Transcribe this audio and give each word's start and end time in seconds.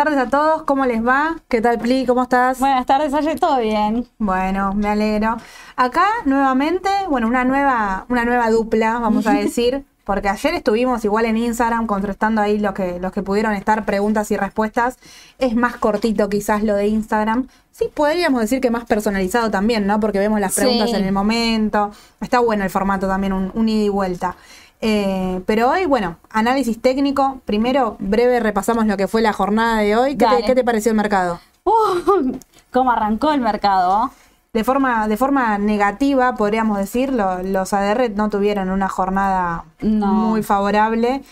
Buenas 0.00 0.14
tardes 0.16 0.28
a 0.28 0.30
todos, 0.30 0.62
¿cómo 0.62 0.86
les 0.86 1.06
va? 1.06 1.36
¿Qué 1.46 1.60
tal, 1.60 1.78
Pli? 1.78 2.06
¿Cómo 2.06 2.22
estás? 2.22 2.58
Buenas 2.58 2.86
tardes, 2.86 3.12
Ayer, 3.12 3.38
todo 3.38 3.58
bien. 3.58 4.08
Bueno, 4.16 4.72
me 4.72 4.88
alegro. 4.88 5.36
Acá 5.76 6.06
nuevamente, 6.24 6.88
bueno, 7.10 7.26
una 7.26 7.44
nueva, 7.44 8.06
una 8.08 8.24
nueva 8.24 8.48
dupla, 8.48 8.98
vamos 8.98 9.26
a 9.26 9.32
decir, 9.34 9.84
porque 10.04 10.30
ayer 10.30 10.54
estuvimos 10.54 11.04
igual 11.04 11.26
en 11.26 11.36
Instagram 11.36 11.86
contrastando 11.86 12.40
ahí 12.40 12.58
los 12.58 12.72
que, 12.72 12.98
los 12.98 13.12
que 13.12 13.22
pudieron 13.22 13.52
estar 13.52 13.84
preguntas 13.84 14.30
y 14.30 14.38
respuestas. 14.38 14.96
Es 15.38 15.54
más 15.54 15.76
cortito 15.76 16.30
quizás 16.30 16.62
lo 16.62 16.76
de 16.76 16.86
Instagram. 16.86 17.48
Sí, 17.70 17.90
podríamos 17.92 18.40
decir 18.40 18.62
que 18.62 18.70
más 18.70 18.86
personalizado 18.86 19.50
también, 19.50 19.86
¿no? 19.86 20.00
Porque 20.00 20.18
vemos 20.18 20.40
las 20.40 20.54
preguntas 20.54 20.88
Sí. 20.88 20.96
en 20.96 21.04
el 21.04 21.12
momento. 21.12 21.90
Está 22.22 22.40
bueno 22.40 22.64
el 22.64 22.70
formato 22.70 23.06
también, 23.06 23.34
un, 23.34 23.52
un 23.54 23.68
ida 23.68 23.84
y 23.84 23.88
vuelta. 23.90 24.34
Eh, 24.80 25.40
pero 25.46 25.70
hoy, 25.70 25.86
bueno, 25.86 26.16
análisis 26.30 26.80
técnico. 26.80 27.40
Primero, 27.44 27.96
breve 27.98 28.40
repasamos 28.40 28.86
lo 28.86 28.96
que 28.96 29.08
fue 29.08 29.20
la 29.22 29.32
jornada 29.32 29.78
de 29.78 29.96
hoy. 29.96 30.10
¿Qué, 30.16 30.24
te, 30.26 30.32
Dale. 30.32 30.44
qué 30.46 30.54
te 30.54 30.64
pareció 30.64 30.90
el 30.90 30.96
mercado? 30.96 31.40
Uh, 31.64 32.32
¿Cómo 32.72 32.90
arrancó 32.90 33.32
el 33.32 33.40
mercado? 33.40 34.10
De 34.52 34.64
forma, 34.64 35.06
de 35.06 35.16
forma 35.16 35.58
negativa, 35.58 36.34
podríamos 36.34 36.78
decir, 36.78 37.12
lo- 37.12 37.42
los 37.42 37.72
ADR 37.72 38.10
no 38.14 38.30
tuvieron 38.30 38.70
una 38.70 38.88
jornada 38.88 39.64
No. 39.80 40.06
muy 40.06 40.42
favorable. 40.42 41.22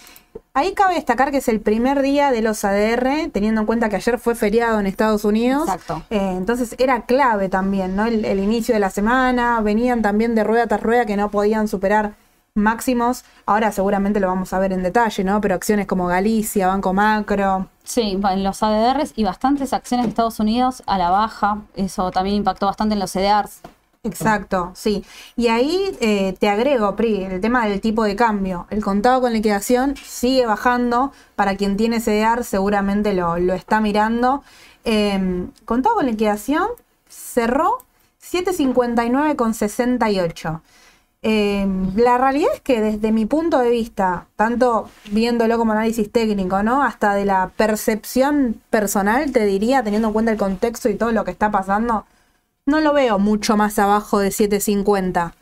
Ahí 0.55 0.73
cabe 0.75 0.95
destacar 0.95 1.31
que 1.31 1.39
es 1.39 1.49
el 1.49 1.61
primer 1.61 2.01
día 2.03 2.31
de 2.33 2.43
los 2.43 2.65
ADR, 2.65 3.31
teniendo 3.33 3.61
en 3.63 3.67
cuenta 3.67 3.89
que 3.89 3.97
ayer 3.97 4.19
fue 4.19 4.35
feriado 4.35 4.79
en 4.79 4.87
Estados 4.87 5.25
Unidos. 5.25 5.63
Exacto. 5.69 6.03
Eh, 6.11 6.35
entonces 6.37 6.75
era 6.79 7.03
clave 7.07 7.49
también, 7.49 7.97
¿no? 7.97 8.07
El, 8.07 8.25
el 8.25 8.39
inicio 8.41 8.75
de 8.75 8.81
la 8.81 8.91
semana, 8.91 9.61
venían 9.63 10.03
también 10.03 10.35
de 10.35 10.45
rueda 10.45 10.67
tras 10.67 10.83
rueda 10.83 11.07
que 11.07 11.17
no 11.17 11.31
podían 11.31 11.67
superar 11.69 12.15
máximos. 12.59 13.25
Ahora 13.47 13.73
seguramente 13.73 14.21
lo 14.21 14.29
vamos 14.29 14.53
a 14.53 14.59
ver 14.59 14.73
en 14.73 14.83
detalle, 14.83 15.25
¿no? 15.25 15.41
Pero 15.41 15.55
acciones 15.55 15.87
como 15.87 16.07
Galicia, 16.07 16.69
Banco 16.69 16.93
Macro, 16.93 17.69
Sí, 17.89 18.21
en 18.23 18.45
los 18.45 18.63
ADRs 18.63 19.15
y 19.17 19.25
bastantes 19.25 19.73
acciones 19.73 20.05
de 20.05 20.11
Estados 20.11 20.39
Unidos 20.41 20.83
a 20.87 20.99
la 20.99 21.09
baja. 21.09 21.63
Eso 21.75 22.11
también 22.11 22.37
impactó 22.37 22.67
bastante 22.67 22.93
en 22.93 23.01
los 23.01 23.13
CDRs. 23.13 23.61
Exacto, 24.03 24.73
sí. 24.75 25.03
Y 25.37 25.49
ahí 25.49 25.97
eh, 26.01 26.35
te 26.39 26.51
agrego, 26.51 26.95
Pri, 26.97 27.25
el 27.25 27.41
tema 27.41 27.67
del 27.67 27.81
tipo 27.81 28.05
de 28.05 28.15
cambio. 28.15 28.67
El 28.69 28.85
contado 28.85 29.23
con 29.23 29.33
liquidación 29.33 29.97
sigue 29.97 30.45
bajando. 30.45 31.13
Para 31.35 31.57
quien 31.57 31.79
tiene 31.79 32.01
CDR 32.01 32.45
seguramente 32.45 33.15
lo, 33.15 33.39
lo 33.39 33.55
está 33.55 33.81
mirando. 33.81 34.43
Eh, 34.85 35.47
contado 35.65 35.95
con 35.95 36.05
liquidación 36.05 36.67
cerró 37.09 37.79
759,68. 38.23 40.61
Eh, 41.23 41.67
la 41.97 42.17
realidad 42.17 42.51
es 42.55 42.61
que 42.61 42.81
desde 42.81 43.11
mi 43.11 43.27
punto 43.27 43.59
de 43.59 43.71
vista, 43.71 44.29
tanto 44.37 44.89
viéndolo 45.11 45.59
como 45.59 45.73
análisis 45.73 46.11
técnico, 46.13 46.63
¿no? 46.63 46.83
Hasta 46.83 47.15
de 47.15 47.25
la 47.25 47.51
percepción 47.57 48.61
personal, 48.71 49.33
te 49.33 49.45
diría, 49.45 49.83
teniendo 49.83 50.09
en 50.09 50.15
cuenta 50.15 50.33
el 50.33 50.39
contexto 50.39 50.89
y 50.89 50.95
todo 50.95 51.13
lo 51.13 51.25
que 51.25 51.33
está 51.33 51.51
pasando, 51.51 52.07
no 52.67 52.81
lo 52.81 52.93
veo 52.93 53.19
mucho 53.19 53.57
más 53.57 53.79
abajo 53.79 54.21
de 54.21 54.31
750. 54.31 55.35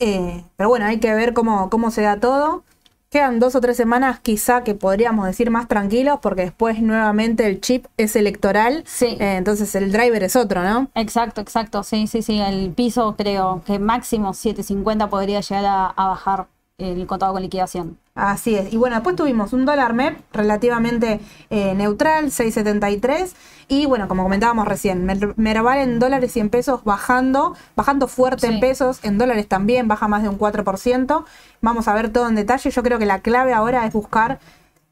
Eh, 0.00 0.44
pero 0.56 0.68
bueno, 0.70 0.86
hay 0.86 1.00
que 1.00 1.12
ver 1.14 1.34
cómo, 1.34 1.70
cómo 1.70 1.90
se 1.90 2.02
da 2.02 2.20
todo. 2.20 2.64
Quedan 3.10 3.40
dos 3.40 3.54
o 3.54 3.60
tres 3.62 3.78
semanas 3.78 4.20
quizá 4.20 4.64
que 4.64 4.74
podríamos 4.74 5.24
decir 5.24 5.50
más 5.50 5.66
tranquilos 5.66 6.18
porque 6.20 6.42
después 6.42 6.82
nuevamente 6.82 7.46
el 7.46 7.62
chip 7.62 7.86
es 7.96 8.16
electoral. 8.16 8.82
Sí. 8.86 9.16
Eh, 9.18 9.36
entonces 9.36 9.74
el 9.74 9.90
driver 9.90 10.22
es 10.22 10.36
otro, 10.36 10.62
¿no? 10.62 10.90
Exacto, 10.94 11.40
exacto. 11.40 11.82
Sí, 11.84 12.06
sí, 12.06 12.20
sí. 12.20 12.38
El 12.38 12.70
piso 12.72 13.14
creo 13.16 13.62
que 13.64 13.78
máximo 13.78 14.34
7.50 14.34 15.08
podría 15.08 15.40
llegar 15.40 15.64
a, 15.64 15.86
a 15.86 16.08
bajar 16.08 16.48
el 16.78 17.06
contado 17.08 17.32
con 17.32 17.42
liquidación. 17.42 17.98
Así 18.14 18.54
es. 18.54 18.72
Y 18.72 18.76
bueno, 18.76 18.94
después 18.96 19.16
tuvimos 19.16 19.52
un 19.52 19.66
dólar 19.66 19.94
MEP 19.94 20.16
relativamente 20.32 21.20
eh, 21.50 21.74
neutral, 21.74 22.26
6.73. 22.26 23.32
Y 23.66 23.86
bueno, 23.86 24.06
como 24.06 24.22
comentábamos 24.22 24.66
recién, 24.66 25.04
Mer- 25.04 25.34
Merval 25.36 25.78
en 25.78 25.98
dólares 25.98 26.36
y 26.36 26.40
en 26.40 26.50
pesos 26.50 26.84
bajando, 26.84 27.54
bajando 27.76 28.06
fuerte 28.06 28.46
en 28.46 28.60
pesos, 28.60 29.00
en 29.02 29.18
dólares 29.18 29.48
también 29.48 29.88
baja 29.88 30.06
más 30.06 30.22
de 30.22 30.28
un 30.28 30.38
4%. 30.38 31.24
Vamos 31.60 31.88
a 31.88 31.94
ver 31.94 32.10
todo 32.12 32.28
en 32.28 32.36
detalle. 32.36 32.70
Yo 32.70 32.82
creo 32.84 32.98
que 33.00 33.06
la 33.06 33.20
clave 33.20 33.52
ahora 33.52 33.84
es 33.84 33.92
buscar 33.92 34.38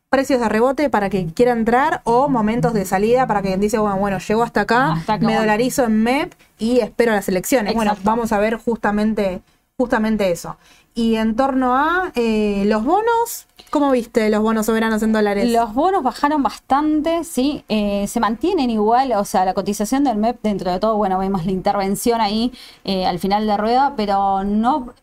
precios 0.09 0.41
de 0.41 0.49
rebote 0.49 0.91
para 0.91 1.09
quien 1.09 1.31
quiera 1.31 1.53
entrar 1.53 2.01
o 2.05 2.29
momentos 2.29 2.73
de 2.75 2.85
salida 2.85 3.27
para 3.29 3.43
quien 3.43 3.61
dice, 3.61 3.79
bueno, 3.79 3.97
bueno, 3.97 4.19
llego 4.19 4.43
hasta 4.43 4.63
acá, 4.63 4.93
Hasta 4.93 5.19
me 5.19 5.37
dolarizo 5.37 5.85
en 5.85 6.03
MEP 6.03 6.33
y 6.59 6.81
espero 6.81 7.13
las 7.13 7.29
elecciones. 7.29 7.75
Bueno, 7.75 7.97
vamos 8.03 8.33
a 8.33 8.39
ver 8.39 8.57
justamente, 8.57 9.41
justamente 9.79 10.31
eso. 10.31 10.57
Y 10.95 11.17
en 11.17 11.37
torno 11.37 11.77
a 11.77 12.11
eh, 12.15 12.65
los 12.65 12.83
bonos, 12.83 13.47
¿cómo 13.69 13.91
viste 13.91 14.31
los 14.31 14.41
bonos 14.41 14.65
soberanos 14.65 15.03
en 15.03 15.13
dólares? 15.13 15.51
Los 15.51 15.75
bonos 15.75 16.03
bajaron 16.03 16.43
bastante, 16.43 17.25
sí, 17.25 17.63
eh, 17.69 18.07
se 18.09 18.19
mantienen 18.19 18.71
igual, 18.71 19.13
o 19.13 19.25
sea, 19.27 19.45
la 19.45 19.53
cotización 19.53 20.05
del 20.05 20.17
MEP 20.17 20.41
dentro 20.43 20.73
de 20.73 20.81
todo, 20.81 20.97
bueno, 20.97 21.19
vemos 21.19 21.45
la 21.45 21.53
intervención 21.53 22.23
ahí 22.23 22.53
eh, 22.85 23.05
al 23.05 23.19
final 23.19 23.47
de 23.47 23.57
rueda, 23.59 23.93
pero 23.95 24.45
no, 24.45 24.95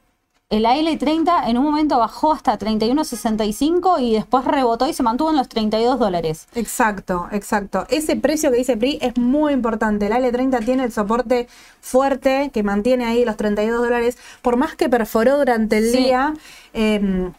el 0.56 0.66
AL30 0.66 1.48
en 1.50 1.58
un 1.58 1.64
momento 1.64 1.98
bajó 1.98 2.32
hasta 2.34 2.58
31.65 2.60 4.00
y 4.02 4.14
después 4.14 4.46
rebotó 4.46 4.88
y 4.88 4.94
se 4.94 5.02
mantuvo 5.04 5.32
en 5.32 5.38
los 5.38 5.50
32 5.50 6.00
dólares. 6.00 6.48
Exacto, 6.54 7.28
exacto. 7.32 7.86
Ese 7.90 8.16
precio 8.16 8.52
que 8.52 8.58
dice 8.58 8.78
PRI 8.78 9.00
es 9.02 9.18
muy 9.18 9.54
importante. 9.54 10.06
El 10.06 10.14
AL30 10.14 10.64
tiene 10.64 10.84
el 10.84 10.92
soporte 10.92 11.48
fuerte 11.82 12.52
que 12.54 12.62
mantiene 12.64 13.06
ahí 13.06 13.26
los 13.26 13.38
32 13.38 13.82
dólares. 13.82 14.18
Por 14.42 14.58
más 14.58 14.76
que 14.76 14.90
perforó 14.90 15.38
durante 15.38 15.78
el 15.78 15.92
Sí. 15.92 15.98
día, 15.98 16.34
eh, 16.74 17.32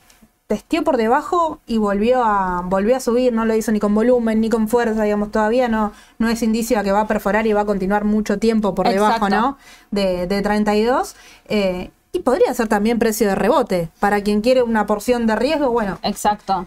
testió 0.46 0.84
por 0.84 0.96
debajo 0.96 1.60
y 1.66 1.78
volvió 1.78 2.22
a, 2.24 2.62
volvió 2.64 2.96
a 2.96 3.00
subir. 3.00 3.32
No 3.32 3.44
lo 3.44 3.54
hizo 3.54 3.70
ni 3.72 3.80
con 3.80 3.94
volumen 3.94 4.40
ni 4.40 4.50
con 4.50 4.68
fuerza, 4.68 5.02
digamos. 5.04 5.30
Todavía 5.30 5.68
no, 5.68 5.92
no 6.18 6.28
es 6.28 6.42
indicio 6.42 6.78
a 6.78 6.82
que 6.82 6.92
va 6.92 7.00
a 7.02 7.06
perforar 7.06 7.46
y 7.46 7.52
va 7.52 7.60
a 7.62 7.64
continuar 7.64 8.04
mucho 8.04 8.38
tiempo 8.38 8.74
por 8.74 8.88
debajo. 8.88 9.28
¿no? 9.28 9.56
De, 9.90 10.26
de 10.26 10.42
32. 10.42 11.14
Eh, 11.48 11.90
y 12.14 12.20
podría 12.20 12.54
ser 12.54 12.68
también 12.68 12.98
precio 12.98 13.28
de 13.28 13.34
rebote. 13.34 13.90
Para 14.00 14.22
quien 14.22 14.40
quiere 14.40 14.62
una 14.62 14.86
porción 14.86 15.26
de 15.26 15.36
riesgo, 15.36 15.70
bueno, 15.70 15.98
Exacto. 16.02 16.66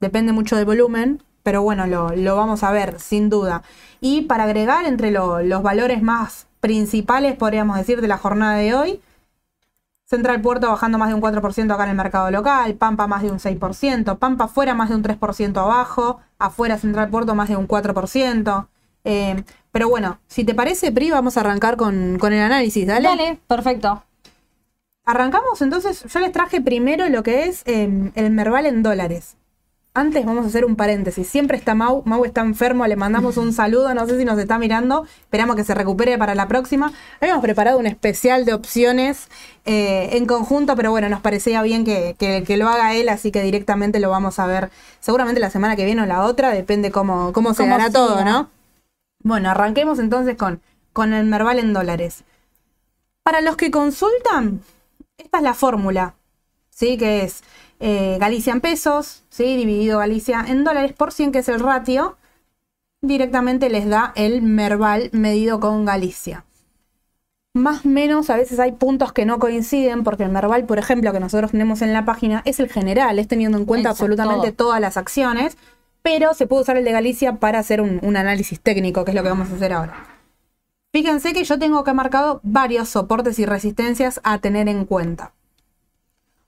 depende 0.00 0.32
mucho 0.32 0.56
del 0.56 0.64
volumen, 0.66 1.22
pero 1.42 1.62
bueno, 1.62 1.86
lo, 1.86 2.10
lo 2.14 2.36
vamos 2.36 2.62
a 2.62 2.72
ver, 2.72 2.98
sin 3.00 3.30
duda. 3.30 3.62
Y 4.00 4.22
para 4.22 4.44
agregar 4.44 4.84
entre 4.84 5.10
lo- 5.10 5.40
los 5.42 5.62
valores 5.62 6.02
más 6.02 6.46
principales, 6.60 7.36
podríamos 7.36 7.76
decir, 7.76 8.00
de 8.00 8.08
la 8.08 8.18
jornada 8.18 8.56
de 8.56 8.74
hoy, 8.74 9.00
Central 10.06 10.40
Puerto 10.42 10.68
bajando 10.68 10.98
más 10.98 11.08
de 11.08 11.14
un 11.14 11.20
4% 11.20 11.72
acá 11.74 11.84
en 11.84 11.90
el 11.90 11.96
mercado 11.96 12.30
local, 12.30 12.74
Pampa 12.74 13.06
más 13.06 13.22
de 13.22 13.30
un 13.30 13.38
6%, 13.40 14.18
Pampa 14.18 14.48
fuera 14.48 14.74
más 14.74 14.90
de 14.90 14.96
un 14.96 15.02
3% 15.02 15.60
abajo, 15.60 16.20
afuera 16.38 16.78
Central 16.78 17.08
Puerto 17.08 17.34
más 17.34 17.48
de 17.48 17.56
un 17.56 17.66
4%. 17.66 18.68
Eh, 19.04 19.42
pero 19.72 19.88
bueno, 19.88 20.18
si 20.28 20.44
te 20.44 20.54
parece, 20.54 20.92
Pri, 20.92 21.10
vamos 21.10 21.36
a 21.36 21.40
arrancar 21.40 21.76
con, 21.76 22.18
con 22.18 22.32
el 22.32 22.40
análisis, 22.40 22.86
¿dale? 22.86 23.08
Dale, 23.08 23.38
perfecto. 23.46 24.02
Arrancamos 25.06 25.60
entonces, 25.60 26.04
yo 26.10 26.20
les 26.20 26.32
traje 26.32 26.60
primero 26.60 27.08
lo 27.08 27.22
que 27.22 27.44
es 27.44 27.62
eh, 27.66 28.10
el 28.14 28.30
Merval 28.30 28.66
en 28.66 28.82
dólares. 28.82 29.36
Antes 29.96 30.24
vamos 30.26 30.44
a 30.44 30.48
hacer 30.48 30.64
un 30.64 30.74
paréntesis. 30.74 31.28
Siempre 31.28 31.56
está 31.56 31.74
Mau, 31.76 32.02
Mau 32.04 32.24
está 32.24 32.40
enfermo, 32.40 32.84
le 32.86 32.96
mandamos 32.96 33.36
un 33.36 33.52
saludo, 33.60 33.94
no 33.94 34.06
sé 34.06 34.18
si 34.18 34.24
nos 34.24 34.38
está 34.38 34.58
mirando, 34.58 35.06
esperamos 35.20 35.54
que 35.56 35.62
se 35.62 35.74
recupere 35.74 36.16
para 36.18 36.34
la 36.34 36.48
próxima. 36.48 36.92
Habíamos 37.20 37.42
preparado 37.42 37.78
un 37.78 37.86
especial 37.86 38.44
de 38.44 38.54
opciones 38.54 39.28
eh, 39.66 40.08
en 40.16 40.26
conjunto, 40.26 40.74
pero 40.74 40.90
bueno, 40.90 41.08
nos 41.10 41.20
parecía 41.20 41.62
bien 41.62 41.84
que, 41.84 42.16
que- 42.18 42.42
que 42.44 42.56
lo 42.56 42.68
haga 42.68 42.94
él, 42.94 43.08
así 43.08 43.30
que 43.30 43.42
directamente 43.42 44.00
lo 44.00 44.10
vamos 44.10 44.38
a 44.38 44.46
ver 44.46 44.70
seguramente 45.00 45.40
la 45.40 45.50
semana 45.50 45.76
que 45.76 45.84
viene 45.84 46.02
o 46.02 46.06
la 46.06 46.22
otra, 46.24 46.50
depende 46.50 46.90
cómo, 46.90 47.32
cómo 47.32 47.52
se 47.54 47.64
hará 47.68 47.90
todo. 47.90 48.24
¿no? 48.24 48.48
Bueno, 49.22 49.50
arranquemos 49.50 49.98
entonces 50.00 50.36
con, 50.36 50.60
con 50.92 51.12
el 51.12 51.26
Merval 51.26 51.58
en 51.60 51.72
dólares. 51.72 52.24
Para 53.22 53.42
los 53.42 53.56
que 53.56 53.70
consultan, 53.70 54.60
esta 55.18 55.38
es 55.38 55.44
la 55.44 55.54
fórmula, 55.54 56.14
¿sí? 56.70 56.96
Que 56.96 57.24
es 57.24 57.42
eh, 57.80 58.16
Galicia 58.18 58.52
en 58.52 58.60
pesos, 58.60 59.24
¿sí? 59.30 59.56
Dividido 59.56 59.98
Galicia 59.98 60.44
en 60.46 60.64
dólares 60.64 60.92
por 60.92 61.12
100, 61.12 61.32
que 61.32 61.38
es 61.40 61.48
el 61.48 61.60
ratio, 61.60 62.16
directamente 63.00 63.68
les 63.68 63.88
da 63.88 64.12
el 64.16 64.42
Merval 64.42 65.10
medido 65.12 65.60
con 65.60 65.84
Galicia. 65.84 66.44
Más 67.56 67.86
o 67.86 67.88
menos, 67.88 68.30
a 68.30 68.36
veces 68.36 68.58
hay 68.58 68.72
puntos 68.72 69.12
que 69.12 69.26
no 69.26 69.38
coinciden, 69.38 70.02
porque 70.02 70.24
el 70.24 70.30
Merval, 70.30 70.64
por 70.64 70.78
ejemplo, 70.78 71.12
que 71.12 71.20
nosotros 71.20 71.52
tenemos 71.52 71.82
en 71.82 71.92
la 71.92 72.04
página, 72.04 72.42
es 72.44 72.58
el 72.58 72.68
general, 72.68 73.18
es 73.20 73.28
teniendo 73.28 73.58
en 73.58 73.64
cuenta 73.64 73.90
Exacto, 73.90 74.04
absolutamente 74.04 74.50
todas 74.50 74.80
las 74.80 74.96
acciones, 74.96 75.56
pero 76.02 76.34
se 76.34 76.48
puede 76.48 76.62
usar 76.62 76.76
el 76.76 76.84
de 76.84 76.90
Galicia 76.90 77.36
para 77.36 77.60
hacer 77.60 77.80
un, 77.80 78.00
un 78.02 78.16
análisis 78.16 78.60
técnico, 78.60 79.04
que 79.04 79.12
es 79.12 79.14
lo 79.14 79.22
que 79.22 79.28
vamos 79.28 79.50
a 79.50 79.54
hacer 79.54 79.72
ahora. 79.72 80.13
Fíjense 80.94 81.32
que 81.32 81.42
yo 81.42 81.58
tengo 81.58 81.78
acá 81.78 81.92
marcado 81.92 82.38
varios 82.44 82.88
soportes 82.88 83.40
y 83.40 83.46
resistencias 83.46 84.20
a 84.22 84.38
tener 84.38 84.68
en 84.68 84.84
cuenta. 84.84 85.32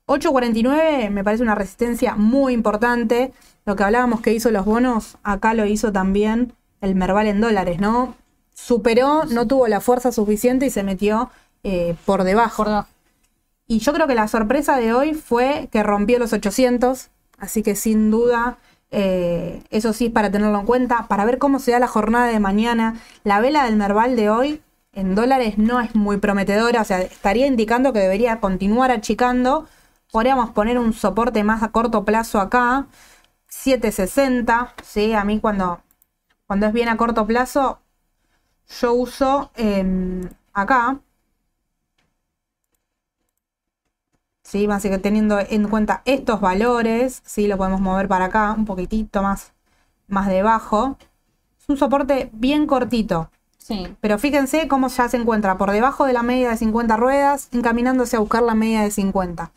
8.49 0.06 1.10
me 1.10 1.24
parece 1.24 1.42
una 1.42 1.56
resistencia 1.56 2.14
muy 2.14 2.52
importante. 2.52 3.32
Lo 3.64 3.74
que 3.74 3.82
hablábamos 3.82 4.20
que 4.20 4.32
hizo 4.32 4.52
los 4.52 4.64
bonos, 4.64 5.18
acá 5.24 5.52
lo 5.52 5.66
hizo 5.66 5.90
también 5.90 6.52
el 6.80 6.94
Merval 6.94 7.26
en 7.26 7.40
dólares, 7.40 7.80
¿no? 7.80 8.14
Superó, 8.54 9.24
no 9.24 9.48
tuvo 9.48 9.66
la 9.66 9.80
fuerza 9.80 10.12
suficiente 10.12 10.66
y 10.66 10.70
se 10.70 10.84
metió 10.84 11.28
eh, 11.64 11.96
por 12.04 12.22
debajo. 12.22 12.58
Por 12.58 12.66
debajo. 12.68 12.88
Y 13.66 13.80
yo 13.80 13.92
creo 13.92 14.06
que 14.06 14.14
la 14.14 14.28
sorpresa 14.28 14.76
de 14.76 14.92
hoy 14.92 15.14
fue 15.14 15.68
que 15.72 15.82
rompió 15.82 16.20
los 16.20 16.32
800, 16.32 17.08
así 17.38 17.64
que 17.64 17.74
sin 17.74 18.12
duda 18.12 18.58
Eh, 18.90 19.62
eso 19.70 19.92
sí 19.92 20.08
para 20.08 20.30
tenerlo 20.30 20.60
en 20.60 20.66
cuenta. 20.66 21.06
Para 21.08 21.24
ver 21.24 21.38
cómo 21.38 21.58
se 21.58 21.72
da 21.72 21.78
la 21.78 21.88
jornada 21.88 22.26
de 22.26 22.40
mañana. 22.40 23.00
La 23.24 23.40
vela 23.40 23.64
del 23.64 23.76
Merval 23.76 24.16
de 24.16 24.30
hoy 24.30 24.62
en 24.92 25.14
dólares 25.14 25.58
no 25.58 25.80
es 25.80 25.94
muy 25.94 26.18
prometedora. 26.18 26.82
O 26.82 26.84
sea, 26.84 27.00
estaría 27.00 27.46
indicando 27.46 27.92
que 27.92 28.00
debería 28.00 28.40
continuar 28.40 28.90
achicando. 28.90 29.66
Podríamos 30.12 30.50
poner 30.50 30.78
un 30.78 30.92
soporte 30.92 31.44
más 31.44 31.62
a 31.62 31.72
corto 31.72 32.04
plazo 32.04 32.40
acá. 32.40 32.86
760. 33.48 34.74
¿sí? 34.82 35.12
A 35.14 35.24
mí 35.24 35.40
cuando, 35.40 35.80
cuando 36.46 36.66
es 36.66 36.72
bien 36.72 36.88
a 36.88 36.96
corto 36.96 37.26
plazo, 37.26 37.80
yo 38.80 38.94
uso 38.94 39.50
em, 39.56 40.28
acá. 40.52 41.00
¿Sí? 44.46 44.66
Básicamente 44.66 45.08
teniendo 45.08 45.38
en 45.40 45.68
cuenta 45.68 46.02
estos 46.04 46.40
valores, 46.40 47.22
¿sí? 47.24 47.48
Lo 47.48 47.56
podemos 47.56 47.80
mover 47.80 48.06
para 48.08 48.26
acá, 48.26 48.54
un 48.56 48.64
poquitito 48.64 49.22
más, 49.22 49.52
más 50.06 50.28
debajo. 50.28 50.96
Es 51.60 51.68
un 51.68 51.76
soporte 51.76 52.30
bien 52.32 52.66
cortito. 52.66 53.30
Sí. 53.58 53.96
Pero 54.00 54.18
fíjense 54.18 54.68
cómo 54.68 54.86
ya 54.88 55.08
se 55.08 55.16
encuentra 55.16 55.58
por 55.58 55.72
debajo 55.72 56.06
de 56.06 56.12
la 56.12 56.22
media 56.22 56.50
de 56.50 56.56
50 56.56 56.96
ruedas, 56.96 57.48
encaminándose 57.52 58.16
a 58.16 58.20
buscar 58.20 58.44
la 58.44 58.54
media 58.54 58.82
de 58.82 58.92
50. 58.92 59.50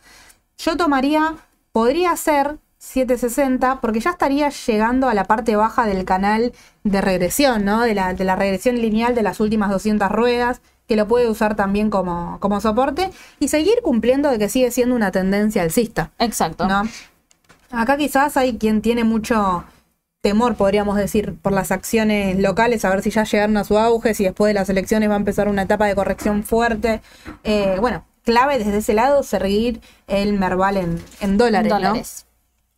Yo 0.58 0.76
tomaría, 0.76 1.36
podría 1.72 2.16
ser 2.16 2.58
760, 2.80 3.82
porque 3.82 4.00
ya 4.00 4.10
estaría 4.10 4.50
llegando 4.50 5.08
a 5.08 5.14
la 5.14 5.26
parte 5.26 5.56
baja 5.56 5.86
del 5.86 6.06
canal 6.06 6.54
de 6.84 7.02
regresión, 7.02 7.64
¿no? 7.64 7.82
De 7.82 7.94
la, 7.94 8.16
de 8.16 8.24
la 8.24 8.36
regresión 8.36 8.78
lineal 8.78 9.14
de 9.14 9.22
las 9.22 9.40
últimas 9.40 9.70
200 9.70 10.10
ruedas 10.12 10.62
que 10.90 10.96
lo 10.96 11.08
puede 11.08 11.30
usar 11.30 11.56
también 11.56 11.92
como, 11.92 12.38
como 12.40 12.60
soporte 12.60 13.12
y 13.40 13.48
seguir 13.48 13.76
cumpliendo 13.84 14.32
de 14.32 14.40
que 14.40 14.50
sigue 14.50 14.72
siendo 14.72 14.96
una 14.96 15.12
tendencia 15.12 15.62
alcista. 15.62 16.10
Exacto. 16.18 16.68
¿no? 16.68 16.82
Acá 17.70 17.96
quizás 17.96 18.36
hay 18.38 18.58
quien 18.58 18.82
tiene 18.82 19.04
mucho 19.04 19.64
temor, 20.22 20.56
podríamos 20.56 20.98
decir, 20.98 21.36
por 21.40 21.54
las 21.54 21.72
acciones 21.72 22.40
locales, 22.40 22.84
a 22.86 22.90
ver 22.90 23.04
si 23.04 23.12
ya 23.12 23.24
llegaron 23.24 23.56
a 23.58 23.64
su 23.66 23.78
auge, 23.78 24.16
si 24.16 24.24
después 24.24 24.50
de 24.50 24.56
las 24.56 24.68
elecciones 24.68 25.10
va 25.10 25.14
a 25.14 25.18
empezar 25.18 25.48
una 25.48 25.62
etapa 25.62 25.86
de 25.86 25.94
corrección 25.94 26.44
fuerte. 26.44 27.02
Eh, 27.44 27.78
bueno, 27.80 28.04
clave 28.24 28.58
desde 28.58 28.80
ese 28.80 28.96
lado 28.96 29.22
seguir 29.22 29.82
el 30.08 30.34
Merval 30.34 30.78
en, 30.78 31.00
en 31.22 31.38
dólares, 31.38 31.70
Dólares. 31.70 32.26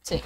Sí. 0.02 0.22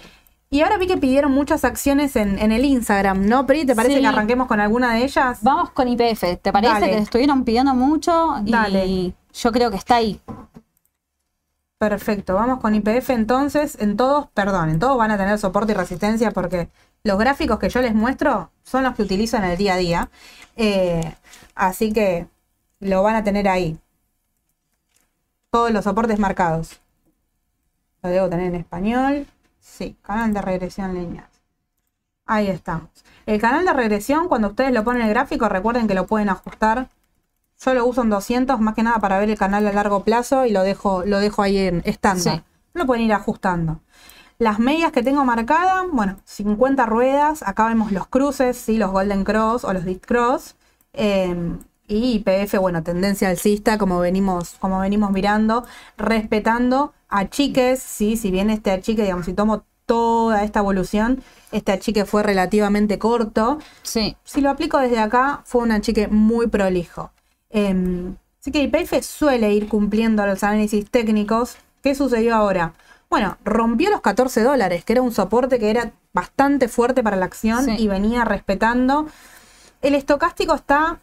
Y 0.55 0.61
ahora 0.61 0.77
vi 0.77 0.87
que 0.87 0.95
pidieron 0.95 1.33
muchas 1.33 1.65
acciones 1.65 2.15
en, 2.15 2.39
en 2.39 2.53
el 2.53 2.63
Instagram, 2.63 3.25
¿no? 3.25 3.45
Pri, 3.45 3.65
¿te 3.65 3.75
parece 3.75 3.95
Sí. 3.95 3.99
que 4.01 4.07
arranquemos 4.07 4.47
con 4.47 4.61
alguna 4.61 4.93
de 4.93 5.03
ellas? 5.03 5.39
Vamos 5.41 5.71
con 5.71 5.89
IPF, 5.89 6.37
¿te 6.41 6.53
parece? 6.53 6.73
Dale. 6.73 6.89
Que 6.91 6.97
estuvieron 6.99 7.43
pidiendo 7.43 7.73
mucho 7.73 8.35
y 8.45 8.51
Dale. 8.51 9.13
yo 9.33 9.51
creo 9.51 9.69
que 9.69 9.75
está 9.75 9.95
ahí. 9.97 10.21
Perfecto, 11.77 12.35
vamos 12.35 12.61
con 12.61 12.73
IPF 12.73 13.09
entonces. 13.09 13.77
En 13.81 13.97
todos, 13.97 14.27
perdón, 14.33 14.69
en 14.69 14.79
todos 14.79 14.97
van 14.97 15.11
a 15.11 15.17
tener 15.17 15.37
soporte 15.39 15.73
y 15.73 15.75
resistencia 15.75 16.31
porque 16.31 16.69
los 17.03 17.19
gráficos 17.19 17.59
que 17.59 17.67
yo 17.67 17.81
les 17.81 17.93
muestro 17.93 18.49
son 18.63 18.83
los 18.83 18.95
que 18.95 19.01
utilizo 19.03 19.35
en 19.35 19.43
el 19.43 19.57
día 19.57 19.73
a 19.73 19.77
día. 19.77 20.09
Eh, 20.55 21.15
así 21.53 21.91
que 21.91 22.27
lo 22.79 23.03
van 23.03 23.15
a 23.17 23.25
tener 23.25 23.49
ahí. 23.49 23.77
Todos 25.51 25.71
los 25.71 25.83
soportes 25.83 26.17
marcados. 26.17 26.79
Lo 28.03 28.09
debo 28.09 28.29
tener 28.29 28.45
en 28.47 28.55
español. 28.55 29.27
Sí, 29.65 29.97
canal 30.03 30.31
de 30.31 30.41
regresión 30.41 30.93
lineal. 30.93 31.27
Ahí 32.27 32.47
estamos. 32.47 32.89
El 33.25 33.41
canal 33.41 33.65
de 33.65 33.73
regresión, 33.73 34.27
cuando 34.29 34.49
ustedes 34.49 34.71
lo 34.71 34.83
ponen 34.83 35.01
en 35.01 35.07
el 35.07 35.13
gráfico, 35.13 35.49
recuerden 35.49 35.87
que 35.87 35.95
lo 35.95 36.05
pueden 36.05 36.29
ajustar. 36.29 36.89
Yo 37.59 37.73
lo 37.73 37.85
uso 37.85 38.03
en 38.03 38.11
200 38.11 38.59
más 38.59 38.75
que 38.75 38.83
nada 38.83 38.99
para 38.99 39.17
ver 39.19 39.29
el 39.29 39.37
canal 39.37 39.65
a 39.65 39.73
largo 39.73 40.03
plazo 40.03 40.45
y 40.45 40.51
lo 40.51 40.61
dejo, 40.61 41.03
lo 41.05 41.19
dejo 41.19 41.41
ahí 41.41 41.57
en 41.57 41.81
estándar. 41.83 42.37
Sí. 42.37 42.43
Lo 42.73 42.85
pueden 42.85 43.05
ir 43.05 43.13
ajustando. 43.13 43.81
Las 44.37 44.59
medias 44.59 44.91
que 44.91 45.01
tengo 45.01 45.25
marcadas, 45.25 45.85
bueno, 45.91 46.17
50 46.25 46.85
ruedas. 46.85 47.41
Acá 47.41 47.67
vemos 47.67 47.91
los 47.91 48.07
cruces, 48.07 48.55
¿sí? 48.57 48.77
los 48.77 48.91
Golden 48.91 49.23
Cross 49.23 49.63
o 49.63 49.73
los 49.73 49.83
Disc 49.83 50.05
Cross. 50.05 50.55
Eh, 50.93 51.57
y 51.87 52.23
IPF, 52.25 52.57
bueno, 52.59 52.83
tendencia 52.83 53.29
alcista, 53.29 53.77
como 53.77 53.99
venimos, 53.99 54.55
como 54.59 54.79
venimos 54.79 55.11
mirando, 55.11 55.65
respetando 55.97 56.93
achiques, 57.09 57.79
¿sí? 57.81 58.17
si 58.17 58.31
bien 58.31 58.49
este 58.49 58.71
achique, 58.71 59.03
digamos, 59.03 59.25
si 59.25 59.33
tomo 59.33 59.63
toda 59.85 60.43
esta 60.43 60.59
evolución, 60.59 61.21
este 61.51 61.71
achique 61.71 62.05
fue 62.05 62.23
relativamente 62.23 62.97
corto. 62.97 63.59
Sí. 63.83 64.17
Si 64.23 64.41
lo 64.41 64.49
aplico 64.49 64.79
desde 64.79 64.99
acá, 64.99 65.41
fue 65.45 65.61
un 65.61 65.71
achique 65.71 66.07
muy 66.07 66.47
prolijo. 66.47 67.11
Em, 67.49 68.15
así 68.41 68.51
que 68.51 68.63
IPF 68.63 69.01
suele 69.03 69.53
ir 69.53 69.67
cumpliendo 69.69 70.25
los 70.25 70.43
análisis 70.43 70.89
técnicos. 70.89 71.57
¿Qué 71.83 71.93
sucedió 71.93 72.35
ahora? 72.35 72.73
Bueno, 73.09 73.37
rompió 73.45 73.91
los 73.91 74.01
14 74.01 74.41
dólares, 74.41 74.83
que 74.83 74.93
era 74.93 75.03
un 75.03 75.11
soporte 75.11 75.59
que 75.59 75.69
era 75.69 75.93
bastante 76.13 76.67
fuerte 76.67 77.03
para 77.03 77.15
la 77.15 77.25
acción 77.25 77.65
Sí. 77.65 77.75
y 77.77 77.87
venía 77.87 78.25
respetando. 78.25 79.05
El 79.81 79.93
estocástico 79.93 80.55
está 80.55 80.99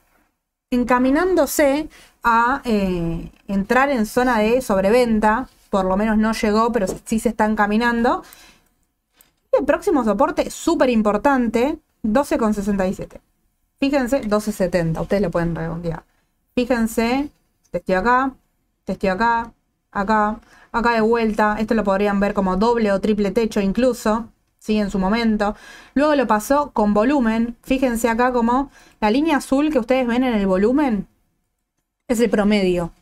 encaminándose 0.73 1.88
a 2.25 2.62
eh, 2.64 3.31
entrar 3.47 3.91
en 3.91 4.07
zona 4.07 4.38
de 4.38 4.61
sobreventa. 4.61 5.49
Por 5.71 5.85
lo 5.85 5.97
menos 5.97 6.19
no 6.19 6.33
llegó, 6.33 6.73
pero 6.73 6.87
sí 7.05 7.19
se 7.19 7.29
está 7.29 7.45
encaminando. 7.45 8.23
Y 9.52 9.61
el 9.61 9.64
próximo 9.64 10.05
soporte, 10.05 10.50
súper 10.50 10.91
importante, 10.91 11.79
12,67. 12.02 13.21
Fíjense, 13.79 14.23
12,70. 14.23 15.00
Ustedes 15.00 15.23
lo 15.23 15.31
pueden 15.31 15.55
redondear. 15.55 16.05
Fíjense, 16.55 17.31
testeo 17.71 18.00
acá, 18.00 18.33
testeo 18.85 19.14
acá, 19.14 19.52
acá, 19.91 20.41
acá 20.73 20.93
de 20.93 21.00
vuelta. 21.00 21.57
Esto 21.59 21.75
lo 21.75 21.85
podrían 21.85 22.21
ver 22.21 22.35
como 22.35 22.57
doble 22.57 22.93
o 22.93 23.00
triple 23.00 23.31
techo 23.31 23.61
incluso. 23.61 24.29
Sí, 24.62 24.78
en 24.78 24.92
su 24.92 25.00
momento. 25.00 25.57
Luego 25.95 26.14
lo 26.14 26.28
pasó 26.28 26.71
con 26.71 26.95
volumen. 26.95 27.57
Fíjense 27.64 28.09
acá 28.09 28.33
como 28.33 28.71
la 29.00 29.11
línea 29.11 29.38
azul 29.38 29.73
que 29.73 29.81
ustedes 29.81 30.07
ven 30.07 30.23
en 30.23 30.35
el 30.35 30.47
volumen 30.47 31.09
es 32.07 32.21
el 32.21 32.31
promedio. 32.31 32.92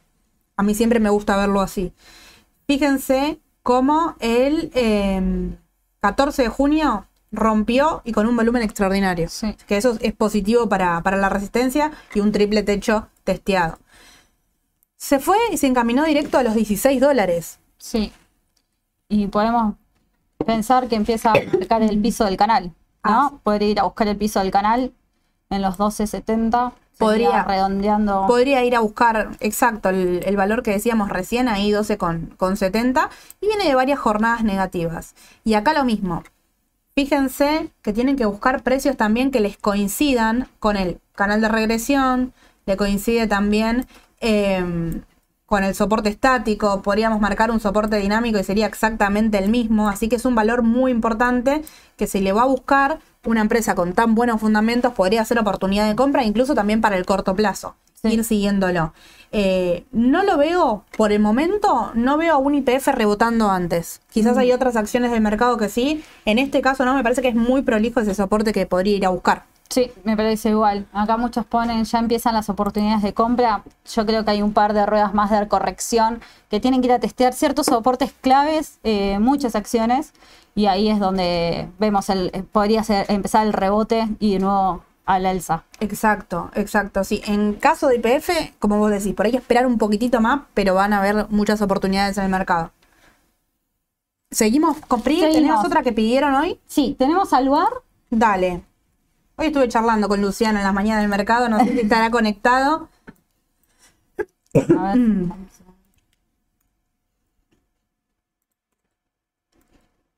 A 0.56 0.62
mí 0.62 0.74
siempre 0.74 1.00
me 1.00 1.10
gusta 1.10 1.36
verlo 1.36 1.60
así. 1.60 1.92
Fíjense 2.66 3.40
cómo 3.62 4.16
el 4.20 4.70
eh, 4.74 5.20
14 6.00 6.44
de 6.44 6.48
junio 6.48 7.06
rompió 7.30 8.00
y 8.06 8.12
con 8.12 8.26
un 8.26 8.36
volumen 8.36 8.62
extraordinario. 8.62 9.28
Sí. 9.28 9.54
Que 9.66 9.76
eso 9.76 9.98
es 10.00 10.14
positivo 10.14 10.66
para, 10.66 11.02
para 11.02 11.18
la 11.18 11.28
resistencia 11.28 11.92
y 12.14 12.20
un 12.20 12.32
triple 12.32 12.62
techo 12.62 13.08
testeado. 13.22 13.78
Se 14.96 15.18
fue 15.18 15.36
y 15.52 15.58
se 15.58 15.66
encaminó 15.66 16.04
directo 16.04 16.38
a 16.38 16.42
los 16.42 16.54
16 16.54 17.02
dólares. 17.02 17.58
Sí. 17.76 18.14
Y 19.10 19.26
podemos 19.26 19.74
pensar 20.44 20.88
que 20.88 20.96
empieza 20.96 21.30
a 21.30 21.34
marcar 21.52 21.82
el 21.82 22.00
piso 22.00 22.24
del 22.24 22.36
canal, 22.36 22.72
¿no? 23.04 23.10
Ah. 23.12 23.32
Poder 23.42 23.62
ir 23.62 23.80
a 23.80 23.84
buscar 23.84 24.08
el 24.08 24.16
piso 24.16 24.40
del 24.40 24.50
canal 24.50 24.92
en 25.50 25.62
los 25.62 25.78
12.70. 25.78 26.72
Podría. 26.98 27.44
redondeando. 27.44 28.26
Podría 28.26 28.62
ir 28.62 28.76
a 28.76 28.80
buscar, 28.80 29.30
exacto, 29.40 29.88
el, 29.88 30.20
el 30.24 30.36
valor 30.36 30.62
que 30.62 30.72
decíamos 30.72 31.08
recién, 31.08 31.48
ahí 31.48 31.70
12 31.70 31.96
con, 31.96 32.34
con 32.36 32.58
70, 32.58 33.08
y 33.40 33.46
viene 33.46 33.64
de 33.64 33.74
varias 33.74 33.98
jornadas 33.98 34.44
negativas. 34.44 35.14
Y 35.42 35.54
acá 35.54 35.72
lo 35.72 35.84
mismo. 35.84 36.22
Fíjense 36.94 37.70
que 37.80 37.94
tienen 37.94 38.16
que 38.16 38.26
buscar 38.26 38.62
precios 38.62 38.98
también 38.98 39.30
que 39.30 39.40
les 39.40 39.56
coincidan 39.56 40.48
con 40.58 40.76
el 40.76 41.00
canal 41.14 41.40
de 41.40 41.48
regresión, 41.48 42.34
le 42.66 42.76
coincide 42.76 43.26
también 43.26 43.86
eh, 44.20 45.02
con 45.50 45.64
el 45.64 45.74
soporte 45.74 46.08
estático, 46.08 46.80
podríamos 46.80 47.20
marcar 47.20 47.50
un 47.50 47.58
soporte 47.58 47.96
dinámico 47.96 48.38
y 48.38 48.44
sería 48.44 48.66
exactamente 48.66 49.36
el 49.36 49.50
mismo, 49.50 49.88
así 49.88 50.08
que 50.08 50.14
es 50.14 50.24
un 50.24 50.36
valor 50.36 50.62
muy 50.62 50.92
importante 50.92 51.62
que 51.96 52.06
se 52.06 52.20
le 52.20 52.30
va 52.30 52.42
a 52.42 52.46
buscar 52.46 53.00
una 53.26 53.40
empresa 53.40 53.74
con 53.74 53.92
tan 53.92 54.14
buenos 54.14 54.40
fundamentos, 54.40 54.92
podría 54.92 55.24
ser 55.24 55.40
oportunidad 55.40 55.88
de 55.88 55.96
compra, 55.96 56.22
incluso 56.22 56.54
también 56.54 56.80
para 56.80 56.96
el 56.96 57.04
corto 57.04 57.34
plazo, 57.34 57.74
Sí. 58.00 58.10
ir 58.10 58.22
siguiéndolo. 58.22 58.94
Eh, 59.32 59.86
no 59.90 60.22
lo 60.22 60.38
veo, 60.38 60.84
por 60.96 61.10
el 61.10 61.18
momento, 61.18 61.90
no 61.94 62.16
veo 62.16 62.34
a 62.34 62.38
un 62.38 62.54
IPF 62.54 62.86
rebotando 62.92 63.50
antes. 63.50 64.02
Quizás 64.12 64.36
hay 64.36 64.52
otras 64.52 64.76
acciones 64.76 65.10
del 65.10 65.20
mercado 65.20 65.56
que 65.56 65.68
sí, 65.68 66.04
en 66.26 66.38
este 66.38 66.62
caso 66.62 66.84
no, 66.84 66.94
me 66.94 67.02
parece 67.02 67.22
que 67.22 67.28
es 67.28 67.34
muy 67.34 67.62
prolijo 67.62 67.98
ese 67.98 68.14
soporte 68.14 68.52
que 68.52 68.66
podría 68.66 68.96
ir 68.96 69.04
a 69.04 69.08
buscar. 69.08 69.42
Sí, 69.70 69.92
me 70.02 70.16
parece 70.16 70.50
igual. 70.50 70.86
Acá 70.92 71.16
muchos 71.16 71.46
ponen, 71.46 71.84
ya 71.84 72.00
empiezan 72.00 72.34
las 72.34 72.48
oportunidades 72.48 73.02
de 73.02 73.14
compra. 73.14 73.62
Yo 73.94 74.04
creo 74.04 74.24
que 74.24 74.32
hay 74.32 74.42
un 74.42 74.52
par 74.52 74.74
de 74.74 74.84
ruedas 74.84 75.14
más 75.14 75.30
de 75.30 75.46
corrección 75.46 76.20
que 76.50 76.58
tienen 76.58 76.80
que 76.80 76.88
ir 76.88 76.92
a 76.92 76.98
testear 76.98 77.32
ciertos 77.32 77.66
soportes 77.66 78.12
claves, 78.20 78.80
eh, 78.82 79.20
muchas 79.20 79.54
acciones, 79.54 80.12
y 80.56 80.66
ahí 80.66 80.90
es 80.90 80.98
donde 80.98 81.68
vemos 81.78 82.10
el, 82.10 82.32
eh, 82.34 82.42
podría 82.42 82.82
ser, 82.82 83.06
empezar 83.08 83.46
el 83.46 83.52
rebote 83.52 84.08
y 84.18 84.32
de 84.32 84.38
nuevo 84.40 84.82
al 85.06 85.24
alza. 85.24 85.62
Exacto, 85.78 86.50
exacto. 86.54 87.04
Sí, 87.04 87.22
en 87.24 87.54
caso 87.54 87.86
de 87.86 87.96
IPF, 87.96 88.54
como 88.58 88.78
vos 88.78 88.90
decís, 88.90 89.14
por 89.14 89.26
ahí 89.26 89.36
esperar 89.36 89.66
un 89.66 89.78
poquitito 89.78 90.20
más, 90.20 90.42
pero 90.52 90.74
van 90.74 90.92
a 90.92 90.98
haber 90.98 91.28
muchas 91.30 91.62
oportunidades 91.62 92.18
en 92.18 92.24
el 92.24 92.30
mercado. 92.30 92.72
Seguimos 94.32 94.78
con 94.88 95.00
PRI. 95.02 95.20
¿tenemos 95.20 95.64
otra 95.64 95.82
que 95.82 95.92
pidieron 95.92 96.34
hoy? 96.34 96.58
Sí, 96.66 96.96
tenemos 96.98 97.32
al 97.32 97.46
lugar. 97.46 97.68
Dale. 98.10 98.62
Hoy 99.40 99.46
estuve 99.46 99.68
charlando 99.68 100.06
con 100.06 100.20
Luciano 100.20 100.58
en 100.58 100.64
las 100.64 100.74
mañanas 100.74 101.02
del 101.02 101.08
mercado, 101.08 101.48
no 101.48 101.58
sé 101.60 101.72
si 101.72 101.80
estará 101.80 102.10
conectado. 102.10 102.90
A 104.54 104.94
ver. 104.94 104.98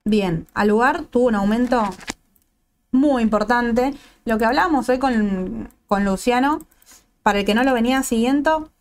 Bien, 0.04 0.48
al 0.54 0.66
lugar 0.66 1.04
tuvo 1.04 1.28
un 1.28 1.36
aumento 1.36 1.88
muy 2.90 3.22
importante. 3.22 3.94
Lo 4.24 4.38
que 4.38 4.44
hablábamos 4.44 4.88
hoy 4.88 4.98
con, 4.98 5.68
con 5.86 6.04
Luciano, 6.04 6.58
para 7.22 7.38
el 7.38 7.44
que 7.44 7.54
no 7.54 7.62
lo 7.62 7.74
venía 7.74 8.02
siguiendo, 8.02 8.72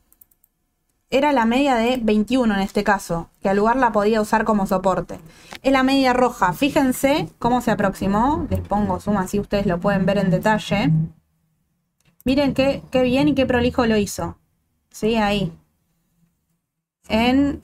era 1.12 1.34
la 1.34 1.46
media 1.46 1.76
de 1.76 2.00
21 2.02 2.56
en 2.56 2.62
este 2.62 2.86
caso, 2.86 3.30
que 3.42 3.50
al 3.50 3.58
lugar 3.58 3.76
la 3.76 3.92
podía 3.92 4.22
usar 4.22 4.46
como 4.46 4.66
soporte. 4.66 5.20
Es 5.62 5.72
la 5.74 5.84
media 5.84 6.14
roja. 6.14 6.54
Fíjense 6.54 7.30
cómo 7.38 7.60
se 7.60 7.72
aproximó. 7.72 8.48
Les 8.50 8.62
pongo 8.62 9.00
suma 9.02 9.22
así 9.22 9.38
ustedes 9.40 9.66
lo 9.66 9.80
pueden 9.80 10.06
ver 10.06 10.18
en 10.18 10.32
detalle. 10.32 10.90
Miren 12.24 12.54
qué, 12.54 12.82
qué 12.92 13.04
bien 13.04 13.28
y 13.28 13.36
qué 13.36 13.46
prolijo 13.46 13.86
lo 13.86 13.98
hizo. 13.98 14.38
Sí, 14.90 15.16
ahí. 15.18 15.52
En, 17.10 17.62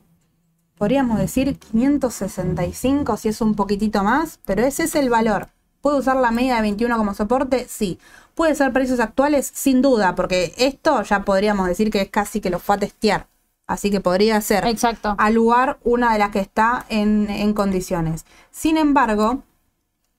podríamos 0.77 1.17
decir, 1.17 1.57
565, 1.57 3.15
si 3.15 3.29
es 3.29 3.39
un 3.39 3.55
poquitito 3.55 4.03
más, 4.03 4.39
pero 4.45 4.65
ese 4.65 4.83
es 4.83 4.95
el 4.95 5.09
valor. 5.09 5.49
¿Puede 5.79 5.99
usar 5.99 6.17
la 6.17 6.31
media 6.31 6.55
de 6.55 6.63
21 6.63 6.97
como 6.97 7.13
soporte? 7.13 7.65
Sí. 7.69 7.97
¿Puede 8.35 8.55
ser 8.55 8.73
precios 8.73 8.99
actuales? 8.99 9.49
Sin 9.53 9.81
duda, 9.81 10.15
porque 10.15 10.53
esto 10.57 11.01
ya 11.03 11.23
podríamos 11.23 11.67
decir 11.67 11.91
que 11.91 12.01
es 12.01 12.09
casi 12.09 12.41
que 12.41 12.49
lo 12.49 12.59
fue 12.59 12.75
a 12.75 12.79
testear. 12.79 13.27
Así 13.67 13.91
que 13.91 13.99
podría 13.99 14.39
ser 14.41 14.65
Exacto. 14.65 15.15
al 15.17 15.33
lugar 15.33 15.77
una 15.83 16.13
de 16.13 16.19
las 16.19 16.31
que 16.31 16.39
está 16.39 16.85
en, 16.89 17.29
en 17.29 17.53
condiciones. 17.53 18.25
Sin 18.49 18.77
embargo, 18.77 19.43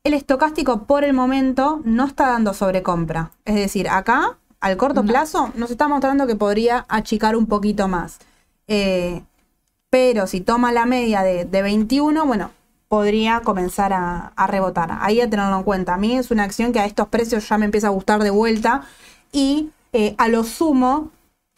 el 0.05 0.15
estocástico 0.15 0.85
por 0.85 1.03
el 1.05 1.15
momento 1.15 1.81
no 1.85 2.05
está 2.05 2.27
dando 2.29 2.53
sobrecompra. 2.55 3.33
Es 3.47 3.55
decir, 3.55 3.89
acá, 3.89 4.37
al 4.61 4.77
corto 4.77 5.03
No. 5.03 5.09
plazo, 5.11 5.51
nos 5.55 5.71
está 5.71 5.89
mostrando 5.89 6.27
que 6.27 6.37
podría 6.37 6.85
achicar 6.89 7.37
un 7.37 7.47
poquito 7.47 7.89
más. 7.89 8.19
Eh, 8.67 9.23
pero 9.91 10.27
si 10.27 10.41
toma 10.43 10.71
la 10.73 10.85
media 10.85 11.23
de, 11.23 11.47
de 11.47 11.63
21, 11.63 12.27
bueno, 12.27 12.51
podría 12.89 13.41
comenzar 13.41 13.93
a, 13.95 14.33
a 14.37 14.47
rebotar. 14.47 14.99
Ahí 15.01 15.21
a 15.23 15.29
tenerlo 15.31 15.57
en 15.57 15.63
cuenta. 15.63 15.95
A 15.95 15.99
mí 15.99 16.17
es 16.17 16.31
una 16.31 16.45
acción 16.45 16.73
que 16.73 16.81
a 16.81 16.85
estos 16.87 17.09
precios 17.09 17.49
ya 17.49 17.57
me 17.57 17.65
empieza 17.65 17.87
a 17.87 17.91
gustar 17.91 18.23
de 18.23 18.31
vuelta. 18.31 18.83
Y 19.33 19.71
eh, 19.95 20.15
a 20.19 20.29
lo 20.29 20.45
sumo, 20.45 21.11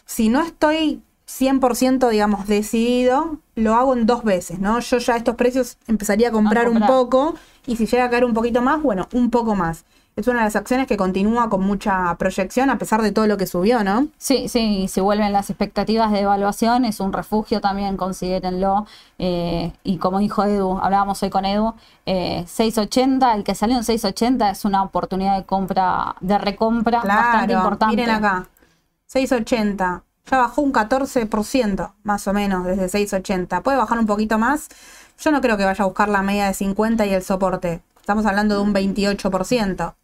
si 0.07 0.29
no 0.29 0.41
estoy 0.41 1.03
100% 1.39 2.09
digamos 2.09 2.47
decidido, 2.47 3.39
lo 3.55 3.75
hago 3.75 3.95
en 3.95 4.07
dos 4.07 4.25
veces, 4.25 4.59
¿no? 4.59 4.81
Yo 4.81 4.99
ya 4.99 5.17
estos 5.17 5.37
precios 5.37 5.79
empezaría 5.87 6.29
a 6.29 6.33
comprar, 6.33 6.67
un 6.69 6.75
comprar. 6.75 6.91
poco 6.91 7.35
y 7.67 7.77
si 7.77 7.87
llega 7.87 8.05
a 8.05 8.11
caer 8.11 8.25
un 8.25 8.35
poquito 8.35 8.63
más, 8.63 8.83
bueno, 8.83 9.09
un 9.13 9.31
poco 9.31 9.55
más. 9.55 9.85
Es 10.17 10.27
una 10.27 10.41
de 10.41 10.45
las 10.47 10.57
acciones 10.57 10.87
que 10.89 10.97
continúa 10.97 11.49
con 11.49 11.63
mucha 11.63 12.15
proyección 12.19 12.69
a 12.69 12.79
pesar 12.79 13.01
de 13.01 13.13
todo 13.13 13.27
lo 13.29 13.37
que 13.37 13.47
subió, 13.47 13.85
¿no? 13.85 14.09
Sí, 14.19 14.49
sí, 14.49 14.87
si 14.89 15.01
vuelven 15.01 15.33
las 15.33 15.49
expectativas 15.51 16.11
de 16.11 16.21
evaluación, 16.21 16.85
es 16.85 16.99
un 17.01 17.13
refugio 17.13 17.61
también, 17.61 17.97
considérenlo. 17.97 18.87
Eh, 19.19 19.73
y 19.85 19.99
como 19.99 20.19
dijo 20.19 20.43
Edu, 20.45 20.79
hablábamos 20.83 21.23
hoy 21.23 21.31
con 21.31 21.45
Edu, 21.45 21.75
eh, 22.07 22.45
680, 22.47 23.35
el 23.35 23.45
que 23.45 23.55
salió 23.55 23.77
en 23.77 23.85
680 23.85 24.51
es 24.51 24.65
una 24.65 24.83
oportunidad 24.83 25.37
de 25.39 25.45
compra, 25.45 26.17
de 26.21 26.37
recompra 26.39 26.99
bastante 27.03 27.47
Claro, 27.47 27.53
importante. 27.63 27.97
miren 27.97 28.11
acá, 28.11 28.49
680, 29.07 30.03
ya 30.31 30.39
bajó 30.39 30.63
un 30.63 30.73
14% 30.73 31.95
más 32.03 32.27
o 32.29 32.33
menos 32.33 32.65
desde 32.65 32.89
680. 32.89 33.63
Puede 33.63 33.79
bajar 33.79 33.99
un 33.99 34.07
poquito 34.07 34.39
más. 34.39 34.69
Yo 35.19 35.31
no 35.33 35.41
creo 35.41 35.57
que 35.57 35.65
vaya 35.65 35.83
a 35.85 35.87
buscar 35.87 36.09
la 36.09 36.23
media 36.23 36.47
de 36.47 36.55
50 36.55 37.05
y 37.07 37.13
el 37.15 37.23
soporte. 37.23 37.83
Estamos 38.01 38.25
hablando 38.27 38.55
de 38.57 38.63
un 38.63 38.73
28%. 38.73 39.95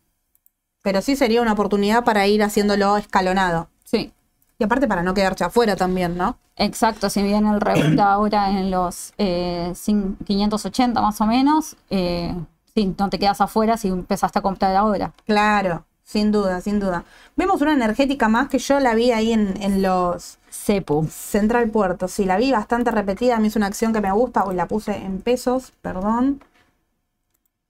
Pero 0.82 1.02
sí 1.02 1.16
sería 1.16 1.42
una 1.42 1.52
oportunidad 1.52 2.04
para 2.04 2.26
ir 2.26 2.42
haciéndolo 2.42 2.96
escalonado. 2.96 3.68
Sí, 3.84 4.12
Y 4.58 4.64
aparte 4.64 4.86
para 4.88 5.02
no 5.02 5.14
quedarse 5.14 5.44
afuera 5.44 5.76
también, 5.76 6.16
¿no? 6.16 6.38
exacto. 6.56 7.10
Si 7.10 7.22
bien 7.22 7.46
el 7.46 7.60
rebote 7.60 8.00
ahora 8.00 8.50
en 8.50 8.70
los 8.70 9.12
eh, 9.18 9.70
cin- 9.74 10.16
580 10.24 11.00
más 11.02 11.20
o 11.20 11.26
menos, 11.26 11.76
eh, 11.90 12.34
sí, 12.74 12.94
no 12.98 13.10
te 13.10 13.18
quedas 13.18 13.40
afuera 13.40 13.76
si 13.76 13.88
empezaste 13.88 14.38
a 14.38 14.42
comprar 14.42 14.74
ahora. 14.76 15.12
Claro, 15.26 15.84
sin 16.06 16.32
duda, 16.32 16.60
sin 16.62 16.80
duda. 16.80 17.04
Vemos 17.36 17.60
una 17.62 17.74
energética 17.74 18.28
más 18.28 18.48
que 18.48 18.58
yo 18.58 18.80
la 18.80 18.94
vi 18.94 19.10
ahí 19.12 19.32
en, 19.32 19.60
en 19.62 19.82
los 19.82 20.38
Cepu. 20.50 21.06
Central 21.10 21.68
Puerto. 21.70 22.08
Sí, 22.08 22.24
la 22.24 22.36
vi 22.38 22.52
bastante 22.52 22.90
repetida. 22.92 23.36
A 23.36 23.40
mí 23.40 23.48
es 23.48 23.56
una 23.56 23.66
acción 23.66 23.92
que 23.92 24.00
me 24.00 24.12
gusta. 24.12 24.44
Hoy 24.44 24.54
la 24.56 24.68
puse 24.68 24.96
en 24.96 25.20
pesos, 25.20 25.72
perdón. 25.82 26.40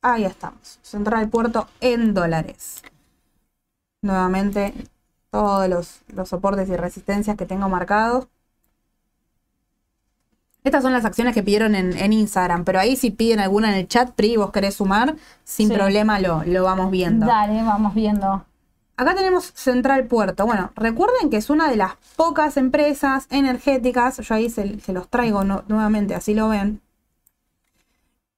Ahí 0.03 0.25
estamos. 0.25 0.79
Central 0.83 1.29
Puerto 1.29 1.69
en 1.81 2.15
dólares. 2.15 2.83
Nuevamente, 4.03 4.75
todos 5.31 5.69
los, 5.69 6.03
los 6.09 6.29
soportes 6.29 6.69
y 6.69 6.77
resistencias 6.77 7.37
que 7.37 7.47
tengo 7.47 7.69
marcados. 7.69 8.29
Estas 10.67 10.83
son 10.83 10.93
las 10.93 11.05
acciones 11.05 11.33
que 11.33 11.45
pidieron 11.45 11.77
en, 11.77 11.97
en 11.97 12.13
Instagram, 12.13 12.65
pero 12.65 12.81
ahí 12.81 12.97
si 12.97 13.13
piden 13.13 13.39
alguna 13.39 13.69
en 13.71 13.77
el 13.77 13.87
chat, 13.87 14.11
Pri, 14.11 14.37
vos 14.37 14.51
querés 14.51 14.75
sumar, 14.75 15.15
sin 15.45 15.69
Sí. 15.69 15.75
problema 15.75 16.19
lo, 16.19 16.43
lo 16.45 16.65
vamos 16.65 16.91
viendo. 16.91 17.25
Dale, 17.25 17.63
vamos 17.63 17.95
viendo. 17.95 18.45
Acá 18.97 19.15
tenemos 19.15 19.53
Central 19.55 20.07
Puerto. 20.07 20.45
Bueno, 20.45 20.73
recuerden 20.75 21.31
que 21.31 21.37
es 21.37 21.51
una 21.51 21.69
de 21.71 21.77
las 21.77 21.93
pocas 22.17 22.57
empresas 22.57 23.29
energéticas. 23.31 24.17
Yo 24.19 24.35
ahí 24.35 24.51
se, 24.51 24.81
se 24.81 24.93
los 24.93 25.09
traigo 25.09 25.45
nu- 25.45 25.63
nuevamente, 25.69 26.17
así 26.17 26.35
lo 26.35 26.49
ven. 26.49 26.81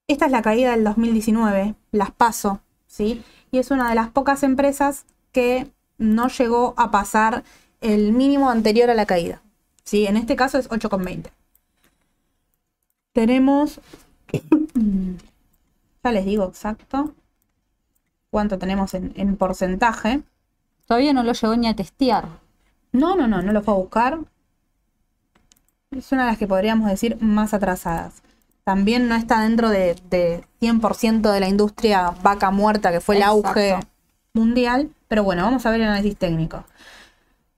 Esta 0.07 0.27
es 0.27 0.33
la 0.33 0.43
caída 0.43 0.73
del 0.73 0.85
2019, 0.85 1.75
las 1.93 2.11
paso, 2.11 2.61
¿sí? 2.87 3.23
Y 3.51 3.59
es 3.59 3.71
una 3.71 3.89
de 3.89 3.95
las 3.95 4.09
pocas 4.11 4.43
empresas 4.43 5.07
que 5.33 5.71
no 5.97 6.29
llegó 6.29 6.75
a 6.77 6.91
pasar 6.91 7.43
el 7.81 8.13
mínimo 8.13 8.51
anterior 8.51 8.91
a 8.91 8.95
la 8.95 9.07
caída. 9.07 9.41
¿sí? 9.85 10.07
En 10.07 10.19
este 10.19 10.37
caso 10.37 10.59
es 10.59 10.69
8,20. 10.69 11.31
Tenemos, 13.19 13.81
ya 16.05 16.13
les 16.13 16.25
digo 16.25 16.45
exacto, 16.45 17.17
cuánto 18.31 18.59
tenemos 18.59 18.95
en, 18.95 19.13
en 19.17 19.37
porcentaje. 19.37 20.23
Todavía 20.87 21.13
no 21.13 21.25
lo 21.25 21.33
llegó 21.33 21.57
ni 21.57 21.67
a 21.67 21.75
testear. 21.75 22.29
No, 22.93 23.17
no, 23.17 23.27
no, 23.27 23.43
no 23.43 23.53
lo 23.53 23.61
fue 23.61 23.75
a 23.75 23.77
buscar. 23.77 24.21
Es 25.91 26.13
una 26.13 26.27
de 26.27 26.31
las 26.31 26.39
que 26.39 26.47
podríamos 26.47 26.89
decir 26.89 27.21
más 27.21 27.55
atrasadas. 27.55 28.23
También 28.63 29.09
no 29.09 29.17
está 29.17 29.43
dentro 29.43 29.69
de, 29.69 29.97
de 30.09 30.45
100% 30.61 31.33
de 31.33 31.41
la 31.41 31.49
industria 31.49 32.15
vaca 32.23 32.53
muerta, 32.53 32.93
que 32.93 33.01
fue 33.01 33.17
el 33.17 33.23
Exacto. 33.23 33.49
auge 33.49 33.81
mundial. 34.33 34.91
Pero 35.09 35.25
bueno, 35.25 35.43
vamos 35.43 35.67
a 35.67 35.73
ver 35.73 35.81
el 35.81 35.89
análisis 35.89 36.17
técnico. 36.17 36.63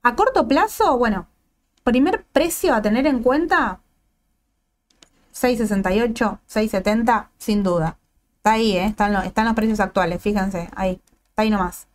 A 0.03 0.17
corto 0.17 0.49
plazo, 0.49 0.97
bueno, 0.97 1.27
primer 1.85 2.25
precio 2.33 2.73
a 2.73 2.81
tener 2.81 3.07
en 3.07 3.23
cuenta, 3.23 3.81
6.68, 5.41 6.39
6.70, 6.49 7.29
sin 7.39 7.63
duda. 7.63 7.97
Está 8.37 8.53
ahí, 8.53 8.77
¿eh? 8.77 8.87
están, 8.87 9.13
lo- 9.13 9.23
están 9.23 9.45
los 9.47 9.55
precios 9.55 9.81
actuales, 9.81 10.21
fíjense, 10.23 10.69
ahí, 10.77 11.01
está 11.31 11.43
ahí 11.43 11.51
nomás. 11.51 11.87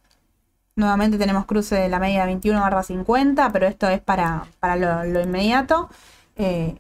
Nuevamente 0.76 1.18
tenemos 1.18 1.46
cruce 1.46 1.76
de 1.76 1.90
la 1.90 2.00
media 2.00 2.22
de 2.22 2.26
21 2.28 2.60
barra 2.60 2.84
50, 2.84 3.52
pero 3.52 3.66
esto 3.68 3.88
es 3.88 4.02
para, 4.02 4.46
para 4.60 4.76
lo, 4.76 5.04
lo 5.06 5.22
inmediato. 5.22 5.90
Eh, 6.36 6.78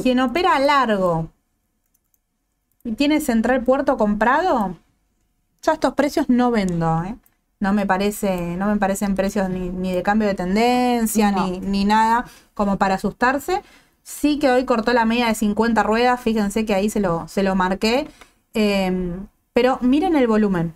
quien 0.00 0.20
opera 0.20 0.54
a 0.56 0.60
largo 0.60 1.28
y 2.84 2.92
tiene 2.92 3.20
Central 3.20 3.64
Puerto 3.64 3.96
comprado, 3.96 4.76
yo 5.62 5.72
a 5.72 5.74
estos 5.74 5.94
precios 5.94 6.28
no 6.28 6.50
vendo. 6.50 7.02
¿eh? 7.04 7.16
No 7.60 7.72
me 7.72 7.84
parece, 7.84 8.56
no 8.56 8.66
me 8.66 8.76
parecen 8.76 9.16
precios 9.16 9.50
ni, 9.50 9.68
ni 9.70 9.92
de 9.92 10.02
cambio 10.04 10.28
de 10.28 10.34
tendencia, 10.34 11.32
No. 11.32 11.46
ni, 11.48 11.58
ni 11.60 11.84
nada 11.84 12.24
como 12.54 12.78
para 12.78 12.94
asustarse. 12.94 13.62
Sí 14.10 14.38
que 14.38 14.50
hoy 14.50 14.64
cortó 14.64 14.94
la 14.94 15.04
media 15.04 15.26
de 15.26 15.34
50 15.34 15.82
ruedas, 15.82 16.18
fíjense 16.18 16.64
que 16.64 16.74
ahí 16.74 16.88
se 16.88 16.98
lo, 16.98 17.28
se 17.28 17.42
lo 17.42 17.54
marqué. 17.54 18.08
Eh, 18.54 18.90
pero 19.52 19.78
miren 19.82 20.16
el 20.16 20.26
volumen. 20.26 20.74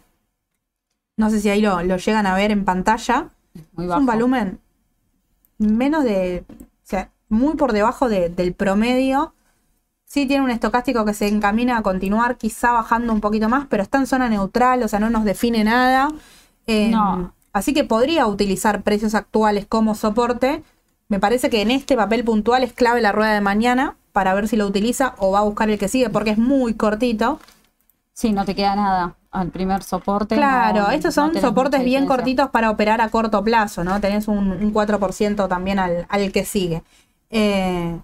No 1.17 1.31
sé 1.31 1.41
si 1.41 1.49
ahí 1.49 1.63
lo, 1.63 1.83
lo 1.83 1.97
llegan 1.97 2.27
a 2.27 2.35
ver 2.35 2.51
en 2.51 2.67
pantalla. 2.67 3.31
Muy 3.73 3.87
Es 3.87 3.93
un 3.97 4.05
volumen 4.05 4.61
menos 5.59 6.05
de, 6.05 6.45
o 6.51 6.55
sea, 6.85 7.11
muy 7.31 7.55
por 7.57 7.73
debajo 7.73 8.11
de- 8.11 8.29
del 8.29 8.53
promedio. 8.53 9.33
Sí 10.05 10.27
tiene 10.27 10.45
un 10.45 10.51
estocástico 10.51 11.07
que 11.07 11.15
se 11.15 11.27
encamina 11.29 11.79
a 11.79 11.83
continuar, 11.83 12.37
quizá 12.37 12.73
bajando 12.73 13.15
un 13.15 13.23
poquito 13.23 13.49
más, 13.49 13.67
pero 13.71 13.83
está 13.83 13.97
en 13.97 14.07
zona 14.07 14.29
neutral, 14.29 14.83
o 14.83 14.89
sea, 14.89 14.99
no 15.01 15.09
nos 15.09 15.25
define 15.25 15.65
nada. 15.65 16.11
Eh, 16.67 16.91
No. 16.91 17.33
Así 17.55 17.73
que 17.73 17.85
podría 17.85 18.27
utilizar 18.27 18.83
precios 18.83 19.15
actuales 19.15 19.67
como 19.67 19.95
soporte. 19.95 20.63
Me 21.13 21.21
parece 21.21 21.51
que 21.51 21.61
en 21.61 21.71
este 21.71 21.95
papel 21.95 22.25
puntual 22.25 22.63
es 22.63 22.73
clave 22.73 23.03
la 23.03 23.13
rueda 23.13 23.35
de 23.35 23.43
mañana 23.43 23.97
para 24.13 24.33
ver 24.33 24.49
si 24.49 24.57
lo 24.57 24.67
utiliza 24.67 25.15
o 25.19 25.31
va 25.33 25.41
a 25.41 25.43
buscar 25.43 25.69
el 25.69 25.79
que 25.79 25.87
sigue 25.87 26.09
porque 26.09 26.31
es 26.31 26.39
muy 26.39 26.73
cortito. 26.73 27.39
Sí, 28.15 28.33
no 28.33 28.47
te 28.47 28.55
queda 28.55 28.75
nada 28.75 29.15
al 29.31 29.51
primer 29.51 29.83
soporte. 29.83 30.37
Claro, 30.37 30.85
no- 30.85 30.91
estos 30.91 31.13
son 31.15 31.39
soportes 31.39 31.85
bien 31.85 32.07
cortitos 32.07 32.49
para 32.49 32.71
operar 32.71 33.03
a 33.03 33.11
corto 33.11 33.45
plazo, 33.45 33.85
¿no? 33.85 34.01
Tenés 34.01 34.27
un, 34.27 34.53
un 34.53 34.73
4% 34.73 35.49
también 35.49 35.79
al, 35.79 36.07
al 36.09 36.33
que 36.33 36.47
sigue. 36.47 36.83
Eh, 37.29 38.01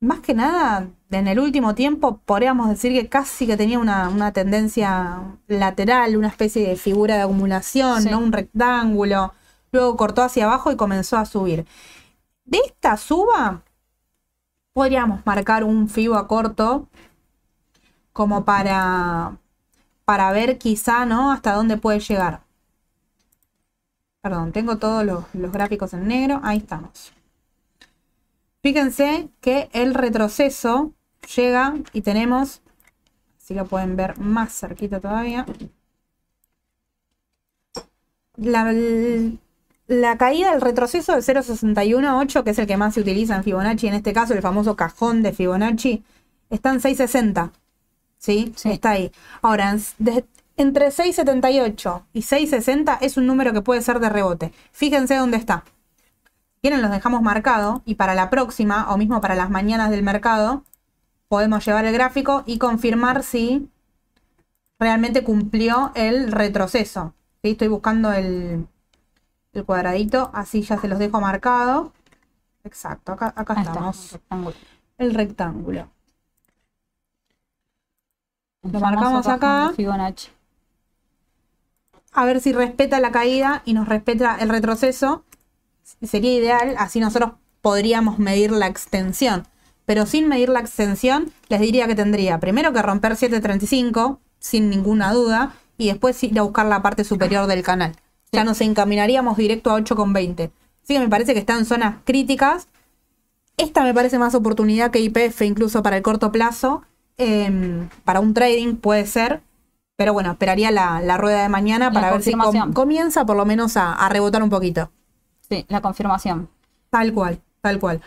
más 0.00 0.18
que 0.18 0.34
nada, 0.34 0.88
en 1.12 1.28
el 1.28 1.38
último 1.38 1.76
tiempo 1.76 2.18
podríamos 2.24 2.68
decir 2.68 2.92
que 3.00 3.08
casi 3.08 3.46
que 3.46 3.56
tenía 3.56 3.78
una, 3.78 4.08
una 4.08 4.32
tendencia 4.32 5.20
lateral, 5.46 6.16
una 6.16 6.26
especie 6.28 6.66
de 6.68 6.74
figura 6.74 7.14
de 7.14 7.22
acumulación, 7.22 8.02
Sí. 8.02 8.10
¿no? 8.10 8.18
Un 8.18 8.32
rectángulo. 8.32 9.32
Luego 9.70 9.96
cortó 9.96 10.22
hacia 10.22 10.46
abajo 10.46 10.72
y 10.72 10.76
comenzó 10.76 11.16
a 11.16 11.26
subir. 11.26 11.64
De 12.44 12.58
esta 12.58 12.96
suba, 12.96 13.62
podríamos 14.72 15.24
marcar 15.26 15.64
un 15.64 15.88
FIBO 15.88 16.16
a 16.16 16.28
corto 16.28 16.88
como 18.12 18.44
para, 18.44 19.38
para 20.04 20.32
ver 20.32 20.58
quizá, 20.58 21.06
¿no? 21.06 21.32
Hasta 21.32 21.54
dónde 21.54 21.76
puede 21.76 22.00
llegar. 22.00 22.42
Perdón, 24.22 24.52
tengo 24.52 24.78
todos 24.78 25.04
los, 25.04 25.24
los 25.34 25.52
gráficos 25.52 25.92
en 25.94 26.08
negro. 26.08 26.40
Ahí 26.44 26.58
estamos. 26.58 27.12
Fíjense 28.62 29.28
que 29.42 29.68
el 29.72 29.94
retroceso 29.94 30.94
llega 31.36 31.74
y 31.92 32.00
tenemos, 32.00 32.62
si 33.36 33.54
lo 33.54 33.66
pueden 33.66 33.96
ver 33.96 34.18
más 34.18 34.58
cerquita 34.58 35.00
todavía, 35.00 35.44
la, 38.36 38.72
la 39.86 40.16
caída 40.16 40.50
del 40.52 40.60
retroceso 40.60 41.12
del 41.12 41.22
0.618, 41.22 42.42
que 42.44 42.50
es 42.50 42.58
el 42.58 42.66
que 42.66 42.76
más 42.76 42.94
se 42.94 43.00
utiliza 43.00 43.36
en 43.36 43.44
Fibonacci, 43.44 43.88
en 43.88 43.94
este 43.94 44.12
caso 44.12 44.32
el 44.34 44.42
famoso 44.42 44.76
cajón 44.76 45.22
de 45.22 45.32
Fibonacci, 45.32 46.02
está 46.50 46.70
en 46.72 46.80
6.60. 46.80 47.50
¿Sí? 48.18 48.52
Sí. 48.56 48.70
Está 48.70 48.90
ahí. 48.90 49.12
Ahora, 49.42 49.76
de- 49.98 50.24
entre 50.56 50.90
6.78 50.90 52.04
y 52.12 52.20
6.60 52.22 52.98
es 53.02 53.16
un 53.16 53.26
número 53.26 53.52
que 53.52 53.60
puede 53.60 53.82
ser 53.82 54.00
de 54.00 54.08
rebote. 54.08 54.52
Fíjense 54.72 55.16
dónde 55.16 55.36
está. 55.36 55.64
Quieren, 56.62 56.80
los 56.80 56.90
dejamos 56.90 57.20
marcado 57.20 57.82
y 57.84 57.96
para 57.96 58.14
la 58.14 58.30
próxima, 58.30 58.90
o 58.90 58.96
mismo 58.96 59.20
para 59.20 59.34
las 59.34 59.50
mañanas 59.50 59.90
del 59.90 60.02
mercado, 60.02 60.64
podemos 61.28 61.64
llevar 61.66 61.84
el 61.84 61.92
gráfico 61.92 62.42
y 62.46 62.56
confirmar 62.58 63.22
si 63.22 63.68
realmente 64.78 65.22
cumplió 65.24 65.92
el 65.94 66.32
retroceso. 66.32 67.14
¿Sí? 67.42 67.50
Estoy 67.50 67.68
buscando 67.68 68.12
el, 68.12 68.66
el 69.54 69.64
cuadradito, 69.64 70.30
así 70.34 70.62
ya 70.62 70.78
se 70.78 70.88
los 70.88 70.98
dejo 70.98 71.20
marcado. 71.20 71.92
Exacto, 72.64 73.12
acá, 73.12 73.34
está, 73.36 73.60
estamos. 73.60 74.12
rectángulo. 74.12 74.56
El 74.98 75.14
rectángulo. 75.14 75.88
El 78.62 78.72
Lo 78.72 78.80
marcamos 78.80 79.26
acá. 79.26 79.72
Fibonacci. 79.76 80.30
A 82.12 82.24
ver 82.24 82.40
si 82.40 82.52
respeta 82.52 83.00
la 83.00 83.10
caída 83.10 83.62
y 83.64 83.74
nos 83.74 83.88
respeta 83.88 84.36
el 84.40 84.48
retroceso. 84.48 85.24
Sería 86.02 86.32
ideal, 86.32 86.74
así 86.78 87.00
nosotros 87.00 87.32
podríamos 87.60 88.18
medir 88.18 88.52
la 88.52 88.66
extensión. 88.66 89.46
Pero 89.84 90.06
sin 90.06 90.28
medir 90.28 90.48
la 90.48 90.60
extensión, 90.60 91.30
les 91.48 91.60
diría 91.60 91.86
que 91.86 91.94
tendría 91.94 92.40
primero 92.40 92.72
que 92.72 92.80
romper 92.82 93.16
735, 93.16 94.20
sin 94.38 94.70
ninguna 94.70 95.12
duda, 95.12 95.54
y 95.76 95.88
después 95.88 96.22
ir 96.22 96.38
a 96.38 96.42
buscar 96.42 96.66
la 96.66 96.82
parte 96.82 97.04
superior 97.04 97.46
del 97.46 97.62
canal. 97.62 97.94
Ya 98.34 98.44
nos 98.44 98.60
encaminaríamos 98.60 99.36
directo 99.36 99.70
a 99.70 99.78
8,20. 99.78 100.50
Así 100.82 100.94
que 100.94 101.00
me 101.00 101.08
parece 101.08 101.32
que 101.34 101.40
está 101.40 101.56
en 101.58 101.64
zonas 101.64 101.96
críticas. 102.04 102.68
Esta 103.56 103.82
me 103.84 103.94
parece 103.94 104.18
más 104.18 104.34
oportunidad 104.34 104.90
que 104.90 105.00
IPF, 105.00 105.42
incluso 105.42 105.82
para 105.82 105.96
el 105.96 106.02
corto 106.02 106.32
plazo. 106.32 106.82
Em, 107.16 107.88
para 108.04 108.20
un 108.20 108.34
trading 108.34 108.76
puede 108.76 109.06
ser. 109.06 109.40
Pero 109.96 110.12
bueno, 110.12 110.32
esperaría 110.32 110.72
la, 110.72 111.00
la 111.00 111.16
rueda 111.16 111.42
de 111.42 111.48
mañana 111.48 111.90
para 111.92 112.10
ver 112.10 112.22
si 112.22 112.32
com- 112.32 112.72
comienza 112.74 113.24
por 113.24 113.36
lo 113.36 113.44
menos 113.46 113.76
a, 113.76 113.92
a 113.92 114.08
rebotar 114.08 114.42
un 114.42 114.50
poquito. 114.50 114.90
Sí, 115.48 115.64
la 115.68 115.80
confirmación. 115.80 116.48
Tal 116.90 117.12
cual, 117.12 117.40
tal 117.60 117.78
cual. 117.78 118.00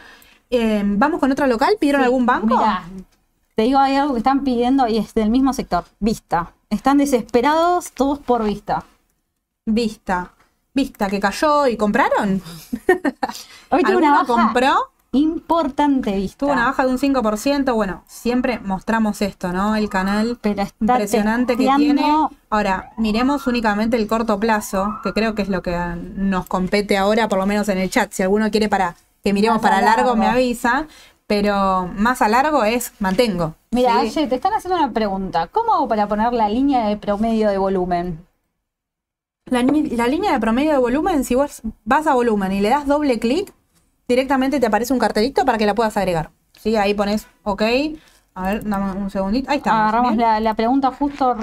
Em, 0.49 0.99
¿Vamos 0.99 1.19
con 1.21 1.31
otra 1.31 1.47
local? 1.47 1.75
¿Pidieron 1.79 2.03
algún 2.03 2.25
banco? 2.25 2.55
Te 3.55 3.63
digo, 3.63 3.79
hay 3.79 3.95
algo 3.95 4.13
que 4.13 4.19
están 4.19 4.43
pidiendo 4.43 4.87
y 4.87 4.97
es 4.97 5.13
del 5.13 5.29
mismo 5.29 5.53
sector, 5.53 5.85
Vista. 5.99 6.51
Están 6.69 6.97
desesperados 6.97 7.91
todos 7.93 8.19
por 8.19 8.43
Vista. 8.43 8.83
Vista. 9.67 10.31
Vista, 10.73 11.07
que 11.09 11.19
cayó 11.19 11.67
y 11.67 11.75
compraron. 11.75 12.41
Hoy 13.69 13.83
tuvo 13.83 13.97
una 13.97 14.07
¿Alguno 14.07 14.11
baja 14.11 14.25
compró? 14.25 14.75
importante 15.11 16.15
Vista. 16.15 16.37
Tuvo 16.45 16.53
una 16.53 16.65
baja 16.67 16.85
de 16.85 16.91
un 16.91 16.97
5%. 16.97 17.73
Bueno, 17.75 18.03
siempre 18.07 18.59
mostramos 18.59 19.21
esto, 19.21 19.51
¿no? 19.51 19.75
El 19.75 19.89
canal 19.89 20.37
Pero 20.41 20.61
está 20.61 20.75
impresionante 20.79 21.57
que 21.57 21.67
tiene. 21.75 22.05
Ahora, 22.49 22.91
miremos 22.97 23.45
únicamente 23.47 23.97
el 23.97 24.07
corto 24.07 24.39
plazo, 24.39 24.99
que 25.03 25.11
creo 25.11 25.35
que 25.35 25.41
es 25.41 25.49
lo 25.49 25.61
que 25.61 25.75
nos 26.15 26.45
compete 26.45 26.97
ahora, 26.97 27.27
por 27.27 27.39
lo 27.39 27.45
menos 27.45 27.67
en 27.67 27.79
el 27.79 27.89
chat. 27.89 28.11
Si 28.13 28.23
alguno 28.23 28.49
quiere 28.49 28.69
para 28.69 28.95
que 29.23 29.33
miremos 29.33 29.61
Más 29.61 29.69
para 29.69 29.81
largo, 29.81 30.11
largo. 30.11 30.15
me 30.15 30.27
avisa. 30.27 30.87
Pero 31.25 31.89
más 31.93 32.21
a 32.21 32.29
largo 32.29 32.63
es 32.63 32.93
mantengo. 32.99 33.55
Mira, 33.71 33.99
¿sí? 34.03 34.19
Aye, 34.19 34.27
te 34.27 34.35
están 34.35 34.53
haciendo 34.53 34.77
una 34.81 34.93
pregunta. 34.93 35.47
¿Cómo 35.47 35.73
hago 35.73 35.87
para 35.89 36.07
poner 36.07 36.31
la 36.31 36.47
línea 36.47 36.87
de 36.87 36.95
promedio 36.95 37.49
de 37.49 37.57
volumen? 37.57 38.25
La, 39.49 39.61
línea 40.07 40.33
de 40.33 40.39
promedio 40.39 40.71
de 40.71 40.77
volumen, 40.77 41.23
si 41.23 41.35
vos 41.35 41.61
vas 41.85 42.07
a 42.07 42.13
volumen 42.13 42.51
y 42.51 42.61
le 42.61 42.69
das 42.69 42.85
doble 42.85 43.19
clic, 43.19 43.53
directamente 44.07 44.59
te 44.59 44.65
aparece 44.65 44.93
un 44.93 44.99
cartelito 44.99 45.45
para 45.45 45.57
que 45.57 45.65
la 45.65 45.75
puedas 45.75 45.95
agregar. 45.97 46.31
¿Sí? 46.59 46.75
Ahí 46.75 46.93
pones 46.93 47.27
OK. 47.43 47.63
A 48.35 48.51
ver, 48.51 48.63
dame 48.63 48.91
un 48.91 49.09
segundito. 49.09 49.49
Ahí 49.49 49.57
está. 49.57 49.71
Agarramos 49.71 50.15
la, 50.15 50.39
la 50.39 50.53
pregunta 50.53 50.91
justo 50.91 51.35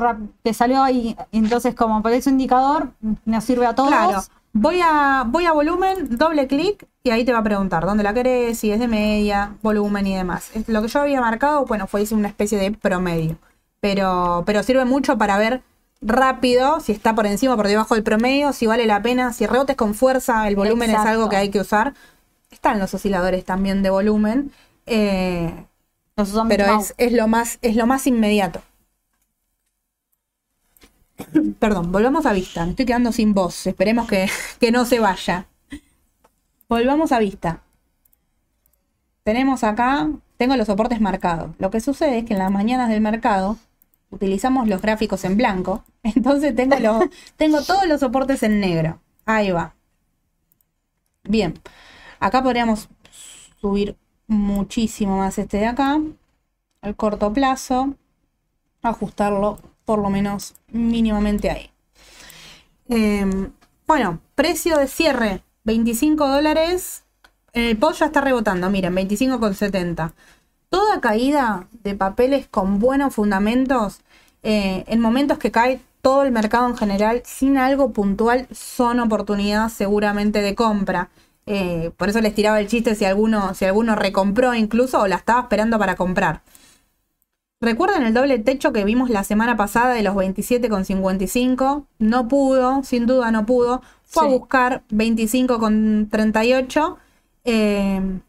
que 0.45 0.55
salió 0.55 0.83
ahí. 0.83 1.17
Entonces, 1.33 1.75
como 1.75 2.03
por 2.03 2.13
ese 2.13 2.31
indicador, 2.31 2.93
nos 3.25 3.45
sirve 3.45 3.67
a 3.67 3.75
todos. 3.75 3.89
Claro. 3.89 4.21
Voy 4.57 4.81
a, 4.81 5.25
voy 5.27 5.47
a 5.47 5.53
volumen, 5.53 6.17
doble 6.17 6.47
clic 6.47 6.87
y 7.03 7.11
ahí 7.11 7.25
te 7.25 7.33
va 7.33 7.41
a 7.41 7.43
preguntar 7.43 7.85
dónde 7.85 8.05
la 8.05 8.15
querés, 8.15 8.57
si 8.57 8.71
es 8.71 8.79
de 8.79 8.87
media, 8.87 9.57
volumen 9.63 10.07
y 10.07 10.15
demás. 10.15 10.53
Lo 10.69 10.81
que 10.81 10.87
yo 10.87 11.01
había 11.01 11.21
marcado, 11.21 11.65
bueno, 11.65 11.89
fue 11.89 12.03
hice 12.03 12.15
una 12.15 12.29
especie 12.29 12.57
de 12.57 12.71
promedio. 12.71 13.37
Pero, 13.81 14.45
pero 14.47 14.63
sirve 14.63 14.85
mucho 14.85 15.19
para 15.19 15.37
ver 15.37 15.63
rápido 16.05 16.81
si 16.81 16.93
está 16.93 17.15
por 17.15 17.27
encima 17.27 17.55
o 17.55 17.57
por 17.57 17.67
debajo 17.67 17.95
del 17.95 18.05
promedio, 18.05 18.53
si 18.53 18.67
vale 18.67 18.87
la 18.87 19.03
pena, 19.03 19.33
si 19.33 19.47
rebotes 19.47 19.77
con 19.77 19.95
fuerza, 19.95 20.47
el 20.47 20.55
volumen 20.55 20.91
es 20.91 20.99
algo 20.99 21.29
que 21.29 21.37
hay 21.37 21.51
que 21.51 21.61
usar. 21.61 21.95
Están 22.51 22.79
los 22.79 22.95
osciladores 22.95 23.45
también 23.45 23.83
de 23.83 23.91
volumen. 23.91 24.53
eh, 24.87 25.67
pero 26.49 26.79
es, 26.79 26.95
es 26.97 27.13
lo 27.13 27.27
más, 27.27 27.59
es 27.63 27.75
lo 27.75 27.87
más 27.87 28.07
inmediato. 28.07 28.63
Perdón, 31.59 31.91
volvamos 31.91 32.27
a 32.27 32.33
vista. 32.33 32.65
Me 32.65 32.71
estoy 32.71 32.87
quedando 32.87 33.13
sin 33.13 33.35
voz. 33.35 33.67
Esperemos 33.67 34.07
que, 34.07 34.29
que 34.61 34.71
no 34.71 34.85
se 34.85 35.01
vaya. 35.01 35.47
Volvamos 36.69 37.13
a 37.13 37.19
vista. 37.19 37.61
Tenemos 39.23 39.65
acá, 39.65 40.09
tengo 40.37 40.57
los 40.57 40.67
soportes 40.67 41.01
marcados. 41.01 41.51
Lo 41.59 41.71
que 41.71 41.81
sucede 41.81 42.19
es 42.19 42.25
que 42.25 42.35
en 42.35 42.39
las 42.41 42.51
mañanas 42.51 42.89
del 42.91 43.01
mercado 43.01 43.57
utilizamos 44.11 44.69
los 44.69 44.83
gráficos 44.83 45.25
en 45.25 45.37
blanco. 45.37 45.83
Entonces 46.05 46.55
tengo, 46.55 46.79
los, 46.79 47.05
tengo 47.37 47.63
todos 47.63 47.87
los 47.87 48.01
soportes 48.01 48.43
en 48.43 48.61
negro. 48.61 49.01
Ahí 49.25 49.51
va. 49.51 49.75
Bien. 51.25 51.55
Acá 52.21 52.43
podríamos 52.43 52.89
subir 53.61 53.97
muchísimo 54.27 55.19
más 55.19 55.39
este 55.39 55.59
de 55.59 55.67
acá. 55.67 56.01
Al 56.83 56.95
corto 56.95 57.33
plazo. 57.33 57.95
Ajustarlo 58.83 59.59
por 59.85 59.99
lo 59.99 60.11
menos 60.11 60.55
mínimamente 60.69 61.51
ahí. 61.51 61.71
Eh, 62.89 63.49
bueno, 63.87 64.21
precio 64.35 64.79
de 64.79 64.89
cierre, 64.89 65.43
25 65.65 66.29
dólares. 66.29 67.05
En 67.53 67.65
el 67.65 67.77
post 67.77 68.01
ya 68.01 68.07
está 68.07 68.21
rebotando, 68.21 68.69
miren, 68.71 68.95
25,70. 68.95 70.13
Toda 70.69 71.01
caída 71.01 71.69
de 71.83 71.95
papeles 71.95 72.49
con 72.49 72.79
buenos 72.79 73.15
fundamentos, 73.15 74.01
eh, 74.43 74.85
en 74.87 75.01
momentos 75.01 75.39
que 75.39 75.51
cae 75.51 75.81
todo 76.05 76.23
el 76.23 76.31
mercado 76.33 76.69
en 76.69 76.77
general, 76.77 77.23
sin 77.25 77.57
algo 77.57 77.93
puntual, 77.93 78.47
son 78.53 79.01
oportunidades 79.01 79.73
seguramente 79.73 80.43
de 80.43 80.55
compra. 80.55 81.09
Eh, 81.47 81.93
por 81.97 82.11
eso 82.11 82.21
les 82.21 82.35
tiraba 82.35 82.61
el 82.61 82.69
chiste 82.69 82.95
si 82.95 83.07
alguno, 83.07 83.55
si 83.55 83.65
alguno 83.65 83.97
recompró 83.97 84.55
incluso 84.55 85.01
o 85.01 85.09
la 85.09 85.17
estaba 85.17 85.41
esperando 85.41 85.79
para 85.79 85.97
comprar. 85.97 86.43
¿Recuerdan 87.61 88.03
el 88.03 88.13
doble 88.13 88.39
techo 88.39 88.75
que 88.75 88.85
vimos 88.85 89.09
la 89.09 89.25
semana 89.25 89.57
pasada 89.57 89.95
de 89.95 90.03
los 90.03 90.15
27,55? 90.15 91.87
No 91.99 92.29
pudo, 92.29 92.83
sin 92.85 93.07
duda 93.07 93.31
no 93.31 93.47
pudo. 93.47 93.81
Fue 94.05 94.25
a 94.25 94.29
buscar 94.29 94.83
25,38. 94.91 96.97
Eh, 97.45 98.21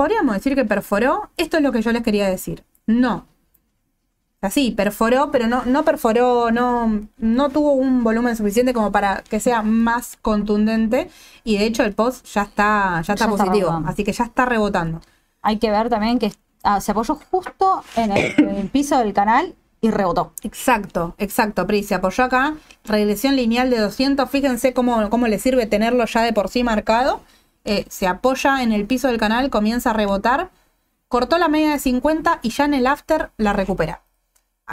Podríamos 0.00 0.34
decir 0.34 0.54
que 0.54 0.64
perforó. 0.64 1.28
Esto 1.36 1.58
es 1.58 1.62
lo 1.62 1.72
que 1.72 1.82
yo 1.82 1.92
les 1.92 2.02
quería 2.02 2.26
decir. 2.26 2.64
No. 2.86 3.26
Así, 4.42 4.70
perforó, 4.70 5.30
pero 5.30 5.48
no, 5.48 5.64
no 5.66 5.84
perforó, 5.84 6.50
no, 6.50 7.00
no 7.18 7.50
tuvo 7.50 7.72
un 7.72 8.02
volumen 8.02 8.36
suficiente 8.36 8.72
como 8.72 8.90
para 8.90 9.22
que 9.28 9.38
sea 9.38 9.62
más 9.62 10.16
contundente. 10.22 11.10
Y 11.44 11.58
de 11.58 11.66
hecho 11.66 11.82
el 11.84 11.92
post 11.92 12.26
ya 12.26 12.42
está, 12.42 13.02
ya 13.06 13.12
está 13.14 13.26
Ya 13.26 13.30
positivo. 13.30 13.82
así 13.86 14.02
que 14.02 14.12
ya 14.12 14.24
está 14.24 14.46
rebotando. 14.46 15.02
Hay 15.42 15.58
que 15.58 15.70
ver 15.70 15.90
también 15.90 16.18
que 16.18 16.32
ah, 16.62 16.80
se 16.80 16.92
apoyó 16.92 17.18
justo 17.30 17.84
en 17.96 18.12
el, 18.12 18.34
en 18.38 18.56
el 18.56 18.68
piso 18.68 18.98
del 18.98 19.12
canal 19.12 19.54
y 19.82 19.90
rebotó. 19.90 20.32
Exacto, 20.42 21.14
exacto, 21.18 21.66
Pri. 21.66 21.82
Se 21.82 21.94
apoyó 21.94 22.24
acá. 22.24 22.54
Regresión 22.84 23.36
lineal 23.36 23.68
de 23.68 23.78
200. 23.78 24.28
Fíjense 24.30 24.72
cómo, 24.72 25.10
cómo 25.10 25.26
le 25.28 25.38
sirve 25.38 25.66
tenerlo 25.66 26.06
ya 26.06 26.22
de 26.22 26.32
por 26.32 26.48
sí 26.48 26.64
marcado. 26.64 27.20
Eh, 27.66 27.84
se 27.90 28.06
apoya 28.06 28.62
en 28.62 28.72
el 28.72 28.86
piso 28.86 29.08
del 29.08 29.18
canal, 29.18 29.50
comienza 29.50 29.90
a 29.90 29.92
rebotar. 29.92 30.50
Cortó 31.08 31.36
la 31.36 31.48
media 31.48 31.72
de 31.72 31.78
50 31.78 32.38
y 32.42 32.50
ya 32.50 32.64
en 32.64 32.72
el 32.74 32.86
after 32.86 33.32
la 33.36 33.52
recupera. 33.52 34.02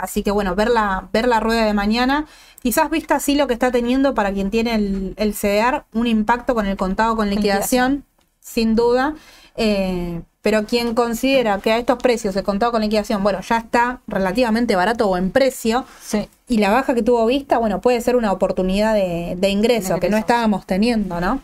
Así 0.02 0.22
que 0.22 0.30
bueno, 0.30 0.54
ver 0.54 0.70
la, 0.70 1.08
ver 1.12 1.26
la 1.28 1.40
rueda 1.40 1.64
de 1.64 1.74
mañana. 1.74 2.26
Quizás 2.62 2.90
vista 2.90 3.16
así 3.16 3.34
lo 3.36 3.46
que 3.46 3.54
está 3.54 3.70
teniendo 3.70 4.14
para 4.14 4.32
quien 4.32 4.50
tiene 4.50 4.74
el, 4.74 5.14
el 5.16 5.34
CDR, 5.34 5.84
un 5.92 6.06
impacto 6.06 6.54
con 6.54 6.66
el 6.66 6.76
contado 6.76 7.16
con 7.16 7.30
liquidación, 7.30 8.04
sin 8.40 8.74
duda. 8.74 9.14
Eh, 9.56 10.22
Pero 10.42 10.64
quien 10.64 10.94
considera 10.94 11.58
que 11.60 11.72
a 11.72 11.78
estos 11.78 11.98
precios 11.98 12.34
el 12.36 12.44
contado 12.44 12.72
con 12.72 12.80
liquidación, 12.80 13.22
bueno, 13.22 13.40
ya 13.40 13.58
está 13.58 14.00
relativamente 14.06 14.76
barato 14.76 15.08
o 15.08 15.16
en 15.16 15.30
precio, 15.30 15.84
Sí. 16.00 16.28
y 16.48 16.58
la 16.58 16.70
baja 16.70 16.94
que 16.94 17.02
tuvo 17.02 17.26
vista, 17.26 17.58
bueno, 17.58 17.80
puede 17.80 18.00
ser 18.00 18.14
una 18.16 18.30
oportunidad 18.32 18.94
de, 18.94 19.34
de 19.36 19.48
ingreso 19.50 19.98
que 20.00 20.08
no 20.08 20.16
estábamos 20.16 20.64
teniendo, 20.64 21.20
¿no? 21.20 21.40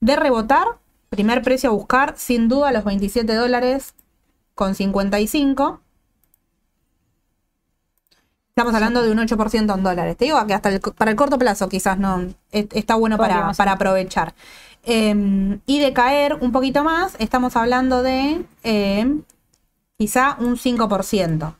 De 0.00 0.16
rebotar, 0.16 0.66
primer 1.10 1.42
precio 1.42 1.70
a 1.70 1.72
buscar, 1.74 2.14
sin 2.16 2.48
duda 2.48 2.72
los 2.72 2.82
27 2.84 3.34
dólares 3.34 3.94
con 4.54 4.74
55. 4.74 5.80
Estamos 8.54 8.74
hablando 8.74 9.02
de 9.02 9.10
un 9.10 9.18
8% 9.18 9.74
en 9.74 9.82
dólares. 9.82 10.16
Te 10.18 10.26
digo 10.26 10.46
que 10.46 10.52
hasta 10.52 10.68
el 10.68 10.80
para 10.80 11.10
el 11.10 11.16
corto 11.16 11.38
plazo 11.38 11.68
quizás 11.70 11.98
no 11.98 12.20
es- 12.50 12.66
está 12.72 12.96
bueno 12.96 13.16
para, 13.16 13.52
para 13.54 13.72
aprovechar. 13.72 14.34
Eh, 14.84 15.58
y 15.64 15.78
de 15.80 15.92
caer 15.94 16.34
un 16.40 16.52
poquito 16.52 16.84
más, 16.84 17.16
estamos 17.18 17.56
hablando 17.56 18.02
de 18.02 18.44
eh, 18.62 19.06
quizá 19.98 20.36
un 20.40 20.56
5%. 20.58 21.56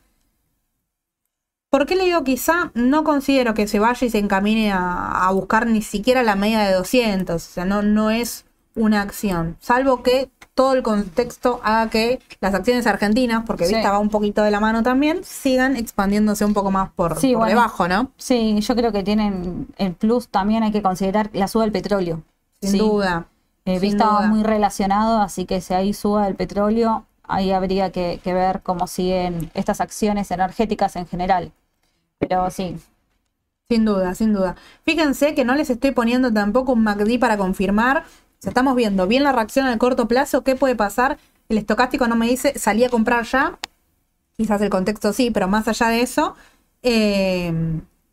¿Por 1.70 1.86
qué 1.86 1.96
le 1.96 2.04
digo 2.04 2.22
quizá? 2.24 2.70
No 2.74 3.02
considero 3.04 3.54
que 3.54 3.66
se 3.66 3.78
vaya 3.78 4.06
y 4.06 4.10
se 4.10 4.18
encamine 4.18 4.72
a, 4.72 5.26
a 5.26 5.32
buscar 5.32 5.66
ni 5.66 5.80
siquiera 5.82 6.22
la 6.22 6.36
media 6.36 6.60
de 6.60 6.74
200. 6.74 7.48
O 7.48 7.50
sea, 7.52 7.64
no, 7.64 7.82
no 7.82 8.10
es 8.10 8.44
una 8.74 9.02
acción. 9.02 9.56
Salvo 9.60 10.02
que 10.02 10.30
todo 10.54 10.74
el 10.74 10.82
contexto 10.82 11.60
haga 11.62 11.88
que 11.90 12.20
las 12.40 12.54
acciones 12.54 12.86
argentinas, 12.86 13.44
porque 13.46 13.66
Sí. 13.66 13.74
Vista 13.74 13.90
va 13.90 13.98
un 13.98 14.08
poquito 14.10 14.42
de 14.42 14.50
la 14.50 14.60
mano 14.60 14.82
también, 14.82 15.24
sigan 15.24 15.76
expandiéndose 15.76 16.44
un 16.44 16.54
poco 16.54 16.70
más 16.70 16.90
por, 16.90 17.18
Sí, 17.18 17.32
por 17.32 17.40
bueno. 17.42 17.50
debajo, 17.50 17.88
¿no? 17.88 18.10
Sí, 18.16 18.60
yo 18.60 18.74
creo 18.76 18.92
que 18.92 19.02
tienen 19.02 19.68
el 19.78 19.94
plus 19.94 20.28
también 20.28 20.62
hay 20.62 20.72
que 20.72 20.82
considerar 20.82 21.30
la 21.32 21.48
suba 21.48 21.64
del 21.64 21.72
petróleo. 21.72 22.22
Sin 22.60 22.70
Sí. 22.72 22.78
duda. 22.78 23.26
Eh, 23.64 23.78
sin 23.78 23.90
Vista 23.90 24.06
va 24.06 24.26
muy 24.26 24.42
relacionado, 24.42 25.20
así 25.20 25.44
que 25.46 25.60
si 25.60 25.72
ahí 25.74 25.94
suba 25.94 26.26
el 26.28 26.34
petróleo, 26.34 27.06
ahí 27.22 27.52
habría 27.52 27.92
que, 27.92 28.20
que 28.22 28.34
ver 28.34 28.60
cómo 28.62 28.86
siguen 28.86 29.50
estas 29.54 29.80
acciones 29.80 30.30
energéticas 30.30 30.96
en 30.96 31.06
general. 31.06 31.52
Pero 32.18 32.50
sí, 32.50 32.76
Sin 33.70 33.86
duda, 33.86 34.14
sin 34.14 34.34
duda. 34.34 34.54
Fíjense 34.84 35.34
que 35.34 35.46
no 35.46 35.54
les 35.54 35.70
estoy 35.70 35.92
poniendo 35.92 36.30
tampoco 36.30 36.72
un 36.72 36.82
MACD 36.82 37.18
para 37.18 37.38
confirmar. 37.38 38.04
Sea, 38.42 38.50
estamos 38.50 38.74
viendo 38.74 39.06
bien 39.06 39.22
la 39.22 39.30
reacción 39.30 39.66
al 39.66 39.78
corto 39.78 40.08
plazo. 40.08 40.42
¿Qué 40.42 40.56
puede 40.56 40.74
pasar? 40.74 41.16
El 41.48 41.58
estocástico 41.58 42.08
no 42.08 42.16
me 42.16 42.26
dice 42.26 42.58
salí 42.58 42.82
a 42.82 42.88
comprar 42.88 43.24
ya. 43.24 43.60
Quizás 44.36 44.60
el 44.62 44.68
contexto 44.68 45.12
sí, 45.12 45.30
pero 45.30 45.46
más 45.46 45.68
allá 45.68 45.86
de 45.86 46.00
eso, 46.00 46.34
eh, 46.82 47.52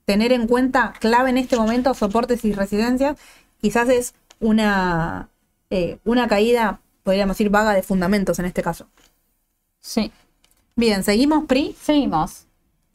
tener 0.06 0.32
en 0.32 0.46
cuenta 0.46 0.94
clave 1.00 1.32
en 1.32 1.40
este 1.40 1.58
momento 1.58 1.96
soportes 1.96 2.46
y 2.46 2.54
residencias. 2.54 3.18
Quizás 3.60 3.90
es 3.90 4.14
una, 4.40 5.30
eh, 5.72 5.98
una 6.06 6.28
caída, 6.28 6.80
podríamos 7.02 7.36
decir, 7.36 7.50
vaga 7.50 7.74
de 7.74 7.82
fundamentos 7.82 8.38
en 8.38 8.46
este 8.46 8.62
caso. 8.62 8.86
sí. 9.80 10.12
Bien, 10.76 11.04
seguimos, 11.04 11.44
PRI. 11.44 11.76
Seguimos. 11.82 12.46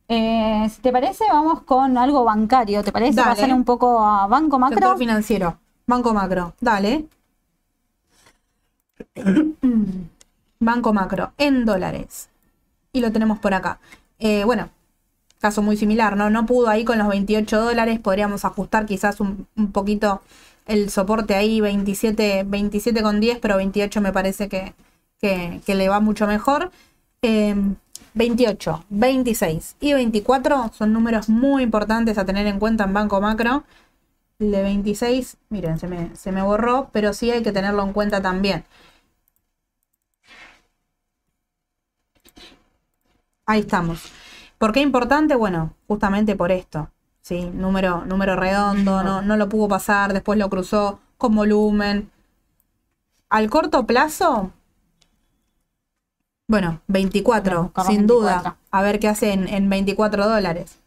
Eh, 0.08 0.70
si 0.74 0.80
te 0.80 0.90
parece, 0.90 1.24
vamos 1.30 1.62
con 1.64 1.98
algo 1.98 2.24
bancario. 2.24 2.82
¿Te 2.82 2.92
parece? 2.92 3.16
Dale. 3.16 3.34
Pasar 3.34 3.52
un 3.52 3.64
poco 3.64 4.02
a 4.02 4.26
Banco 4.26 4.58
Macro. 4.58 4.78
Sector 4.78 4.98
financiero. 4.98 5.58
Banco 5.86 6.14
Macro. 6.14 6.54
Dale. 6.60 7.08
Banco 10.60 10.92
Macro 10.92 11.32
en 11.38 11.64
dólares. 11.64 12.28
Y 12.92 13.00
lo 13.00 13.12
tenemos 13.12 13.38
por 13.38 13.54
acá. 13.54 13.80
Eh, 14.18 14.44
bueno, 14.44 14.70
caso 15.40 15.62
muy 15.62 15.76
similar, 15.76 16.16
¿no? 16.16 16.30
No 16.30 16.46
pudo 16.46 16.68
ahí 16.68 16.84
con 16.84 16.98
los 16.98 17.08
28 17.08 17.60
dólares. 17.60 18.00
Podríamos 18.00 18.44
ajustar 18.44 18.86
quizás 18.86 19.20
un, 19.20 19.46
poquito 19.72 20.22
el 20.66 20.90
soporte 20.90 21.34
ahí, 21.34 21.60
27, 21.60 22.44
27 22.46 23.02
con 23.02 23.20
10, 23.20 23.38
pero 23.40 23.56
28 23.56 24.00
me 24.00 24.12
parece 24.12 24.48
que, 24.48 24.74
que- 25.20 25.60
le 25.74 25.88
va 25.88 26.00
mucho 26.00 26.26
mejor. 26.26 26.70
Eh, 27.22 27.54
28, 28.14 28.84
26 28.90 29.76
y 29.80 29.92
24 29.94 30.70
son 30.74 30.92
números 30.92 31.28
muy 31.28 31.62
importantes 31.64 32.18
a 32.18 32.24
tener 32.26 32.46
en 32.46 32.58
cuenta 32.60 32.84
en 32.84 32.92
Banco 32.94 33.20
Macro. 33.20 33.64
El 34.38 34.50
de 34.52 34.62
26, 34.62 35.36
miren, 35.48 35.78
se 35.78 35.88
me, 35.88 36.14
se 36.16 36.32
me 36.32 36.42
borró, 36.42 36.88
pero 36.92 37.12
sí 37.12 37.30
hay 37.30 37.42
que 37.42 37.52
tenerlo 37.52 37.82
en 37.82 37.92
cuenta 37.92 38.20
también. 38.22 38.64
Ahí 43.46 43.60
estamos. 43.60 44.10
¿Por 44.58 44.72
qué 44.72 44.80
importante? 44.80 45.34
Bueno, 45.36 45.74
justamente 45.86 46.36
por 46.36 46.50
esto. 46.52 46.90
¿sí? 47.20 47.50
Número, 47.52 48.04
número 48.06 48.36
redondo, 48.36 49.02
no, 49.02 49.22
no 49.22 49.36
lo 49.36 49.48
pudo 49.48 49.68
pasar, 49.68 50.12
después 50.12 50.38
lo 50.38 50.48
cruzó 50.50 51.00
con 51.18 51.34
volumen. 51.34 52.10
Al 53.28 53.50
corto 53.50 53.86
plazo, 53.86 54.52
bueno, 56.46 56.80
24, 56.88 57.62
Buscamos 57.64 57.88
sin 57.88 58.06
24. 58.06 58.16
duda. 58.42 58.56
A 58.70 58.82
ver 58.82 58.98
qué 59.00 59.08
hace 59.08 59.32
en, 59.32 59.48
en 59.48 59.68
24 59.68 60.28
dólares. 60.28 60.78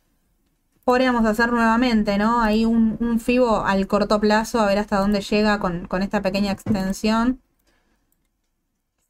Podríamos 0.84 1.26
hacer 1.26 1.52
nuevamente, 1.52 2.18
¿no? 2.18 2.42
Ahí 2.42 2.64
un, 2.66 2.98
un 3.00 3.20
FIBO 3.20 3.66
al 3.66 3.88
corto 3.88 4.20
plazo, 4.20 4.62
a 4.62 4.68
ver 4.68 4.78
hasta 4.78 5.00
dónde 5.00 5.22
llega 5.22 5.60
con, 5.60 5.88
con 5.88 6.02
esta 6.02 6.22
pequeña 6.22 6.52
extensión. 6.52 7.42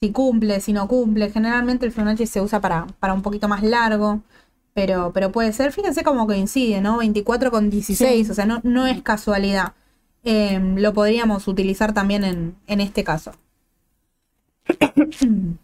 Si 0.02 0.12
cumple, 0.12 0.60
si 0.62 0.74
no 0.74 0.88
cumple. 0.88 1.32
Generalmente 1.32 1.86
el 1.86 1.92
Fibonacci 1.92 2.28
se 2.28 2.42
usa 2.42 2.62
para, 2.62 2.86
para 3.00 3.14
un 3.14 3.22
poquito 3.22 3.48
más 3.48 3.64
largo. 3.64 4.22
Pero, 4.74 5.12
pero 5.12 5.32
puede 5.32 5.54
ser, 5.54 5.72
fíjense 5.72 6.04
cómo 6.04 6.28
coincide, 6.28 6.82
¿no? 6.82 6.98
24 7.00 7.50
con 7.50 7.70
16, 7.72 8.28
Sí. 8.28 8.32
o 8.32 8.36
sea, 8.36 8.46
no, 8.46 8.60
no 8.64 8.86
es 8.86 9.02
casualidad. 9.02 9.74
Eh, 10.24 10.60
lo 10.78 10.94
podríamos 10.94 11.48
utilizar 11.48 11.94
también 11.94 12.24
en, 12.24 12.56
en 12.68 12.82
este 12.82 13.04
caso. 13.04 13.32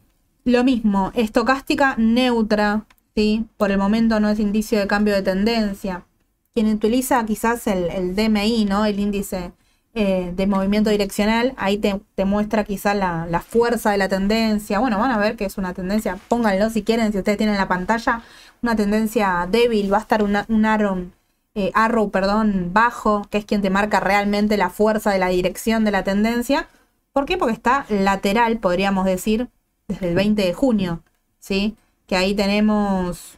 Lo 0.46 0.64
mismo, 0.64 1.12
estocástica 1.16 1.96
neutra, 1.98 2.86
¿sí? 3.16 3.46
Por 3.58 3.72
el 3.72 3.78
momento 3.78 4.20
no 4.20 4.30
es 4.30 4.40
indicio 4.40 4.80
de 4.80 4.88
cambio 4.88 5.14
de 5.14 5.22
tendencia. 5.22 6.06
Quien 6.54 6.68
utiliza 6.74 7.26
quizás 7.26 7.66
el, 7.68 7.90
el 7.90 8.16
DMI, 8.16 8.66
¿no? 8.66 8.86
El 8.86 9.00
índice 9.00 9.54
eh, 9.94 10.32
de 10.36 10.48
movimiento 10.48 10.90
direccional, 10.90 11.54
ahí 11.58 11.78
te, 11.78 12.26
muestra 12.26 12.64
quizás 12.64 12.96
la, 12.96 13.28
la 13.30 13.42
fuerza 13.42 13.92
de 13.92 13.98
la 13.98 14.10
tendencia. 14.10 14.80
Bueno, 14.80 14.98
van 15.00 15.12
a 15.12 15.18
ver 15.18 15.36
que 15.36 15.46
es 15.46 15.58
una 15.58 15.74
tendencia, 15.74 16.18
pónganlo 16.28 16.70
si 16.70 16.84
quieren, 16.84 17.12
si 17.12 17.20
ustedes 17.20 17.38
tienen 17.38 17.58
la 17.58 17.68
pantalla, 17.68 18.22
una 18.62 18.76
tendencia 18.76 19.48
débil, 19.50 19.92
va 19.94 19.98
a 19.98 20.02
estar 20.02 20.24
una- 20.24 20.46
un 20.50 20.66
arrow, 20.66 21.10
eh, 21.56 21.72
arrow 21.76 22.10
perdón, 22.12 22.72
bajo, 22.74 23.24
que 23.30 23.38
es 23.38 23.46
quien 23.46 23.62
te 23.62 23.70
marca 23.70 24.00
realmente 24.00 24.58
la 24.58 24.70
fuerza 24.70 25.12
de 25.12 25.20
la 25.20 25.28
dirección 25.28 25.86
de 25.86 25.92
la 25.92 26.04
tendencia. 26.04 26.68
¿Por 27.12 27.26
qué? 27.26 27.38
Porque 27.38 27.54
está 27.54 27.86
lateral, 27.90 28.58
podríamos 28.60 29.06
decir, 29.06 29.50
desde 29.88 30.10
el 30.10 30.16
20 30.16 30.44
de 30.44 30.54
junio, 30.54 31.04
¿sí? 31.40 31.76
Que 32.08 32.16
ahí 32.16 32.34
tenemos 32.36 33.38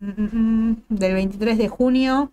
mm, 0.00 0.10
mm, 0.22 0.70
mm, 0.70 0.76
del 0.90 1.14
23 1.14 1.58
de 1.58 1.68
junio. 1.68 2.32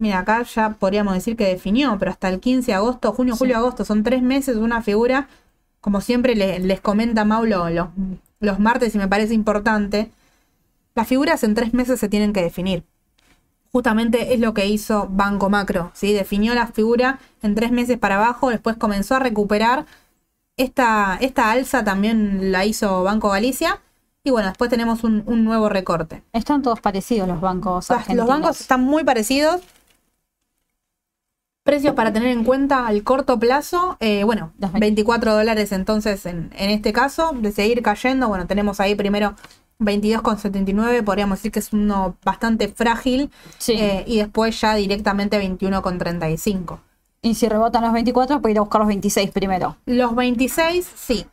Mira, 0.00 0.18
acá 0.20 0.42
ya 0.42 0.70
podríamos 0.70 1.14
decir 1.14 1.36
que 1.36 1.46
definió, 1.46 1.96
pero 1.98 2.10
hasta 2.10 2.28
el 2.28 2.40
15 2.40 2.72
de 2.72 2.74
agosto, 2.74 3.12
junio, 3.12 3.36
julio, 3.36 3.56
agosto, 3.58 3.84
son 3.84 4.02
tres 4.02 4.22
meses, 4.22 4.56
una 4.56 4.82
figura, 4.82 5.28
como 5.80 6.00
siempre 6.00 6.34
le- 6.34 6.58
les 6.58 6.80
comenta 6.80 7.24
Maulo 7.24 7.70
los, 7.70 7.88
los 8.40 8.58
martes 8.58 8.94
y 8.94 8.98
me 8.98 9.08
parece 9.08 9.34
importante, 9.34 10.10
las 10.94 11.06
figuras 11.06 11.44
en 11.44 11.54
tres 11.54 11.74
meses 11.74 12.00
se 12.00 12.08
tienen 12.08 12.32
que 12.32 12.42
definir. 12.42 12.84
Justamente 13.72 14.34
es 14.34 14.40
lo 14.40 14.52
que 14.54 14.66
hizo 14.66 15.06
Banco 15.10 15.48
Macro, 15.50 15.92
¿sí? 15.94 16.12
Definió 16.12 16.54
la 16.54 16.66
figura 16.66 17.20
en 17.42 17.54
tres 17.54 17.70
meses 17.70 17.98
para 17.98 18.16
abajo, 18.16 18.50
después 18.50 18.76
comenzó 18.76 19.14
a 19.16 19.20
recuperar. 19.20 19.86
Esta, 20.56 21.16
esta 21.20 21.50
alza 21.52 21.84
también 21.84 22.52
la 22.52 22.64
hizo 22.66 23.02
Banco 23.04 23.30
Galicia. 23.30 23.80
Y 24.24 24.30
bueno, 24.30 24.48
después 24.48 24.70
tenemos 24.70 25.04
un, 25.04 25.22
un 25.26 25.44
nuevo 25.44 25.68
recorte. 25.70 26.22
Están 26.32 26.62
todos 26.62 26.80
parecidos 26.80 27.28
los 27.28 27.40
bancos 27.40 27.90
argentinos. 27.90 28.26
Los 28.26 28.28
bancos 28.28 28.60
están 28.60 28.82
muy 28.82 29.04
parecidos. 29.04 29.62
Precios 31.62 31.94
para 31.94 32.12
tener 32.12 32.30
en 32.30 32.42
cuenta 32.44 32.86
al 32.86 33.02
corto 33.04 33.38
plazo, 33.38 33.96
eh, 34.00 34.24
bueno, 34.24 34.52
Los 34.58 34.72
veinte. 34.72 34.86
24 34.86 35.34
dólares 35.34 35.72
entonces 35.72 36.24
en, 36.24 36.50
en 36.56 36.70
este 36.70 36.92
caso, 36.92 37.32
de 37.34 37.52
seguir 37.52 37.82
cayendo, 37.82 38.28
bueno, 38.28 38.46
tenemos 38.46 38.80
ahí 38.80 38.94
primero 38.94 39.34
22,79, 39.78 41.02
podríamos 41.04 41.38
decir 41.38 41.52
que 41.52 41.58
es 41.58 41.72
uno 41.72 42.16
bastante 42.24 42.68
frágil, 42.68 43.30
Sí. 43.58 43.74
eh, 43.74 44.04
y 44.06 44.18
después 44.18 44.58
ya 44.60 44.74
directamente 44.74 45.38
21,35. 45.38 46.78
Y 47.22 47.34
si 47.34 47.46
rebotan 47.48 47.82
los 47.84 47.92
24, 47.92 48.40
puede 48.40 48.52
ir 48.52 48.58
a 48.58 48.62
buscar 48.62 48.80
los 48.80 48.88
26 48.88 49.30
primero. 49.30 49.76
Los 49.84 50.14
26, 50.14 50.90
sí. 50.96 51.26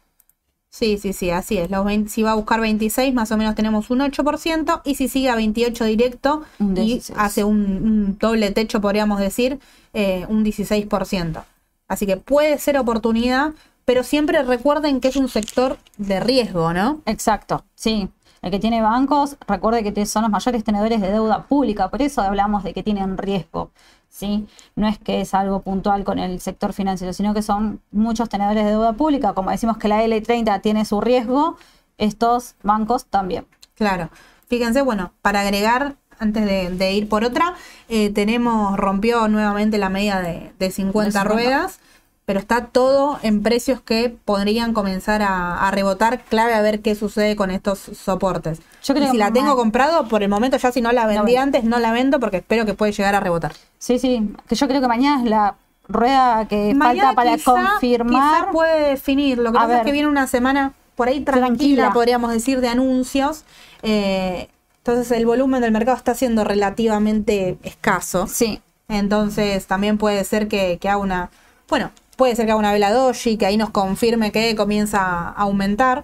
Sí, 0.69 0.97
sí, 0.97 1.13
sí, 1.13 1.32
así 1.32 1.58
es. 1.58 1.71
Los 1.71 1.86
20 1.86 2.10
si 2.10 2.21
va 2.23 2.32
a 2.32 2.36
buscar 2.36 2.60
26, 2.60 3.13
más 3.13 3.32
o 3.32 3.38
menos 3.38 3.56
tenemos 3.56 3.89
un 3.89 3.99
8%. 4.01 4.82
Y 4.86 4.95
si 4.95 5.08
sigue 5.08 5.30
a 5.30 5.36
28 5.36 5.86
directo 5.86 6.43
Un 6.60 6.77
y 6.77 6.86
16. 6.86 7.17
hace 7.17 7.43
un, 7.43 7.62
un 7.62 8.17
doble 8.19 8.51
techo, 8.51 8.80
podríamos 8.82 9.19
decir, 9.19 9.60
eh, 9.93 10.25
un 10.30 10.43
16%. 10.43 11.43
Así 11.88 12.06
que 12.06 12.17
puede 12.17 12.58
ser 12.60 12.77
oportunidad, 12.77 13.53
pero 13.86 14.03
siempre 14.03 14.43
recuerden 14.43 14.99
que 14.99 15.08
es 15.08 15.15
un 15.15 15.30
sector 15.30 15.77
de 15.97 16.19
riesgo, 16.19 16.73
¿no? 16.73 17.01
Exacto, 17.06 17.63
sí. 17.75 18.10
El 18.41 18.51
que 18.51 18.60
tiene 18.60 18.82
bancos, 18.82 19.36
recuerde 19.47 19.91
que 19.91 20.06
son 20.06 20.21
los 20.21 20.32
mayores 20.32 20.63
tenedores 20.63 21.01
de 21.01 21.12
deuda 21.12 21.47
pública, 21.47 21.89
por 21.89 22.01
eso 22.03 22.21
hablamos 22.21 22.63
de 22.63 22.73
que 22.73 22.84
tienen 22.84 23.17
riesgo. 23.17 23.71
¿Sí? 24.17 24.47
No 24.75 24.88
es 24.88 24.97
que 24.97 25.21
es 25.21 25.34
algo 25.34 25.62
puntual 25.62 26.03
con 26.03 26.17
el 26.17 26.41
sector 26.41 26.73
financiero, 26.73 27.13
sino 27.13 27.34
que 27.34 27.41
son 27.41 27.82
muchos 27.91 28.30
tenedores 28.30 28.65
de 28.65 28.71
deuda 28.71 28.93
pública. 28.93 29.34
Como 29.34 29.51
decimos 29.51 29.77
que 29.77 29.88
la 29.88 30.03
L30 30.03 30.62
tiene 30.62 30.86
su 30.86 31.01
riesgo, 31.01 31.58
estos 31.97 32.56
bancos 32.63 33.06
también. 33.06 33.45
Claro. 33.75 34.10
Fíjense, 34.47 34.82
bueno, 34.82 35.12
para 35.21 35.41
agregar, 35.41 35.97
antes 36.19 36.45
de, 36.80 36.91
ir 36.93 37.08
por 37.08 37.23
otra, 37.23 37.53
eh, 37.89 38.10
tenemos, 38.10 38.75
rompió 38.75 39.27
nuevamente 39.27 39.77
la 39.77 39.89
media 39.89 40.19
de, 40.19 40.51
de 40.58 40.71
50 40.71 41.23
ruedas 41.23 41.80
pero 42.28 42.42
está 42.42 42.66
todo 42.66 43.20
en 43.24 43.42
precios 43.42 43.80
que 43.80 44.13
podrían 44.26 44.74
comenzar 44.74 45.22
a, 45.24 45.72
rebotar. 45.72 46.26
Clave 46.26 46.54
a 46.56 46.62
ver 46.62 46.82
qué 46.82 46.94
sucede 46.94 47.38
con 47.38 47.52
estos 47.52 47.80
soportes. 47.80 48.60
Yo 48.84 48.94
creo 48.94 49.10
si 49.12 49.18
la 49.18 49.32
tengo 49.32 49.56
comprado, 49.56 50.10
por 50.10 50.24
el 50.24 50.28
momento 50.28 50.58
ya 50.58 50.74
si 50.74 50.82
no 50.82 50.92
la 50.92 51.08
vendí 51.08 51.38
antes, 51.38 51.63
no 51.63 51.80
la 51.80 51.94
vendo 51.94 52.20
porque 52.20 52.38
espero 52.38 52.66
que 52.66 52.74
puede 52.74 52.92
llegar 52.92 53.16
a 53.16 53.22
rebotar. 53.22 53.54
Sí, 53.80 53.98
sí, 53.98 54.30
que 54.46 54.56
yo 54.56 54.68
creo 54.68 54.82
que 54.82 54.90
mañana 54.90 55.24
es 55.24 55.30
la 55.30 55.56
rueda 55.88 56.46
que 56.50 56.76
falta 56.78 57.13
para 57.13 57.38
confirmar. 57.38 58.42
Quizá 58.42 58.52
puede 58.52 58.90
definir. 58.90 59.38
Lo 59.38 59.54
que 59.54 59.60
pasa 59.60 59.78
es 59.78 59.86
que 59.86 59.94
viene 59.94 60.10
una 60.10 60.28
semana 60.28 60.74
por 60.98 61.08
ahí 61.08 61.22
tranquila, 61.22 61.92
podríamos 61.94 62.30
decir, 62.34 62.60
de 62.60 62.68
anuncios. 62.68 63.46
Eh, 63.84 64.50
entonces 64.80 65.18
el 65.18 65.26
volumen 65.26 65.62
del 65.62 65.72
mercado 65.72 65.96
está 65.96 66.13
siendo 66.13 66.44
relativamente 66.44 67.58
escaso. 67.63 68.28
Sí. 68.28 68.60
Entonces 68.90 69.66
también 69.66 69.98
puede 69.98 70.26
ser 70.26 70.50
que, 70.50 70.78
que 70.78 70.90
haga 70.90 70.98
una... 70.98 71.30
Bueno, 71.70 71.92
Puede 72.17 72.36
ser 72.36 72.45
que 72.45 72.51
haga 72.51 72.60
una 72.60 72.73
vela 72.73 72.91
doji, 72.91 73.38
que 73.38 73.45
ahí 73.45 73.58
nos 73.58 73.69
confirme 73.69 74.32
que 74.32 74.56
comienza 74.56 74.99
a 74.99 75.30
aumentar. 75.30 76.03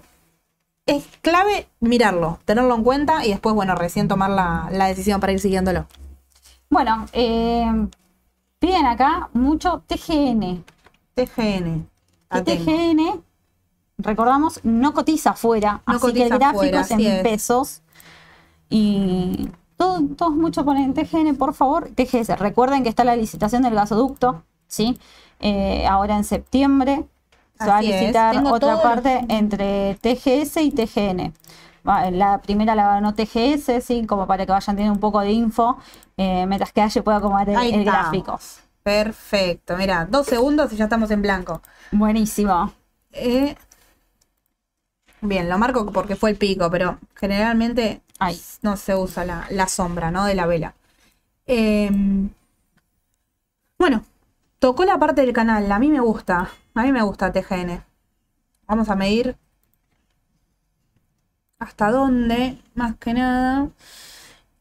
Es 0.85 1.05
clave 1.21 1.67
mirarlo, 1.79 2.39
tenerlo 2.45 2.75
en 2.75 2.83
cuenta 2.83 3.25
y 3.25 3.29
después, 3.29 3.55
bueno, 3.55 3.73
recién 3.73 4.07
tomar 4.07 4.29
la, 4.29 4.87
decisión 4.87 5.19
para 5.19 5.33
ir 5.33 5.39
siguiéndolo. 5.39 5.87
Bueno, 6.69 7.07
eh, 7.13 7.65
piden 8.59 8.85
acá 8.85 9.29
mucho 9.33 9.83
TGN. 9.87 10.63
TGN. 11.15 11.87
TGN, 12.29 13.23
recordamos, 13.97 14.59
no 14.63 14.93
cotiza 14.93 15.31
afuera, 15.31 15.81
así 15.85 16.13
que 16.13 16.23
el 16.23 16.29
gráfico 16.29 16.77
es 16.77 16.91
en 16.91 17.23
pesos. 17.23 17.81
Y 18.69 19.49
todos 19.77 20.35
mucho 20.35 20.63
ponen 20.63 20.93
TGN, 20.93 21.37
por 21.37 21.53
favor. 21.55 21.89
TGS, 21.89 22.39
recuerden 22.39 22.83
que 22.83 22.89
está 22.89 23.03
la 23.03 23.15
licitación 23.15 23.63
del 23.63 23.73
gasoducto, 23.73 24.43
¿sí? 24.67 24.99
Eh, 25.45 25.85
ahora 25.85 26.15
en 26.15 26.23
septiembre 26.23 27.03
se 27.59 27.65
va 27.65 27.79
a 27.79 27.81
licitar 27.81 28.41
otra 28.45 28.81
parte 28.81 29.25
entre 29.27 29.95
TGS 29.95 30.55
y 30.61 30.71
TGN. 30.71 31.33
La 31.83 32.39
primera 32.41 32.75
la 32.75 32.87
ganó 32.87 33.13
TGS, 33.13 33.83
sí, 33.83 34.05
como 34.07 34.25
para 34.25 34.45
que 34.45 34.53
vayan 34.53 34.77
teniendo 34.77 34.93
un 34.93 35.01
poco 35.01 35.19
de 35.19 35.33
info, 35.33 35.77
eh, 36.15 36.45
mientras 36.47 36.71
que 36.71 36.79
Aye 36.79 37.01
pueda 37.01 37.17
acomodar 37.17 37.49
el, 37.49 37.83
gráfico. 37.83 38.39
Perfecto, 38.83 39.75
mira, 39.75 40.07
dos 40.09 40.27
segundos 40.27 40.71
y 40.71 40.77
ya 40.77 40.85
estamos 40.85 41.11
en 41.11 41.21
blanco. 41.21 41.61
Buenísimo. 41.91 42.71
Eh, 43.11 43.57
bien, 45.19 45.49
lo 45.49 45.57
marco 45.57 45.85
porque 45.91 46.15
fue 46.15 46.29
el 46.29 46.37
pico, 46.37 46.71
pero 46.71 46.99
generalmente 47.15 48.01
no 48.61 48.77
se 48.77 48.95
usa 48.95 49.25
la, 49.25 49.45
la, 49.49 49.67
sombra, 49.67 50.09
¿no? 50.09 50.23
De 50.23 50.35
la 50.35 50.45
vela. 50.45 50.73
bueno, 53.77 54.05
Tocó 54.63 54.85
la 54.85 54.97
parte 54.97 55.19
del 55.19 55.33
canal, 55.33 55.69
a 55.69 55.77
mí 55.77 55.89
me 55.89 55.99
gusta, 55.99 56.49
a 56.73 56.83
mí 56.83 56.93
me 56.93 57.01
gusta 57.01 57.33
TGN. 57.33 57.83
Vamos 58.65 58.87
a 58.87 58.95
medir 58.95 59.35
hasta 61.59 61.91
dónde, 61.91 62.59
más 62.73 62.95
que 62.95 63.13
nada. 63.13 63.67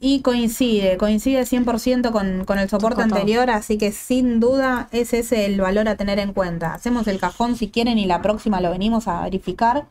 Y 0.00 0.22
coincide, 0.22 0.96
coincide 0.96 1.42
100% 1.42 2.10
con, 2.10 2.44
con 2.44 2.58
el 2.58 2.68
soporte 2.68 3.00
anterior, 3.00 3.48
así 3.48 3.78
que 3.78 3.92
sin 3.92 4.40
duda 4.40 4.88
ese 4.90 5.20
es 5.20 5.30
el 5.30 5.60
valor 5.60 5.88
a 5.88 5.94
tener 5.94 6.18
en 6.18 6.32
cuenta. 6.32 6.74
Hacemos 6.74 7.06
el 7.06 7.20
cajón 7.20 7.54
si 7.54 7.70
quieren 7.70 7.96
y 7.96 8.06
la 8.06 8.22
próxima 8.22 8.60
lo 8.60 8.72
venimos 8.72 9.06
a 9.06 9.22
verificar. 9.22 9.86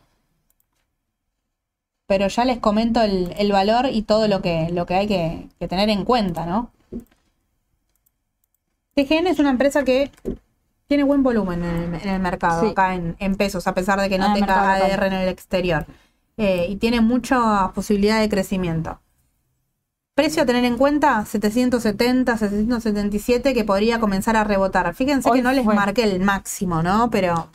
Pero 2.06 2.28
ya 2.28 2.44
les 2.44 2.58
comento 2.58 3.00
el, 3.00 3.50
valor 3.50 3.86
y 3.90 4.02
todo 4.02 4.28
lo 4.28 4.42
que, 4.42 4.68
lo 4.72 4.84
que 4.84 4.94
hay 4.94 5.06
que, 5.08 5.48
que 5.58 5.68
tener 5.68 5.88
en 5.88 6.04
cuenta, 6.04 6.44
¿no? 6.44 6.70
TGN 8.94 9.26
es 9.26 9.38
una 9.38 9.50
empresa 9.50 9.84
que 9.84 10.10
tiene 10.86 11.04
buen 11.04 11.22
volumen 11.22 11.64
en 11.64 11.94
el, 12.08 12.20
mercado, 12.20 12.68
acá 12.68 12.94
en, 12.94 13.34
pesos, 13.36 13.66
a 13.66 13.74
pesar 13.74 14.00
de 14.00 14.10
que 14.10 14.18
no 14.18 14.26
ah, 14.26 14.34
tenga 14.34 14.74
ADR 14.74 15.06
en 15.06 15.12
el 15.14 15.28
exterior. 15.28 15.86
Eh, 16.36 16.66
y 16.68 16.76
tiene 16.76 17.00
mucha 17.00 17.72
posibilidad 17.74 18.20
de 18.20 18.28
crecimiento. 18.28 19.00
Precio 20.14 20.42
a 20.42 20.46
tener 20.46 20.64
en 20.64 20.76
cuenta, 20.76 21.24
770, 21.24 22.36
777, 22.36 23.54
que 23.54 23.64
podría 23.64 23.98
comenzar 23.98 24.36
a 24.36 24.44
rebotar. 24.44 24.94
Fíjense 24.94 25.30
que 25.30 25.40
no 25.40 25.52
les 25.52 25.64
marqué 25.64 26.04
el 26.04 26.20
máximo, 26.20 26.82
¿no? 26.82 27.10
Pero... 27.10 27.48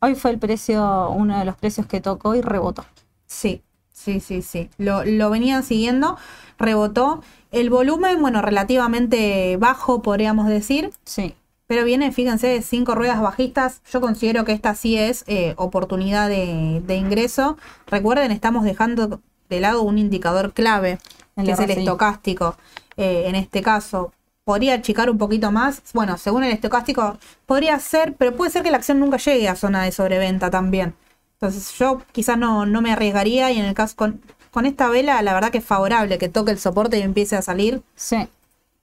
Hoy 0.00 0.14
fue 0.14 0.30
el 0.30 0.38
precio, 0.38 1.10
uno 1.10 1.40
de 1.40 1.44
los 1.44 1.56
precios 1.56 1.88
que 1.88 2.00
tocó 2.00 2.36
y 2.36 2.40
rebotó. 2.40 2.84
Sí, 3.26 3.62
sí, 3.90 4.20
sí, 4.20 4.42
sí. 4.42 4.70
Lo, 4.78 5.04
lo 5.04 5.28
venían 5.28 5.64
siguiendo, 5.64 6.16
rebotó 6.56 7.20
el 7.50 7.70
volumen, 7.70 8.20
bueno, 8.20 8.42
relativamente 8.42 9.56
bajo, 9.56 10.02
podríamos 10.02 10.48
decir. 10.48 10.90
Sí. 11.04 11.34
Pero 11.66 11.84
viene, 11.84 12.12
fíjense, 12.12 12.62
cinco 12.62 12.94
ruedas 12.94 13.20
bajistas. 13.20 13.82
Yo 13.90 14.00
considero 14.00 14.44
que 14.44 14.52
esta 14.52 14.74
sí 14.74 14.96
es 14.96 15.24
eh, 15.26 15.54
oportunidad 15.56 16.28
de, 16.28 16.96
ingreso. 16.96 17.58
Recuerden, 17.86 18.30
estamos 18.32 18.64
dejando 18.64 19.20
de 19.50 19.60
lado 19.60 19.82
un 19.82 19.98
indicador 19.98 20.52
clave, 20.52 20.98
que 21.36 21.50
es 21.50 21.58
el 21.58 21.70
estocástico. 21.70 22.56
Eh, 22.96 23.24
en 23.26 23.34
este 23.34 23.60
caso, 23.60 24.12
podría 24.44 24.74
achicar 24.74 25.10
un 25.10 25.18
poquito 25.18 25.52
más. 25.52 25.82
Bueno, 25.92 26.16
según 26.16 26.42
el 26.42 26.52
estocástico, 26.52 27.18
podría 27.44 27.78
ser, 27.80 28.14
pero 28.14 28.34
puede 28.34 28.50
ser 28.50 28.62
que 28.62 28.70
la 28.70 28.78
acción 28.78 28.98
nunca 28.98 29.18
llegue 29.18 29.46
a 29.46 29.54
zona 29.54 29.82
de 29.82 29.92
sobreventa 29.92 30.50
también. 30.50 30.94
Entonces, 31.34 31.72
yo 31.78 32.00
quizás 32.12 32.38
no, 32.38 32.64
no 32.64 32.80
me 32.80 32.92
arriesgaría 32.92 33.50
y 33.52 33.58
en 33.58 33.66
el 33.66 33.74
caso 33.74 33.94
con, 33.94 34.22
con 34.50 34.66
esta 34.66 34.88
vela, 34.88 35.20
la 35.22 35.34
verdad 35.34 35.50
que 35.50 35.58
es 35.58 35.64
favorable 35.64 36.18
que 36.18 36.28
toque 36.28 36.52
el 36.52 36.58
soporte 36.58 36.98
y 36.98 37.02
empiece 37.02 37.36
a 37.36 37.42
salir. 37.42 37.82
Sí. 37.94 38.28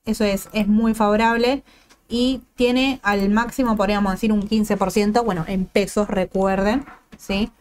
Eso 0.06 0.24
es, 0.24 0.50
es 0.54 0.68
muy 0.68 0.94
favorable. 0.94 1.64
Y 2.08 2.42
tiene 2.56 3.00
al 3.02 3.30
máximo, 3.30 3.76
podríamos 3.76 4.12
decir, 4.12 4.32
un 4.32 4.48
15%, 4.48 5.24
bueno, 5.24 5.44
en 5.48 5.66
pesos, 5.66 6.08
recuerden, 6.08 6.86
¿sí? 7.18 7.52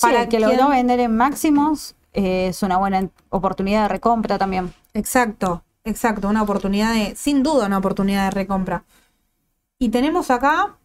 Para 0.00 0.28
que 0.28 0.40
logró 0.40 0.68
vender 0.68 0.98
en 0.98 1.16
máximos, 1.16 1.94
eh, 2.12 2.48
es 2.48 2.62
una 2.64 2.76
buena 2.76 3.08
oportunidad 3.30 3.82
de 3.82 3.88
recompra 3.88 4.36
también. 4.36 4.74
Exacto, 4.94 5.62
exacto, 5.84 6.28
una 6.28 6.42
oportunidad 6.42 6.92
de, 6.92 7.14
sin 7.14 7.44
duda, 7.44 7.66
una 7.66 7.78
oportunidad 7.78 8.24
de 8.24 8.30
recompra. 8.32 8.84
Y 9.78 9.90
tenemos 9.90 10.30
acá 10.30 10.76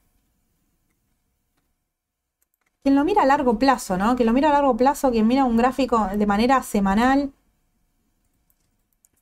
quien 2.84 2.96
lo 2.96 3.04
mira 3.04 3.24
a 3.24 3.26
largo 3.26 3.60
plazo, 3.60 3.98
¿no? 3.98 4.16
Quien 4.16 4.28
lo 4.28 4.34
mira 4.34 4.50
a 4.50 4.54
largo 4.54 4.76
plazo, 4.78 5.12
quien 5.12 5.28
mira 5.28 5.46
un 5.46 5.58
gráfico 5.58 6.08
de 6.16 6.26
manera 6.26 6.64
semanal, 6.64 7.32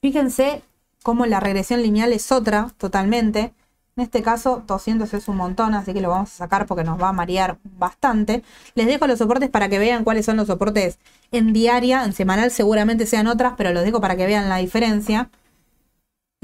fíjense 0.01 0.63
cómo 1.03 1.25
la 1.25 1.39
regresión 1.39 1.81
lineal 1.81 2.13
es 2.13 2.31
otra 2.31 2.71
totalmente. 2.77 3.53
En 3.97 4.03
este 4.03 4.21
caso, 4.21 4.61
200 4.67 5.13
es 5.13 5.27
un 5.29 5.37
montón, 5.37 5.73
así 5.73 5.93
que 5.93 6.01
lo 6.01 6.09
vamos 6.09 6.29
a 6.33 6.35
sacar 6.35 6.65
porque 6.65 6.83
nos 6.83 7.01
va 7.01 7.09
a 7.09 7.13
marear 7.13 7.57
bastante. 7.63 8.43
Les 8.75 8.87
dejo 8.87 9.07
los 9.07 9.19
soportes 9.19 9.49
para 9.49 9.69
que 9.69 9.79
vean 9.79 10.03
cuáles 10.03 10.25
son 10.25 10.35
los 10.37 10.47
soportes 10.47 10.99
en 11.31 11.53
diaria. 11.53 12.03
En 12.03 12.11
semanal 12.13 12.51
seguramente 12.51 13.05
sean 13.05 13.27
otras, 13.27 13.53
pero 13.57 13.71
los 13.71 13.83
dejo 13.85 14.01
para 14.01 14.17
que 14.17 14.25
vean 14.25 14.49
la 14.49 14.57
diferencia. 14.57 15.29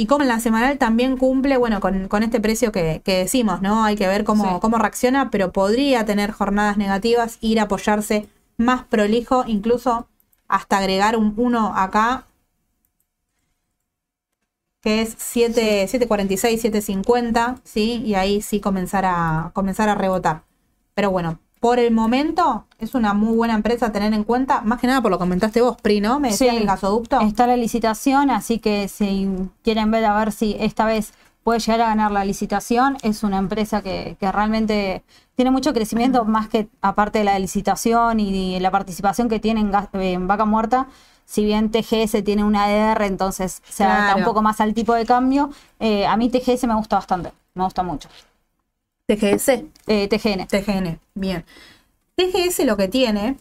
Y 0.01 0.07
como 0.07 0.23
en 0.23 0.29
la 0.29 0.39
semanal 0.39 0.79
también 0.79 1.15
cumple, 1.15 1.57
bueno, 1.57 1.79
con, 1.79 2.23
este 2.23 2.39
precio 2.41 2.71
que, 2.71 3.03
decimos, 3.05 3.61
¿no? 3.61 3.83
Hay 3.83 3.95
que 3.95 4.07
ver 4.07 4.23
cómo, 4.23 4.59
cómo 4.59 4.79
reacciona, 4.79 5.29
pero 5.29 5.51
podría 5.51 6.05
tener 6.05 6.31
jornadas 6.31 6.75
negativas, 6.75 7.37
ir 7.39 7.59
a 7.59 7.63
apoyarse 7.65 8.27
más 8.57 8.83
prolijo, 8.85 9.43
incluso 9.45 10.07
hasta 10.47 10.79
agregar 10.79 11.15
un 11.17 11.35
1 11.37 11.73
acá, 11.77 12.25
que 14.81 15.03
es 15.03 15.15
7, 15.19 15.87
746, 15.87 16.59
750, 16.59 17.57
¿sí? 17.63 18.01
Y 18.03 18.15
ahí 18.15 18.41
sí 18.41 18.59
comenzar 18.59 19.05
a, 19.05 19.51
comenzar 19.53 19.87
a 19.87 19.93
rebotar. 19.93 20.45
Pero 20.95 21.11
bueno, 21.11 21.39
por 21.61 21.77
el 21.77 21.93
momento 21.93 22.65
es 22.79 22.95
una 22.95 23.13
muy 23.13 23.37
buena 23.37 23.53
empresa 23.53 23.85
a 23.85 23.91
tener 23.91 24.13
en 24.13 24.23
cuenta, 24.23 24.61
más 24.61 24.81
que 24.81 24.87
nada 24.87 24.99
por 24.99 25.11
lo 25.11 25.17
que 25.17 25.21
comentaste 25.21 25.61
vos, 25.61 25.77
Pri, 25.79 26.01
¿no? 26.01 26.19
Me 26.19 26.29
decías 26.31 26.55
el 26.55 26.65
gasoducto. 26.65 27.21
Está 27.21 27.45
la 27.45 27.55
licitación, 27.55 28.31
así 28.31 28.57
que 28.57 28.87
si 28.87 29.29
quieren 29.63 29.91
ver 29.91 30.03
a 30.05 30.17
ver 30.17 30.31
si 30.31 30.57
esta 30.59 30.85
vez 30.85 31.13
puede 31.43 31.59
llegar 31.59 31.81
a 31.81 31.85
ganar 31.89 32.11
la 32.11 32.25
licitación, 32.25 32.97
es 33.03 33.21
una 33.21 33.37
empresa 33.37 33.83
que, 33.83 34.17
realmente 34.19 35.03
tiene 35.35 35.51
mucho 35.51 35.71
crecimiento, 35.71 36.25
más 36.25 36.49
que 36.49 36.67
aparte 36.81 37.19
de 37.19 37.25
la 37.25 37.37
licitación 37.37 38.19
y 38.19 38.59
la 38.59 38.71
participación 38.71 39.29
que 39.29 39.39
tiene 39.39 39.61
en, 39.93 40.27
Vaca 40.27 40.45
Muerta, 40.45 40.87
si 41.25 41.45
bien 41.45 41.69
TGS 41.69 42.23
tiene 42.23 42.43
una 42.43 42.63
ADR, 42.63 43.03
entonces 43.03 43.61
se 43.69 43.83
adapta 43.83 44.15
un 44.15 44.23
poco 44.23 44.41
más 44.41 44.59
al 44.61 44.73
tipo 44.73 44.95
de 44.95 45.05
cambio. 45.05 45.51
Eh, 45.79 46.07
a 46.07 46.17
mí 46.17 46.31
TGS 46.31 46.65
me 46.65 46.73
gusta 46.73 46.95
bastante, 46.95 47.31
me 47.53 47.63
gusta 47.63 47.83
mucho. 47.83 48.09
TGS. 49.15 49.49
Eh, 49.87 50.07
TGN. 50.07 50.47
TGN, 50.47 50.99
bien. 51.13 51.45
TGS 52.15 52.65
lo 52.65 52.77
que 52.77 52.87
tiene, 52.87 53.37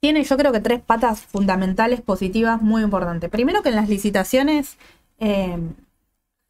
tiene 0.00 0.22
yo 0.24 0.36
creo 0.36 0.52
que 0.52 0.60
tres 0.60 0.80
patas 0.80 1.20
fundamentales 1.20 2.00
positivas 2.00 2.62
muy 2.62 2.82
importantes. 2.82 3.30
Primero 3.30 3.62
que 3.62 3.70
en 3.70 3.76
las 3.76 3.88
licitaciones 3.88 4.76
eh, 5.18 5.58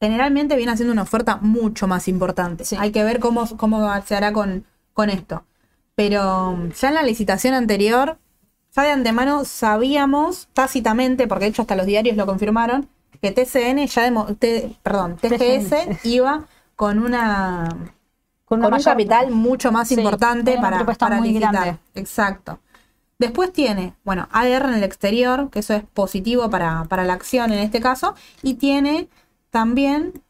generalmente 0.01 0.57
viene 0.57 0.73
haciendo 0.73 0.93
una 0.93 1.03
oferta 1.03 1.37
mucho 1.37 1.87
más 1.87 2.09
importante. 2.09 2.65
Hay 2.79 2.93
que 2.93 3.05
ver 3.05 3.21
cómo, 3.21 3.47
cómo 3.57 3.89
se 4.05 4.15
hará 4.15 4.33
con, 4.33 4.65
con 4.93 5.11
esto. 5.11 5.45
Pero 5.95 6.69
ya 6.79 6.89
en 6.89 6.95
la 6.95 7.03
licitación 7.03 7.55
anterior, 7.55 8.19
ya 8.75 8.83
de 8.83 8.91
antemano 8.91 9.45
sabíamos 9.45 10.49
tácitamente, 10.53 11.27
porque 11.27 11.47
de 11.47 11.51
hecho 11.51 11.63
hasta 11.63 11.77
los 11.77 11.87
diarios 11.87 12.17
lo 12.17 12.27
confirmaron, 12.27 12.89
que 13.23 13.33
TCN 13.33 13.87
ya 13.87 14.13
perdón, 14.83 15.17
TGS 15.17 16.05
iba 16.05 16.45
con 16.75 16.99
una 16.99 17.96
con, 18.47 18.65
un 18.65 18.83
capital 18.83 19.31
mucho 19.31 19.71
más 19.71 19.93
importante 19.93 20.57
para, 20.59 20.85
para 20.87 21.19
muy 21.19 21.35
Grande. 21.35 21.77
Exacto. 21.95 22.59
Después 23.19 23.53
tiene, 23.53 23.95
bueno, 24.05 24.29
AR 24.31 24.67
en 24.67 24.75
el 24.75 24.85
exterior, 24.85 25.51
que 25.51 25.61
eso 25.61 25.75
es 25.75 25.83
positivo 25.95 26.49
para, 26.51 26.85
para 26.85 27.05
la 27.05 27.15
acción 27.15 27.53
en 27.53 27.59
este 27.59 27.81
caso, 27.81 28.15
y 28.43 28.55
tiene 28.55 29.09
también 29.51 30.23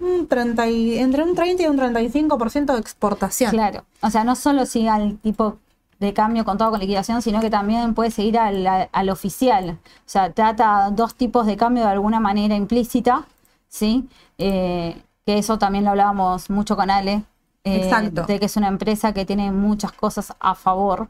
un 0.00 0.26
30 0.26 0.66
entre 0.66 1.22
un 1.22 1.34
30 1.34 1.62
y 1.62 1.66
un 1.66 1.78
35% 1.78 2.72
de 2.72 2.80
exportación. 2.80 3.50
Claro, 3.50 3.84
o 4.00 4.10
sea, 4.10 4.24
no 4.24 4.34
solo 4.34 4.66
sigue 4.66 4.88
al 4.88 5.18
tipo 5.18 5.58
de 6.00 6.12
cambio 6.12 6.44
contado 6.44 6.72
con 6.72 6.80
liquidación, 6.80 7.22
sino 7.22 7.40
que 7.40 7.48
también 7.48 7.94
puede 7.94 8.10
seguir 8.10 8.38
al, 8.38 8.66
al, 8.90 9.10
oficial. 9.10 9.78
O 9.84 10.08
sea, 10.08 10.32
trata 10.32 10.90
dos 10.90 11.14
tipos 11.14 11.46
de 11.46 11.56
cambio 11.56 11.84
de 11.84 11.90
alguna 11.90 12.18
manera 12.18 12.56
implícita, 12.56 13.26
¿sí? 13.68 14.08
Eh, 14.38 15.00
que 15.24 15.38
eso 15.38 15.58
también 15.58 15.84
lo 15.84 15.90
hablábamos 15.90 16.50
mucho 16.50 16.76
con 16.76 16.90
Ale. 16.90 17.22
Eh, 17.64 17.84
Exacto. 17.84 18.24
De 18.24 18.40
que 18.40 18.46
es 18.46 18.56
una 18.56 18.68
empresa 18.68 19.12
que 19.12 19.24
tiene 19.24 19.52
muchas 19.52 19.92
cosas 19.92 20.34
a 20.40 20.54
favor. 20.54 21.08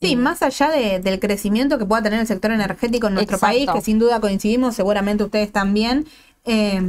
Sí, 0.00 0.16
más 0.16 0.42
allá 0.42 0.70
del 0.70 1.18
crecimiento 1.20 1.78
que 1.78 1.86
pueda 1.86 2.02
tener 2.02 2.20
el 2.20 2.26
sector 2.26 2.50
energético 2.50 3.06
en 3.06 3.14
nuestro 3.14 3.38
país, 3.38 3.70
que 3.70 3.80
sin 3.80 3.98
duda 3.98 4.20
coincidimos, 4.20 4.74
seguramente 4.74 5.24
ustedes 5.24 5.50
también, 5.50 6.06
eh, 6.44 6.82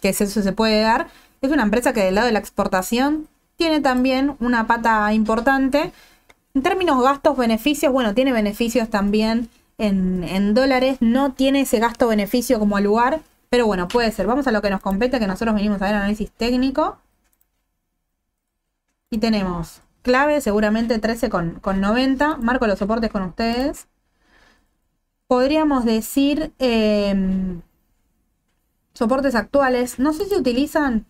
que 0.00 0.08
eso 0.08 0.26
se 0.26 0.52
puede 0.52 0.80
dar, 0.80 1.08
es 1.42 1.50
una 1.50 1.64
empresa 1.64 1.92
que 1.92 2.02
del 2.02 2.14
lado 2.14 2.28
de 2.28 2.32
la 2.32 2.38
exportación 2.38 3.28
tiene 3.56 3.80
también 3.80 4.36
una 4.40 4.66
pata 4.66 5.12
importante. 5.12 5.92
En 6.54 6.62
términos 6.62 7.02
gastos-beneficios, 7.02 7.92
bueno, 7.92 8.14
tiene 8.14 8.32
beneficios 8.32 8.88
también 8.88 9.50
en, 9.76 10.24
en 10.24 10.54
dólares, 10.54 10.98
no 11.00 11.32
tiene 11.32 11.62
ese 11.62 11.78
gasto-beneficio 11.78 12.58
como 12.58 12.78
lugar, 12.80 13.20
pero 13.50 13.66
bueno, 13.66 13.88
puede 13.88 14.10
ser. 14.12 14.26
Vamos 14.26 14.46
a 14.46 14.52
lo 14.52 14.62
que 14.62 14.70
nos 14.70 14.80
compete, 14.80 15.18
que 15.18 15.26
nosotros 15.26 15.54
venimos 15.54 15.82
a 15.82 15.86
ver 15.86 15.94
análisis 15.96 16.30
técnico. 16.30 16.96
Y 19.12 19.18
tenemos 19.18 19.82
clave, 20.00 20.40
seguramente 20.40 20.98
13 20.98 21.28
con, 21.28 21.60
90. 21.62 22.38
Marco 22.38 22.66
los 22.66 22.78
soportes 22.78 23.10
con 23.10 23.20
ustedes. 23.24 23.86
Podríamos 25.26 25.84
decir 25.84 26.54
em, 26.58 27.60
soportes 28.94 29.34
actuales. 29.34 29.98
No 29.98 30.14
sé 30.14 30.24
si 30.24 30.34
utilizan 30.34 31.04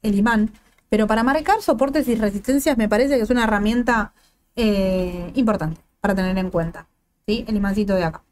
el 0.00 0.14
imán, 0.14 0.50
pero 0.88 1.06
para 1.06 1.22
marcar 1.22 1.60
soportes 1.60 2.08
y 2.08 2.14
resistencias 2.14 2.78
me 2.78 2.88
parece 2.88 3.18
que 3.18 3.22
es 3.22 3.30
una 3.30 3.44
herramienta 3.44 4.14
eh, 4.56 5.30
importante 5.34 5.82
para 6.00 6.14
tener 6.14 6.38
en 6.38 6.48
cuenta. 6.48 6.88
¿sí? 7.26 7.44
El 7.46 7.56
imancito 7.56 7.96
de 7.96 8.04
acá. 8.04 8.22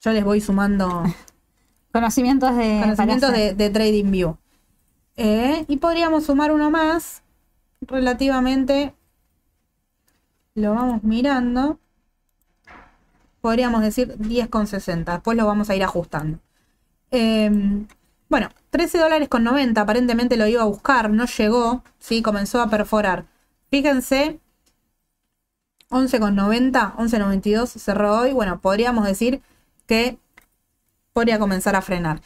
Yo 0.00 0.10
les 0.10 0.24
voy 0.24 0.40
sumando 0.40 1.04
conocimientos 1.92 2.56
de, 2.56 2.80
conocimientos 2.82 3.30
de, 3.30 3.54
de 3.54 3.70
TradingView. 3.70 4.36
Eh, 5.18 5.64
y 5.66 5.78
podríamos 5.78 6.26
sumar 6.26 6.52
uno 6.52 6.70
más 6.70 7.24
relativamente 7.80 8.94
lo 10.54 10.74
vamos 10.74 11.02
mirando. 11.02 11.80
Podríamos 13.40 13.82
decir 13.82 14.16
10,60. 14.18 15.14
Después 15.14 15.36
lo 15.36 15.44
vamos 15.46 15.70
a 15.70 15.76
ir 15.76 15.82
ajustando. 15.82 16.38
Em, 17.10 17.88
bueno, 18.28 18.48
13 18.70 18.98
dólares 18.98 19.28
con 19.28 19.42
90. 19.44 19.80
Aparentemente 19.80 20.36
lo 20.36 20.46
iba 20.46 20.62
a 20.62 20.66
buscar. 20.66 21.10
No 21.10 21.26
llegó. 21.26 21.82
¿sí? 21.98 22.22
Comenzó 22.22 22.60
a 22.62 22.70
perforar. 22.70 23.26
Fíjense. 23.70 24.40
11,90. 25.90 26.94
11,92 26.96 27.66
cerró 27.66 28.20
hoy. 28.20 28.32
Bueno, 28.32 28.60
podríamos 28.60 29.04
decir 29.04 29.42
que 29.86 30.18
podría 31.12 31.38
comenzar 31.40 31.74
a 31.76 31.82
frenar 31.82 32.20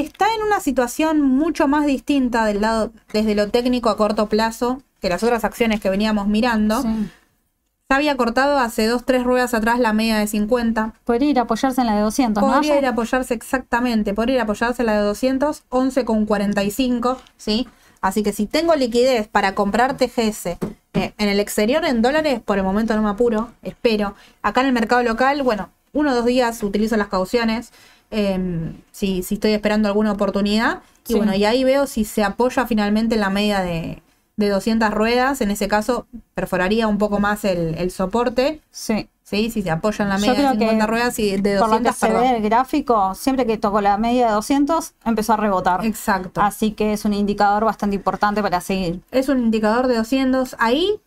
está 0.00 0.26
en 0.34 0.42
una 0.42 0.60
situación 0.60 1.20
mucho 1.20 1.68
más 1.68 1.86
distinta 1.86 2.44
del 2.44 2.60
lado, 2.60 2.92
desde 3.12 3.34
lo 3.34 3.48
técnico 3.48 3.90
a 3.90 3.96
corto 3.96 4.28
plazo, 4.28 4.82
que 5.00 5.08
las 5.08 5.22
otras 5.22 5.44
acciones 5.44 5.80
que 5.80 5.90
veníamos 5.90 6.28
mirando. 6.28 6.82
Se 6.82 7.96
había 7.96 8.16
cortado 8.16 8.58
hace 8.58 8.86
dos, 8.86 9.04
tres 9.04 9.24
ruedas 9.24 9.52
atrás 9.52 9.78
la 9.78 9.92
media 9.92 10.16
de 10.16 10.26
50. 10.26 10.94
Podría 11.04 11.30
ir 11.30 11.38
a 11.38 11.42
apoyarse 11.42 11.80
en 11.80 11.88
la 11.88 11.96
de 11.96 12.02
200, 12.02 12.42
Podría 12.42 12.78
ir 12.78 12.86
a 12.86 12.90
apoyarse 12.90 13.34
exactamente, 13.34 14.14
podría 14.14 14.36
ir 14.36 14.40
a 14.40 14.44
apoyarse 14.44 14.82
en 14.82 14.86
la 14.86 14.94
de 14.94 15.02
200, 15.02 15.64
11,45, 15.68 17.18
¿sí? 17.36 17.68
Así 18.00 18.22
que 18.22 18.32
si 18.32 18.46
tengo 18.46 18.74
liquidez 18.74 19.28
para 19.28 19.54
comprar 19.54 19.96
TGS 19.96 20.46
eh, 20.46 20.58
en 20.92 21.28
el 21.28 21.38
exterior 21.38 21.84
en 21.84 22.02
dólares, 22.02 22.40
por 22.44 22.58
el 22.58 22.64
momento 22.64 22.96
no 22.96 23.02
me 23.02 23.10
apuro, 23.10 23.52
espero. 23.62 24.14
Acá 24.42 24.62
en 24.62 24.68
el 24.68 24.72
mercado 24.72 25.02
local, 25.02 25.42
bueno, 25.42 25.70
uno 25.92 26.10
o 26.10 26.14
dos 26.14 26.26
días 26.26 26.62
utilizo 26.62 26.96
las 26.96 27.08
cauciones. 27.08 27.72
Em, 28.12 28.74
si, 28.92 29.20
estoy 29.20 29.52
esperando 29.52 29.88
alguna 29.88 30.12
oportunidad. 30.12 30.82
Y 31.08 31.14
bueno, 31.14 31.34
y 31.34 31.46
ahí 31.46 31.64
veo 31.64 31.86
si 31.86 32.04
se 32.04 32.22
apoya 32.22 32.66
finalmente 32.66 33.14
en 33.14 33.22
la 33.22 33.30
media 33.30 33.60
de, 33.60 34.02
de 34.36 34.48
200 34.50 34.90
ruedas. 34.92 35.40
En 35.40 35.50
ese 35.50 35.66
caso, 35.66 36.06
perforaría 36.34 36.86
un 36.86 36.98
poco 36.98 37.18
más 37.18 37.44
el, 37.44 37.90
soporte. 37.90 38.60
Sí. 38.70 39.08
Sí, 39.24 39.50
si 39.50 39.62
se 39.62 39.70
apoya 39.70 40.02
en 40.02 40.10
la 40.10 40.18
media 40.18 40.52
de 40.52 40.58
50 40.58 40.86
ruedas 40.86 41.18
y 41.18 41.38
de 41.38 41.54
200 41.54 41.60
Por 41.60 41.78
lo 41.78 41.82
que 41.82 41.92
se 41.94 42.12
ve 42.12 42.36
el 42.36 42.42
gráfico, 42.42 43.14
siempre 43.14 43.46
que 43.46 43.56
toco 43.56 43.80
la 43.80 43.96
media 43.96 44.26
de 44.26 44.32
200, 44.32 44.92
empezó 45.06 45.32
a 45.32 45.36
rebotar. 45.38 45.86
Exacto. 45.86 46.42
Así 46.42 46.72
que 46.72 46.92
es 46.92 47.06
un 47.06 47.14
indicador 47.14 47.64
bastante 47.64 47.96
importante 47.96 48.42
para 48.42 48.60
seguir. 48.60 49.00
Es 49.10 49.30
un 49.30 49.38
indicador 49.38 49.86
de 49.86 49.96
200. 49.96 50.56
Ahí 50.58 51.00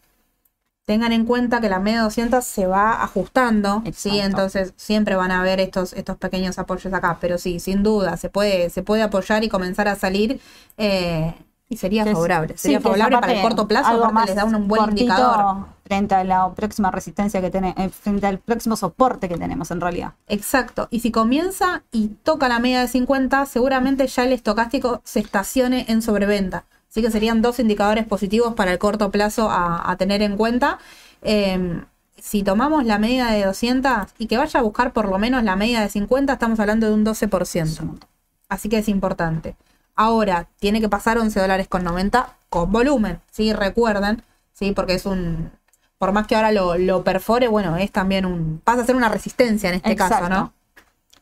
tengan 0.85 1.11
en 1.11 1.25
cuenta 1.25 1.59
que 1.59 1.69
la 1.69 1.79
media 1.79 2.03
200 2.03 2.45
se 2.45 2.67
va 2.67 3.03
ajustando, 3.03 3.83
¿sí? 3.93 4.19
Entonces 4.19 4.73
siempre 4.77 5.15
van 5.15 5.31
a 5.31 5.41
haber 5.41 5.59
estos, 5.59 5.93
estos 5.93 6.17
pequeños 6.17 6.59
apoyos 6.59 6.93
acá, 6.93 7.17
pero 7.19 7.37
sí, 7.37 7.59
sin 7.59 7.83
duda, 7.83 8.17
se 8.17 8.29
puede, 8.29 8.69
se 8.69 8.83
puede 8.83 9.01
apoyar 9.01 9.43
y 9.43 9.49
comenzar 9.49 9.87
a 9.87 9.95
salir 9.95 10.39
eh, 10.77 11.33
y 11.67 11.77
sería 11.77 12.05
favorable. 12.05 12.55
Sería 12.57 12.79
favorable 12.79 13.17
para 13.19 13.33
el 13.33 13.41
corto 13.41 13.67
plazo, 13.67 14.05
aparte 14.05 14.27
les 14.27 14.35
da 14.35 14.45
un, 14.45 14.67
buen 14.67 14.91
indicador. 14.91 15.65
Frente 15.83 16.15
a 16.15 16.23
la 16.23 16.51
próxima 16.53 16.89
resistencia 16.89 17.41
que 17.41 17.49
tenemos, 17.49 17.77
eh, 17.77 17.89
frente 17.89 18.27
al 18.27 18.39
próximo 18.39 18.75
soporte 18.75 19.27
que 19.27 19.37
tenemos 19.37 19.69
en 19.71 19.81
realidad. 19.81 20.13
Exacto. 20.27 20.87
Y 20.91 20.99
si 20.99 21.11
comienza 21.11 21.83
y 21.91 22.09
toca 22.23 22.47
la 22.47 22.59
media 22.59 22.81
de 22.81 22.87
50, 22.87 23.45
seguramente 23.47 24.07
ya 24.07 24.23
el 24.23 24.33
estocástico 24.33 25.01
se 25.03 25.19
estacione 25.19 25.85
en 25.87 26.01
sobreventa. 26.01 26.65
Así 26.95 27.01
que 27.01 27.11
serían 27.11 27.41
dos 27.41 27.59
indicadores 27.59 28.05
positivos 28.05 28.53
para 28.53 28.71
el 28.71 28.79
corto 28.79 29.11
plazo 29.11 29.49
a, 29.51 29.93
tener 29.97 30.21
en 30.21 30.37
cuenta. 30.37 30.79
Em, 31.23 31.83
si 32.17 32.41
tomamos 32.41 32.85
la 32.85 32.99
media 32.99 33.25
de 33.25 33.43
200 33.43 34.13
y 34.17 34.27
que 34.27 34.37
vaya 34.37 34.61
a 34.61 34.63
buscar 34.63 34.93
por 34.93 35.09
lo 35.09 35.19
menos 35.19 35.43
la 35.43 35.57
media 35.57 35.81
de 35.81 35.89
50, 35.89 36.31
estamos 36.31 36.57
hablando 36.57 36.87
de 36.87 36.93
un 36.93 37.03
12%. 37.03 37.99
Así 38.47 38.69
que 38.69 38.77
es 38.77 38.87
importante. 38.87 39.57
Ahora, 39.93 40.47
tiene 40.61 40.79
que 40.79 40.87
pasar 40.87 41.17
11 41.17 41.37
dólares 41.37 41.67
con 41.67 41.83
90 41.83 42.29
con 42.47 42.71
volumen, 42.71 43.19
¿sí? 43.29 43.51
Recuerden, 43.51 44.23
¿sí? 44.53 44.71
Porque 44.71 44.93
es 44.93 45.05
un... 45.05 45.51
Por 45.97 46.13
más 46.13 46.27
que 46.27 46.37
ahora 46.37 46.53
lo, 46.53 47.03
perfore, 47.03 47.49
bueno, 47.49 47.75
es 47.75 47.91
también 47.91 48.25
un... 48.25 48.61
Pasa 48.63 48.83
a 48.83 48.85
ser 48.85 48.95
una 48.95 49.09
resistencia 49.09 49.67
en 49.67 49.75
este 49.75 49.97
caso, 49.97 50.29
¿no? 50.29 50.53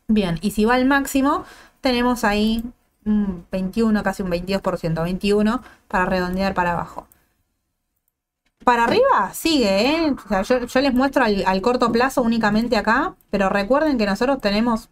Bien, 0.08 0.38
y 0.42 0.52
si 0.52 0.66
va 0.66 0.76
al 0.76 0.86
máximo, 0.86 1.46
tenemos 1.82 2.24
ahí 2.24 2.64
un 3.06 3.46
21, 3.52 4.04
casi 4.04 4.24
un 4.24 4.32
22%, 4.32 5.04
21 5.04 5.62
para 5.88 6.06
redondear 6.06 6.54
para 6.54 6.74
abajo. 6.74 7.08
Para 8.64 8.86
arriba 8.86 9.34
sigue, 9.34 10.08
¿eh? 10.08 10.16
yo, 10.48 10.82
les 10.82 10.94
muestro 10.94 11.26
al, 11.26 11.62
corto 11.62 11.92
plazo 11.92 12.22
únicamente 12.22 12.78
acá, 12.78 13.16
pero 13.30 13.50
recuerden 13.50 13.98
que 13.98 14.06
nosotros 14.06 14.40
tenemos 14.40 14.90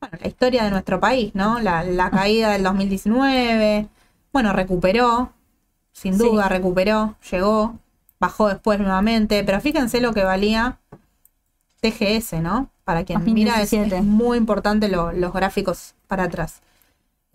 bueno, 0.00 0.18
la 0.20 0.28
historia 0.28 0.64
de 0.64 0.70
nuestro 0.70 0.98
país, 0.98 1.32
¿no? 1.34 1.60
La, 1.60 2.10
caída 2.10 2.50
del 2.50 2.64
2019, 2.64 3.88
bueno, 4.32 4.52
recuperó, 4.52 5.32
sin 5.92 6.18
duda 6.18 6.48
recuperó, 6.48 7.14
llegó, 7.30 7.78
bajó 8.18 8.48
después 8.48 8.80
nuevamente, 8.80 9.44
pero 9.44 9.60
fíjense 9.60 10.00
lo 10.00 10.12
que 10.12 10.24
valía 10.24 10.78
TGS, 11.80 12.40
¿no? 12.42 12.70
Para 12.84 13.04
quien 13.04 13.22
mira, 13.24 13.62
es, 13.62 13.72
muy 14.02 14.38
importante 14.38 14.88
los 14.88 15.32
gráficos 15.32 15.94
para 16.08 16.24
atrás. 16.24 16.62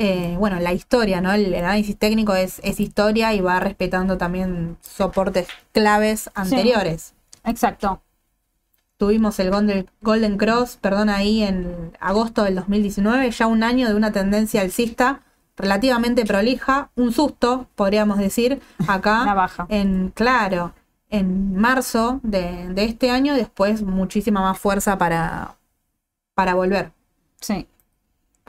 Eh, 0.04 0.36
bueno, 0.40 0.60
la 0.60 0.74
historia, 0.74 1.22
¿no? 1.22 1.32
El, 1.32 1.54
análisis 1.54 1.96
técnico 1.96 2.34
es, 2.34 2.60
historia 2.80 3.36
y 3.36 3.42
va 3.42 3.60
respetando 3.60 4.18
también 4.18 4.78
soportes 4.82 5.48
claves 5.74 6.32
anteriores. 6.34 7.14
exacto. 7.44 8.02
Tuvimos 8.98 9.40
el 9.40 9.52
Golden, 10.02 10.38
Cross, 10.38 10.78
perdón, 10.82 11.10
ahí 11.10 11.44
en 11.44 11.96
agosto 12.00 12.44
del 12.44 12.56
2019, 12.56 13.30
ya 13.30 13.46
un 13.46 13.62
año 13.62 13.88
de 13.88 13.94
una 13.94 14.12
tendencia 14.12 14.62
alcista 14.62 15.22
relativamente 15.56 16.26
prolija, 16.26 16.90
un 16.96 17.12
susto, 17.12 17.68
podríamos 17.76 18.18
decir, 18.18 18.60
acá. 18.88 19.32
baja. 19.36 19.68
En, 19.70 20.10
claro, 20.10 20.74
en 21.10 21.56
marzo 21.56 22.20
de, 22.24 22.70
de 22.70 22.86
este 22.86 23.12
año 23.12 23.36
después 23.36 23.84
muchísima 23.84 24.42
más 24.42 24.58
fuerza 24.58 24.98
para, 24.98 25.58
para 26.34 26.56
volver. 26.56 26.92
Sí. 27.40 27.68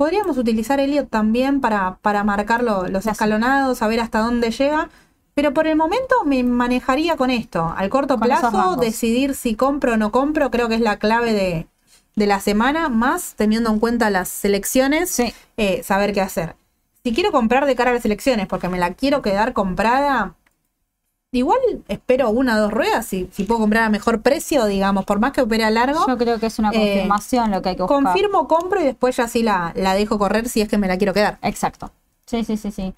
Podríamos 0.03 0.37
utilizar 0.37 0.81
Elliot 0.81 1.09
también 1.09 1.61
para, 1.61 1.99
para 2.03 2.25
marcar 2.25 2.65
lo- 2.65 2.89
los 2.89 3.07
escalonados, 3.07 3.79
saber 3.79 4.01
hasta 4.01 4.19
dónde 4.19 4.51
llega. 4.51 4.91
Pero 5.35 5.55
por 5.55 5.69
el 5.69 5.77
momento 5.77 6.17
me 6.25 6.43
manejaría 6.43 7.17
con 7.17 7.31
esto. 7.31 7.73
Al 7.77 7.89
corto 7.89 8.19
Con 8.19 8.27
plazo, 8.27 8.75
decidir 8.81 9.37
si 9.37 9.55
compro 9.55 9.93
o 9.93 9.97
no 9.97 10.11
compro, 10.11 10.51
creo 10.51 10.69
que 10.69 10.75
es 10.75 10.81
la 10.81 10.97
clave 10.99 11.33
de, 11.33 11.69
de 12.17 12.27
la 12.27 12.41
semana, 12.41 12.89
más 12.89 13.35
teniendo 13.37 13.71
en 13.71 13.79
cuenta 13.79 14.11
las 14.11 14.29
selecciones, 14.29 15.09
Sí. 15.09 15.33
eh, 15.57 15.85
saber 15.85 16.13
qué 16.13 16.21
hacer. 16.21 16.57
Si 17.05 17.15
quiero 17.15 17.31
comprar 17.31 17.65
de 17.67 17.77
cara 17.77 17.93
a 17.93 17.95
las 17.95 18.05
elecciones 18.05 18.49
porque 18.49 18.69
me 18.69 18.81
la 18.81 18.95
quiero 18.95 19.23
quedar 19.23 19.53
comprada, 19.53 20.35
igual 21.39 21.59
espero 21.89 22.31
una 22.31 22.57
o 22.57 22.61
dos 22.61 22.73
ruedas, 22.73 23.07
si, 23.07 23.29
si 23.33 23.45
puedo 23.45 23.61
comprar 23.61 23.85
a 23.85 23.89
mejor 23.89 24.21
precio, 24.21 24.67
digamos, 24.67 25.05
por 25.07 25.19
más 25.19 25.33
que 25.33 25.41
opere 25.41 25.65
a 25.65 25.71
largo. 25.71 26.07
Yo 26.07 26.19
creo 26.19 26.39
que 26.39 26.47
es 26.47 26.59
una 26.59 26.71
Eh, 26.71 26.75
confirmación 26.75 27.51
lo 27.51 27.63
que 27.63 27.71
hay 27.71 27.77
que 27.77 27.83
buscar. 27.83 28.03
Confirmo, 28.03 28.47
compro 28.47 28.81
y 28.81 28.85
después 28.85 29.17
ya 29.17 29.27
sí 29.29 29.43
la, 29.43 29.73
la 29.75 29.95
dejo 29.95 30.19
correr 30.19 30.49
si 30.49 30.61
es 30.61 30.69
que 30.69 30.79
me 30.79 30.89
la 30.89 30.99
quiero 30.99 31.15
quedar. 31.15 31.39
Exacto. 31.43 31.91
Sí, 32.27 32.45
sí, 32.45 32.57
sí, 32.57 32.71
sí. 32.71 32.95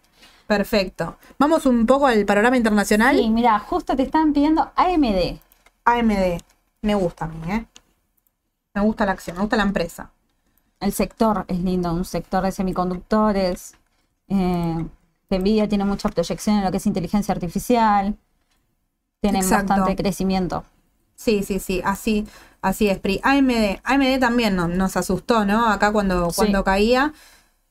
Perfecto. 0.47 1.17
Vamos 1.39 1.65
un 1.65 1.87
poco 1.87 2.07
al 2.07 2.27
panorama 2.27 2.57
internacional. 2.57 3.17
Sí, 3.17 3.31
mira, 3.31 3.59
justo 3.61 3.97
te 3.97 4.03
están 4.03 4.33
pidiendo 4.33 4.71
AMD. 4.77 5.39
AMD. 5.85 6.41
Me 6.83 6.95
gusta 6.97 7.25
a 7.25 7.29
mí, 7.29 7.53
¿eh? 7.53 7.65
Me 8.75 8.83
gusta 8.83 9.07
la 9.07 9.13
acción, 9.13 9.37
me 9.37 9.43
gusta 9.43 9.57
la 9.57 9.63
empresa. 9.63 10.11
El 10.81 10.93
sector 10.93 11.45
es 11.49 11.61
lindo, 11.61 11.93
un 11.95 12.05
sector 12.05 12.43
de 12.43 12.53
semiconductores. 12.53 13.75
Eh, 14.29 14.85
Nvidia 15.31 15.69
tiene 15.69 15.85
mucha 15.85 16.09
proyección 16.11 16.59
en 16.59 16.65
lo 16.65 16.71
que 16.71 16.77
es 16.77 16.87
inteligencia 16.87 17.33
artificial. 17.33 18.17
Tienen 19.25 19.43
Exacto. 19.43 19.69
bastante 19.75 19.97
crecimiento. 19.97 20.65
Sí, 21.17 21.43
sí, 21.43 21.59
sí, 21.59 21.81
así, 21.85 22.27
así 22.61 22.89
es, 22.89 22.99
Pri. 22.99 23.21
AMD, 23.23 23.81
AMD 23.83 24.19
también 24.19 24.55
no- 24.55 24.69
nos 24.69 24.97
asustó, 24.99 25.47
¿no? 25.47 25.71
Acá 25.71 25.93
cuando, 25.93 26.29
Sí. 26.31 26.37
cuando 26.37 26.63
caía, 26.63 27.15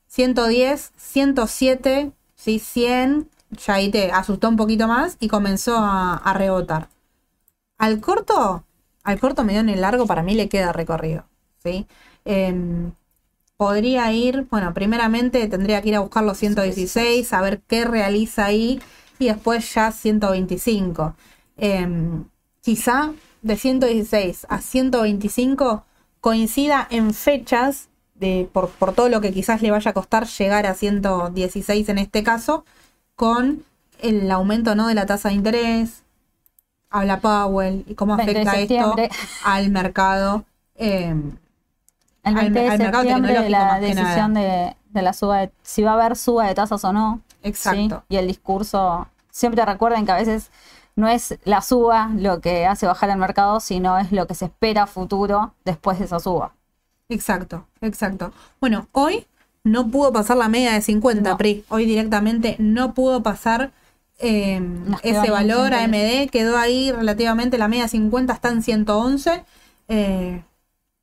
110, 0.08 0.92
107, 0.96 2.10
sí, 2.34 2.58
100, 2.58 3.28
ya 3.50 3.74
ahí 3.74 3.90
te 3.90 4.10
asustó 4.10 4.48
un 4.48 4.56
poquito 4.56 4.88
más 4.88 5.16
y 5.20 5.28
comenzó 5.28 5.76
a, 5.78 6.16
a 6.16 6.32
rebotar. 6.34 6.88
Al 7.78 8.00
corto, 8.00 8.64
al 9.04 9.20
corto, 9.20 9.44
mediano 9.44 9.70
y 9.70 9.76
largo, 9.76 10.06
para 10.06 10.22
mí 10.24 10.34
le 10.34 10.48
queda 10.48 10.72
recorrido, 10.72 11.24
¿sí? 11.62 11.86
Em, 12.24 12.92
podría 13.56 14.10
ir, 14.12 14.46
bueno, 14.50 14.74
primeramente 14.74 15.46
tendría 15.48 15.82
que 15.82 15.90
ir 15.90 15.96
a 15.96 16.00
buscar 16.00 16.24
los 16.24 16.38
116, 16.38 17.32
a 17.32 17.40
ver 17.42 17.60
qué 17.68 17.84
realiza 17.84 18.46
ahí 18.46 18.80
y 19.18 19.26
después 19.28 19.72
ya 19.74 19.92
125. 19.92 21.14
Em, 21.56 22.24
quizá 22.62 23.12
de 23.42 23.56
116 23.56 24.46
a 24.48 24.60
125 24.60 25.84
coincida 26.20 26.86
en 26.90 27.12
fechas 27.14 27.88
de, 28.14 28.48
por, 28.52 28.70
por 28.70 28.92
todo 28.94 29.08
lo 29.08 29.20
que 29.20 29.32
quizás 29.32 29.60
le 29.62 29.70
vaya 29.70 29.90
a 29.90 29.94
costar 29.94 30.26
llegar 30.26 30.66
a 30.66 30.74
116 30.74 31.88
en 31.88 31.98
este 31.98 32.22
caso, 32.22 32.64
con 33.16 33.64
el 34.00 34.30
aumento 34.30 34.74
¿no? 34.74 34.88
de 34.88 34.94
la 34.94 35.06
tasa 35.06 35.28
de 35.28 35.34
interés, 35.36 36.02
habla 36.90 37.20
Powell 37.20 37.84
y 37.86 37.94
cómo 37.94 38.16
20 38.16 38.32
de 38.34 38.40
afecta 38.40 38.60
esto 38.60 38.96
al 39.44 39.70
mercado. 39.70 40.44
em, 40.76 41.32
El 42.24 42.36
Al 42.38 42.50
20 42.50 42.60
de 42.60 42.66
me- 42.66 42.72
al 42.72 42.78
mercado 42.78 43.02
septiembre 43.04 43.32
tecnológico 43.34 43.58
la 43.58 43.80
decisión 43.80 44.34
de, 44.34 44.76
de 44.90 45.02
la 45.02 45.12
suba 45.12 45.38
de, 45.40 45.50
si 45.62 45.82
va 45.82 45.90
a 45.92 45.94
haber 45.94 46.16
suba 46.16 46.46
de 46.46 46.54
tasas 46.54 46.82
o 46.84 46.92
no. 46.92 47.20
Exacto. 47.42 48.04
¿sí? 48.08 48.14
Y 48.14 48.16
el 48.16 48.26
discurso, 48.28 49.06
siempre 49.30 49.64
recuerden 49.64 50.06
que 50.06 50.12
a 50.12 50.16
veces 50.16 50.50
no 50.96 51.08
es 51.08 51.38
la 51.44 51.60
suba 51.60 52.10
lo 52.16 52.40
que 52.40 52.66
hace 52.66 52.86
bajar 52.86 53.10
el 53.10 53.18
mercado, 53.18 53.60
sino 53.60 53.98
es 53.98 54.12
lo 54.12 54.26
que 54.26 54.34
se 54.34 54.46
espera 54.46 54.86
futuro 54.86 55.54
después 55.64 55.98
de 55.98 56.04
esa 56.06 56.20
suba. 56.20 56.54
Exacto, 57.08 57.66
exacto. 57.80 58.32
Bueno, 58.60 58.88
hoy 58.92 59.26
no 59.64 59.88
pudo 59.88 60.12
pasar 60.12 60.36
la 60.36 60.48
media 60.48 60.72
de 60.72 60.82
50, 60.82 61.30
No. 61.30 61.36
Pri. 61.36 61.64
Hoy 61.68 61.86
directamente 61.86 62.56
no 62.58 62.94
pudo 62.94 63.22
pasar 63.22 63.72
eh, 64.18 64.60
quedó 65.02 65.22
ese 65.22 65.30
valor 65.30 65.72
110. 65.74 65.82
AMD. 65.84 66.30
Quedó 66.30 66.56
ahí 66.58 66.92
relativamente, 66.92 67.58
la 67.58 67.68
media 67.68 67.84
de 67.84 67.88
50 67.90 68.32
está 68.32 68.48
en 68.50 68.62
111. 68.62 69.44
Eh, 69.88 70.42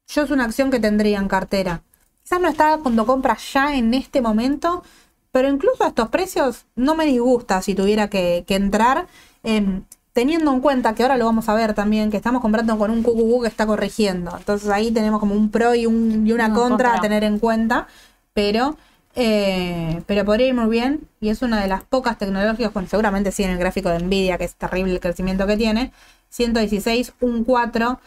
yo 0.07 0.23
es 0.23 0.31
una 0.31 0.45
acción 0.45 0.71
que 0.71 0.79
tendría 0.79 1.19
en 1.19 1.27
cartera. 1.27 1.81
Quizás 2.23 2.39
no 2.41 2.47
está 2.47 2.77
cuando 2.77 3.05
compras 3.05 3.53
ya 3.53 3.75
en 3.75 3.93
este 3.93 4.21
momento, 4.21 4.83
pero 5.31 5.49
incluso 5.49 5.83
a 5.83 5.87
estos 5.87 6.09
precios 6.09 6.65
no 6.75 6.95
me 6.95 7.05
disgusta 7.05 7.61
si 7.61 7.75
tuviera 7.75 8.09
que, 8.09 8.43
que 8.47 8.55
entrar. 8.55 9.07
Eh, 9.43 9.81
teniendo 10.13 10.51
en 10.51 10.59
cuenta 10.59 10.93
que 10.93 11.03
ahora 11.03 11.17
lo 11.17 11.25
vamos 11.25 11.47
a 11.49 11.53
ver 11.53 11.73
también, 11.73 12.11
que 12.11 12.17
estamos 12.17 12.41
comprando 12.41 12.77
con 12.77 12.91
un 12.91 13.03
QQQ 13.03 13.41
que 13.41 13.47
está 13.47 13.65
corrigiendo. 13.65 14.35
Entonces 14.37 14.69
ahí 14.69 14.91
tenemos 14.91 15.19
como 15.19 15.35
un 15.35 15.49
pro 15.49 15.73
y, 15.75 15.85
un, 15.85 16.27
y 16.27 16.33
una 16.33 16.53
contra, 16.53 16.95
a 16.95 17.01
tener 17.01 17.23
en 17.23 17.39
cuenta. 17.39 17.87
Pero, 18.33 18.77
eh, 19.15 20.01
pero 20.05 20.25
podría 20.25 20.47
ir 20.47 20.53
muy 20.53 20.69
bien. 20.69 21.07
Y 21.19 21.29
es 21.29 21.41
una 21.41 21.61
de 21.61 21.67
las 21.67 21.83
pocas 21.83 22.17
tecnológicas, 22.17 22.73
bueno, 22.73 22.89
seguramente 22.89 23.31
sí 23.31 23.43
en 23.43 23.51
el 23.51 23.57
gráfico 23.57 23.89
de 23.89 23.99
Nvidia, 23.99 24.37
que 24.37 24.45
es 24.45 24.55
terrible 24.55 24.93
el 24.93 24.99
crecimiento 24.99 25.47
que 25.47 25.57
tiene. 25.57 25.91
116, 26.29 27.13
un 27.21 27.43
4. 27.43 27.99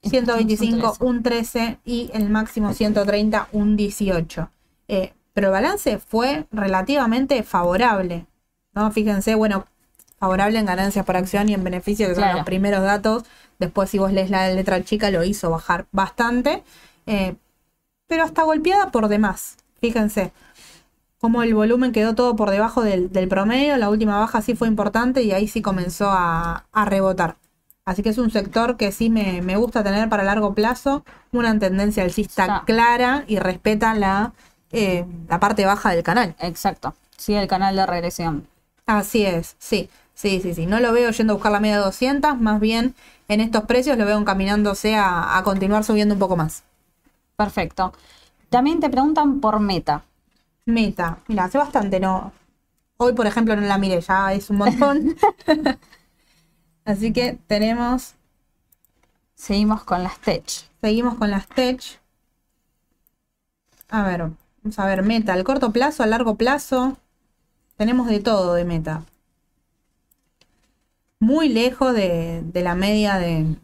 125, 0.00 0.98
un 1.00 1.24
13 1.24 1.78
y 1.84 2.08
el 2.14 2.30
máximo 2.30 2.72
130, 2.72 3.48
un 3.50 3.76
18. 3.76 4.48
Eh, 4.86 5.12
pero 5.34 5.48
el 5.48 5.52
balance 5.52 5.98
fue 5.98 6.46
relativamente 6.52 7.42
favorable. 7.42 8.26
¿no? 8.74 8.90
Fíjense, 8.92 9.34
bueno, 9.34 9.66
favorable 10.18 10.58
en 10.58 10.66
ganancias 10.66 11.04
por 11.04 11.16
acción 11.16 11.48
y 11.48 11.54
en 11.54 11.64
beneficio, 11.64 12.08
que 12.08 12.14
son 12.14 12.32
los 12.34 12.44
primeros 12.44 12.82
datos. 12.82 13.24
Después, 13.58 13.90
si 13.90 13.98
vos 13.98 14.12
lees 14.12 14.30
la 14.30 14.48
letra 14.50 14.82
chica, 14.84 15.10
lo 15.10 15.24
hizo 15.24 15.50
bajar 15.50 15.86
bastante. 15.92 16.62
eh, 17.06 17.36
pero 18.08 18.24
hasta 18.24 18.42
golpeada 18.42 18.90
por 18.90 19.08
demás. 19.08 19.56
Fíjense 19.80 20.32
cómo 21.18 21.42
el 21.42 21.54
volumen 21.54 21.92
quedó 21.92 22.14
todo 22.14 22.36
por 22.36 22.50
debajo 22.50 22.82
del, 22.82 23.12
del 23.12 23.28
promedio. 23.28 23.76
La 23.76 23.90
última 23.90 24.18
baja 24.18 24.40
sí 24.42 24.54
fue 24.54 24.68
importante 24.68 25.22
y 25.22 25.32
ahí 25.32 25.48
sí 25.48 25.62
comenzó 25.62 26.10
a, 26.10 26.66
a 26.72 26.84
rebotar. 26.84 27.36
Así 27.84 28.02
que 28.02 28.10
es 28.10 28.18
un 28.18 28.30
sector 28.30 28.76
que 28.76 28.92
sí 28.92 29.08
me, 29.10 29.40
me 29.42 29.56
gusta 29.56 29.82
tener 29.82 30.08
para 30.08 30.22
largo 30.22 30.54
plazo. 30.54 31.04
Una 31.32 31.58
tendencia 31.58 32.02
alcista 32.02 32.42
Está. 32.42 32.62
clara 32.66 33.24
y 33.26 33.38
respeta 33.38 33.94
la, 33.94 34.32
eh, 34.72 35.06
la 35.28 35.40
parte 35.40 35.64
baja 35.64 35.90
del 35.90 36.02
canal. 36.02 36.34
Exacto. 36.38 36.94
Sí, 37.16 37.34
el 37.34 37.48
canal 37.48 37.74
de 37.76 37.86
regresión. 37.86 38.46
Así 38.86 39.24
es, 39.26 39.56
sí, 39.58 39.90
sí, 40.20 40.40
sí, 40.42 40.54
sí. 40.54 40.66
No 40.66 40.80
lo 40.80 40.92
veo 40.92 41.10
yendo 41.10 41.32
a 41.32 41.36
buscar 41.36 41.52
la 41.52 41.60
media 41.60 41.78
de 41.78 41.84
200, 41.84 42.38
más 42.40 42.60
bien 42.60 42.94
en 43.28 43.40
estos 43.40 43.64
precios 43.64 43.96
lo 43.98 44.06
veo 44.06 44.18
encaminándose 44.18 44.96
a, 44.96 45.36
a 45.38 45.42
continuar 45.44 45.84
subiendo 45.84 46.14
un 46.14 46.20
poco 46.20 46.36
más. 46.36 46.64
Perfecto. 47.36 47.92
También 48.50 48.80
te 48.80 48.90
preguntan 48.90 49.40
por 49.40 49.60
meta. 49.60 50.04
Meta, 50.66 51.18
mira, 51.26 51.44
hace 51.44 51.58
bastante, 51.58 51.98
¿no? 52.00 52.32
Hoy, 52.98 53.14
por 53.14 53.26
ejemplo, 53.26 53.56
no 53.56 53.62
la 53.62 53.78
miré, 53.78 54.00
ya 54.02 54.32
es 54.34 54.50
un 54.50 54.58
montón. 54.58 55.16
Así 56.84 57.12
que 57.12 57.38
tenemos, 57.46 58.14
Seguimos 59.36 59.84
con 59.84 60.02
las 60.02 60.18
tech. 60.20 60.44
seguimos 60.80 61.14
con 61.16 61.30
las 61.30 61.46
tech. 61.48 61.80
A 63.90 64.02
ver, 64.02 64.20
vamos 64.62 64.78
a 64.78 64.86
ver, 64.86 65.02
meta, 65.02 65.34
al 65.34 65.44
corto 65.44 65.72
plazo, 65.72 66.02
a 66.02 66.06
largo 66.06 66.36
plazo. 66.36 66.96
Tenemos 67.76 68.08
de 68.08 68.20
todo 68.20 68.54
de 68.54 68.64
meta. 68.64 69.04
Muy 71.20 71.48
lejos 71.48 71.94
de, 71.94 72.42
de 72.44 72.62
la 72.62 72.74
media 72.74 73.18
de, 73.18 73.56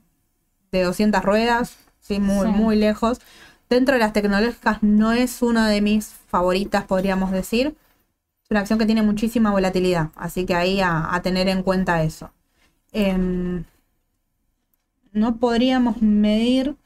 de 0.73 0.83
200 0.85 1.23
ruedas, 1.25 1.79
sí, 2.01 2.21
muy, 2.21 2.47
Sí. 2.47 2.53
muy 2.53 2.77
lejos. 2.77 3.21
Dentro 3.71 3.95
de 3.95 4.01
las 4.01 4.13
tecnológicas 4.13 4.83
no 4.83 5.13
es 5.13 5.43
una 5.43 5.69
de 5.69 5.81
mis 5.83 6.09
favoritas, 6.09 6.85
podríamos 6.87 7.33
decir. 7.33 7.77
Es 8.45 8.51
una 8.51 8.61
acción 8.61 8.79
que 8.79 8.87
tiene 8.87 9.03
muchísima 9.03 9.53
volatilidad, 9.53 10.11
así 10.17 10.47
que 10.47 10.55
ahí 10.55 10.81
a, 10.81 11.15
a 11.15 11.23
tener 11.23 11.49
en 11.49 11.63
cuenta 11.65 12.03
eso. 12.05 12.33
Em, 12.93 13.65
no 15.13 15.37
podríamos 15.39 16.03
medir, 16.03 16.77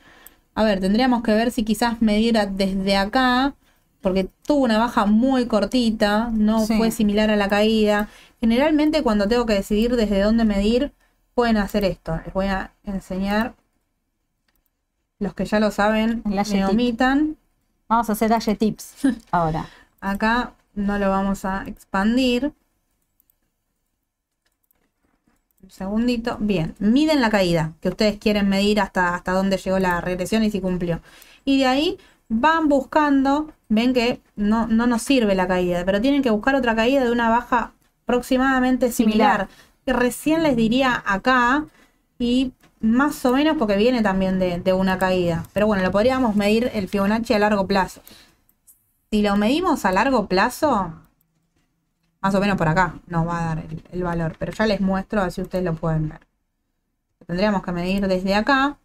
a 0.55 0.65
ver, 0.65 0.81
tendríamos 0.81 1.23
que 1.25 1.33
ver 1.33 1.53
si 1.53 1.65
quizás 1.65 2.03
medir 2.03 2.39
desde 2.53 2.97
acá, 2.97 3.57
porque 4.01 4.29
tuvo 4.47 4.65
una 4.65 4.79
baja 4.79 5.07
muy 5.07 5.47
cortita, 5.47 6.31
no 6.33 6.65
Sí. 6.67 6.77
fue 6.77 6.91
similar 6.91 7.31
a 7.31 7.37
la 7.37 7.49
caída. 7.49 8.09
Generalmente 8.41 9.03
cuando 9.03 9.27
tengo 9.29 9.47
que 9.47 9.55
decidir 9.55 9.97
desde 9.97 10.21
dónde 10.23 10.45
medir, 10.45 10.93
pueden 11.35 11.57
hacer 11.57 11.85
esto. 11.85 12.21
Les 12.25 12.33
voy 12.35 12.47
a 12.47 12.73
enseñar. 12.85 13.55
Los 15.19 15.35
que 15.35 15.45
ya 15.45 15.59
lo 15.59 15.71
saben, 15.73 16.23
me 16.25 16.39
Aye 16.39 16.65
omitan. 16.65 17.37
Vamos 17.89 18.09
a 18.09 18.13
hacer 18.13 18.57
Tips 18.57 18.95
ahora. 19.33 19.67
Acá 20.01 20.53
no 20.75 20.99
lo 20.99 21.11
vamos 21.11 21.45
a 21.45 21.65
expandir. 21.67 22.53
Un 25.63 25.71
segundito. 25.71 26.37
Bien, 26.41 26.75
miden 26.79 27.21
la 27.21 27.31
caída 27.31 27.73
que 27.81 27.89
ustedes 27.89 28.19
quieren 28.19 28.49
medir 28.49 28.81
hasta, 28.81 29.15
hasta 29.15 29.33
dónde 29.33 29.57
llegó 29.57 29.79
la 29.79 30.01
regresión 30.01 30.45
y 30.45 30.51
si 30.51 30.61
cumplió. 30.61 31.01
Y 31.45 31.59
de 31.59 31.67
ahí 31.67 31.99
van 32.29 32.69
buscando, 32.69 33.53
ven 33.69 33.95
que 33.95 34.21
no, 34.37 34.67
no 34.67 34.87
nos 34.87 35.03
sirve 35.03 35.35
la 35.35 35.49
caída, 35.49 35.85
pero 35.85 36.01
tienen 36.01 36.23
que 36.23 36.31
buscar 36.31 36.55
otra 36.55 36.77
caída 36.77 37.05
de 37.05 37.11
una 37.11 37.29
baja 37.29 37.73
aproximadamente 38.05 38.93
similar. 38.93 39.49
Similar. 39.49 39.69
Y 39.87 39.93
recién 39.93 40.43
les 40.43 40.57
diría 40.57 41.03
acá 41.07 41.65
y 42.19 42.53
más 42.81 43.25
o 43.25 43.33
menos 43.33 43.57
porque 43.57 43.77
viene 43.77 44.03
también 44.03 44.39
de, 44.39 44.61
de 44.61 44.73
una 44.73 44.99
caída. 44.99 45.45
Pero 45.53 45.67
bueno, 45.67 45.83
lo 45.83 45.91
podríamos 45.91 46.37
medir 46.37 46.71
el 46.75 46.89
Fibonacci 46.89 47.35
a 47.35 47.39
largo 47.39 47.67
plazo. 47.67 48.03
Si 49.11 49.23
lo 49.23 49.37
medimos 49.37 49.85
a 49.85 49.93
largo 49.93 50.27
plazo, 50.27 50.93
más 52.21 52.35
o 52.35 52.41
menos 52.41 52.57
por 52.57 52.69
acá 52.69 52.97
nos 53.07 53.27
va 53.27 53.41
a 53.41 53.55
dar 53.55 53.59
el, 53.59 53.83
el 53.91 54.03
valor. 54.03 54.37
Pero 54.39 54.53
ya 54.53 54.67
les 54.67 54.81
muestro 54.81 55.23
así 55.23 55.41
ustedes 55.41 55.65
lo 55.65 55.75
pueden 55.75 56.11
ver. 56.11 56.21
Tendríamos 57.27 57.63
que 57.63 57.73
medir 57.73 58.07
desde 58.07 58.35
acá. 58.35 58.77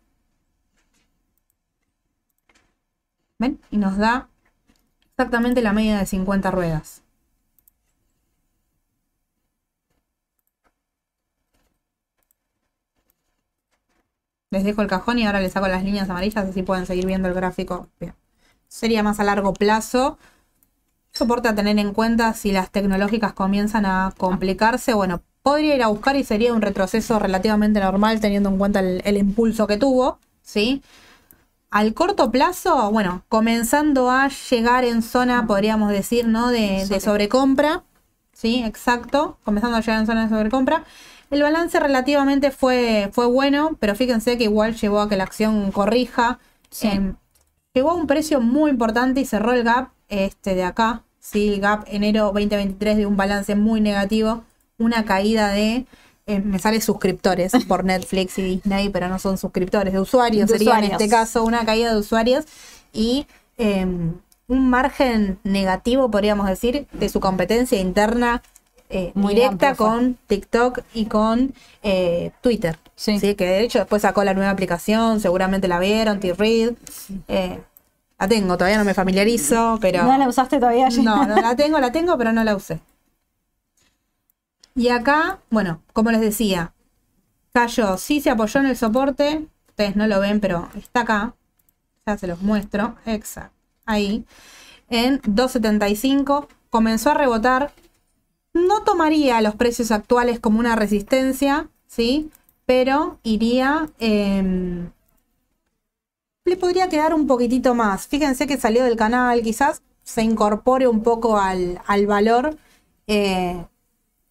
Y 3.71 3.77
nos 3.77 3.97
da 3.97 4.29
exactamente 5.11 5.61
la 5.61 5.73
media 5.73 5.97
de 5.99 6.05
50 6.05 6.51
ruedas. 6.51 7.03
Les 14.51 14.63
dejo 14.63 14.81
el 14.81 14.87
cajón 14.87 15.17
y 15.19 15.25
ahora 15.25 15.39
les 15.39 15.51
saco 15.53 15.67
las 15.67 15.83
líneas 15.83 16.09
amarillas 16.09 16.45
así 16.47 16.61
pueden 16.63 16.85
seguir 16.85 17.05
viendo 17.05 17.27
el 17.27 17.33
gráfico. 17.33 17.89
Sería 18.67 19.03
más 19.03 19.19
a 19.19 19.23
largo 19.23 19.53
plazo. 19.53 20.17
Soporte 21.13 21.47
a 21.49 21.55
tener 21.55 21.79
en 21.79 21.93
cuenta 21.93 22.33
si 22.33 22.51
las 22.51 22.71
tecnológicas 22.71 23.33
comienzan 23.33 23.85
a 23.85 24.13
complicarse. 24.17 24.93
Bueno, 24.93 25.23
podría 25.43 25.75
ir 25.75 25.83
a 25.83 25.87
buscar 25.87 26.15
y 26.15 26.23
sería 26.23 26.53
un 26.53 26.61
retroceso 26.61 27.19
relativamente 27.19 27.79
normal 27.79 28.19
teniendo 28.19 28.49
en 28.49 28.57
cuenta 28.57 28.81
el 28.81 29.17
impulso 29.17 29.67
que 29.67 29.77
tuvo. 29.77 30.19
¿sí? 30.43 30.83
Al 31.73 31.95
corto 31.95 32.29
plazo, 32.29 32.91
bueno, 32.91 33.23
comenzando 33.29 34.11
a 34.11 34.27
llegar 34.27 34.83
en 34.83 35.01
zona, 35.01 35.47
podríamos 35.47 35.89
decir, 35.89 36.27
¿no? 36.27 36.51
De, 36.51 36.85
de 36.87 36.99
sobrecompra. 36.99 37.81
Sí, 38.31 38.63
exacto. 38.63 39.39
Comenzando 39.43 39.77
a 39.77 39.79
llegar 39.79 39.99
en 39.99 40.05
zona 40.05 40.23
de 40.25 40.29
sobrecompra. 40.29 40.83
El 41.31 41.41
balance 41.41 41.79
relativamente 41.79 42.51
fue, 42.51 43.09
fue 43.11 43.25
bueno, 43.25 43.75
pero 43.79 43.95
fíjense 43.95 44.37
que 44.37 44.43
igual 44.43 44.75
llevó 44.75 45.01
a 45.01 45.09
que 45.09 45.17
la 45.17 45.23
acción 45.23 45.71
corrija. 45.71 46.37
Sí. 46.69 46.89
Eh, 46.89 47.15
llegó 47.73 47.89
a 47.89 47.95
un 47.95 48.05
precio 48.05 48.39
muy 48.39 48.69
importante 48.69 49.21
y 49.21 49.25
cerró 49.25 49.53
el 49.53 49.63
gap 49.63 49.89
este 50.09 50.53
de 50.53 50.65
acá. 50.65 51.01
Sí, 51.19 51.55
el 51.55 51.59
gap 51.59 51.85
enero 51.87 52.25
2023 52.25 52.97
de 52.97 53.07
un 53.07 53.17
balance 53.17 53.55
muy 53.55 53.81
negativo. 53.81 54.43
Una 54.77 55.05
caída 55.05 55.47
de. 55.47 55.87
Eh, 56.25 56.39
me 56.39 56.59
sale 56.59 56.81
suscriptores 56.81 57.51
por 57.67 57.83
Netflix 57.83 58.37
y 58.37 58.43
Disney, 58.43 58.89
pero 58.89 59.09
no 59.09 59.19
son 59.19 59.37
suscriptores, 59.37 59.93
de 59.93 59.99
usuarios. 59.99 60.49
De 60.49 60.57
sería 60.57 60.79
en 60.79 60.85
este 60.85 61.09
caso 61.09 61.43
una 61.43 61.65
caída 61.65 61.93
de 61.93 61.99
usuarios 61.99 62.45
y 62.91 63.27
eh, 63.57 63.85
un 64.47 64.69
margen 64.69 65.39
negativo, 65.43 66.09
podríamos 66.11 66.47
decir, 66.47 66.87
de 66.91 67.09
su 67.09 67.19
competencia 67.19 67.79
interna 67.79 68.41
eh, 68.95 69.11
Muy 69.15 69.33
directa 69.33 69.69
amplio 69.69 69.87
con 69.87 70.17
TikTok 70.27 70.81
y 70.93 71.05
con 71.05 71.53
eh, 71.81 72.31
Twitter. 72.41 72.77
Sí. 72.95 73.19
Que 73.19 73.45
de 73.45 73.61
hecho 73.61 73.79
después 73.79 74.03
sacó 74.03 74.23
la 74.23 74.35
nueva 74.35 74.51
aplicación, 74.51 75.19
seguramente 75.19 75.67
la 75.67 75.79
vieron, 75.79 76.19
T-Read. 76.19 76.73
Eh, 77.27 77.59
la 78.19 78.27
tengo, 78.27 78.55
todavía 78.55 78.77
no 78.77 78.85
me 78.85 78.93
familiarizo, 78.93 79.79
pero... 79.81 80.03
¿No 80.03 80.15
la 80.15 80.27
usaste 80.27 80.59
todavía? 80.59 80.89
No, 81.01 81.25
no 81.25 81.41
la 81.41 81.55
tengo, 81.55 81.79
la 81.79 81.91
tengo, 81.91 82.17
pero 82.19 82.31
no 82.33 82.43
la 82.43 82.55
usé. 82.55 82.79
Y 84.75 84.89
acá, 84.89 85.39
bueno, 85.49 85.81
como 85.93 86.11
les 86.11 86.21
decía, 86.21 86.73
cayó, 87.53 87.97
sí 87.97 88.21
se 88.21 88.31
apoyó 88.31 88.59
en 88.61 88.67
el 88.67 88.77
soporte, 88.77 89.47
ustedes 89.69 89.95
no 89.95 90.07
lo 90.07 90.19
ven, 90.19 90.39
pero 90.39 90.69
está 90.75 91.01
acá, 91.01 91.35
ya 92.05 92.17
se 92.17 92.27
los 92.27 92.41
muestro, 92.41 92.95
exacto, 93.05 93.55
ahí, 93.85 94.25
en 94.89 95.21
2.75, 95.23 96.47
comenzó 96.69 97.11
a 97.11 97.15
rebotar, 97.15 97.73
no 98.53 98.83
tomaría 98.83 99.41
los 99.41 99.55
precios 99.55 99.91
actuales 99.91 100.39
como 100.39 100.59
una 100.59 100.75
resistencia, 100.75 101.69
¿sí? 101.87 102.31
Pero 102.65 103.19
iría... 103.23 103.89
em, 103.99 104.89
le 106.45 106.57
podría 106.57 106.89
quedar 106.89 107.13
un 107.13 107.27
poquitito 107.27 107.73
más. 107.75 108.07
Fíjense 108.07 108.47
que 108.47 108.57
salió 108.57 108.83
del 108.83 108.95
canal, 108.97 109.41
quizás 109.41 109.81
se 110.03 110.21
incorpore 110.23 110.87
un 110.87 111.01
poco 111.03 111.37
al, 111.37 111.81
al 111.87 112.05
valor. 112.07 112.57
eh, 113.07 113.65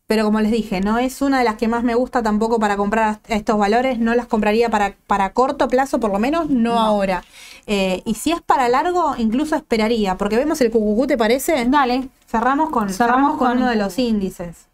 pero 0.07 0.25
como 0.25 0.41
les 0.41 0.53
dije, 0.53 0.81
no 0.81 0.99
es 0.99 1.23
una 1.23 1.39
de 1.39 1.45
las 1.45 1.57
que 1.57 1.69
más 1.69 1.85
me 1.85 1.95
gusta 1.95 2.23
tampoco 2.23 2.59
para 2.61 2.77
comprar 2.77 3.21
a 3.29 3.35
estos 3.35 3.57
valores. 3.59 3.99
No 3.99 4.15
las 4.15 4.27
compraría 4.27 4.69
para, 4.69 4.95
para 5.07 5.33
corto 5.33 5.69
plazo, 5.69 6.01
por 6.01 6.13
lo 6.13 6.19
menos 6.19 6.51
no, 6.51 6.79
ahora. 6.81 7.25
Eh, 7.67 8.03
y 8.05 8.15
si 8.15 8.33
es 8.33 8.43
para 8.43 8.69
largo, 8.69 9.15
incluso 9.17 9.57
esperaría. 9.57 10.17
Porque 10.19 10.37
vemos 10.37 10.61
el 10.61 10.71
cucucú, 10.71 11.07
¿te 11.07 11.17
parece? 11.17 11.65
Dale. 11.67 12.09
Cerramos 12.27 12.71
con, 12.71 12.91
Cerramos 12.91 12.97
cerramos 12.97 13.39
con 13.39 13.49
con- 13.49 13.59
uno 13.59 13.69
de 13.69 13.77
los 13.77 13.99
índices. 13.99 14.67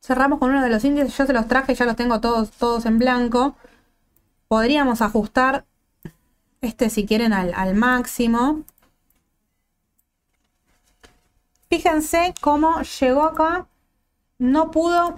Cerramos 0.00 0.38
con 0.40 0.50
uno 0.50 0.62
de 0.62 0.70
los 0.70 0.84
índices. 0.84 1.16
Yo 1.16 1.26
se 1.26 1.32
los 1.32 1.46
traje, 1.48 1.74
ya 1.74 1.84
los 1.84 1.96
tengo 1.96 2.20
todos, 2.20 2.50
todos 2.52 2.86
en 2.86 2.98
blanco. 2.98 3.56
Podríamos 4.48 5.02
ajustar 5.02 5.66
este 6.60 6.90
si 6.90 7.06
quieren 7.06 7.32
al, 7.32 7.52
al 7.54 7.74
máximo. 7.74 8.64
Fíjense 11.70 12.34
cómo 12.40 12.80
llegó 13.00 13.22
acá. 13.24 13.66
No 14.38 14.70
pudo. 14.70 15.16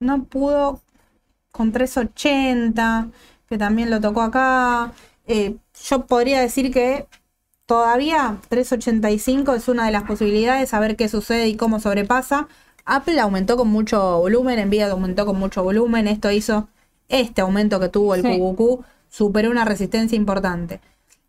No 0.00 0.24
pudo 0.24 0.80
con 1.52 1.72
380, 1.72 3.08
que 3.48 3.58
también 3.58 3.90
lo 3.90 4.00
tocó 4.00 4.22
acá. 4.22 4.92
Eh, 5.26 5.56
yo 5.88 6.06
podría 6.06 6.40
decir 6.40 6.72
que 6.72 7.06
todavía 7.66 8.38
385 8.48 9.54
es 9.54 9.68
una 9.68 9.86
de 9.86 9.92
las 9.92 10.04
posibilidades, 10.04 10.72
a 10.74 10.80
ver 10.80 10.96
qué 10.96 11.08
sucede 11.08 11.48
y 11.48 11.56
cómo 11.56 11.80
sobrepasa. 11.80 12.48
Apple 12.84 13.20
aumentó 13.20 13.56
con 13.56 13.68
mucho 13.68 14.18
volumen, 14.20 14.66
Nvidia 14.68 14.90
aumentó 14.90 15.26
con 15.26 15.38
mucho 15.38 15.62
volumen, 15.62 16.08
esto 16.08 16.30
hizo 16.30 16.68
este 17.08 17.42
aumento 17.42 17.78
que 17.80 17.88
tuvo 17.88 18.14
el 18.14 18.22
Sí. 18.22 18.28
QQQ, 18.38 18.84
superó 19.10 19.50
una 19.50 19.64
resistencia 19.64 20.16
importante. 20.16 20.80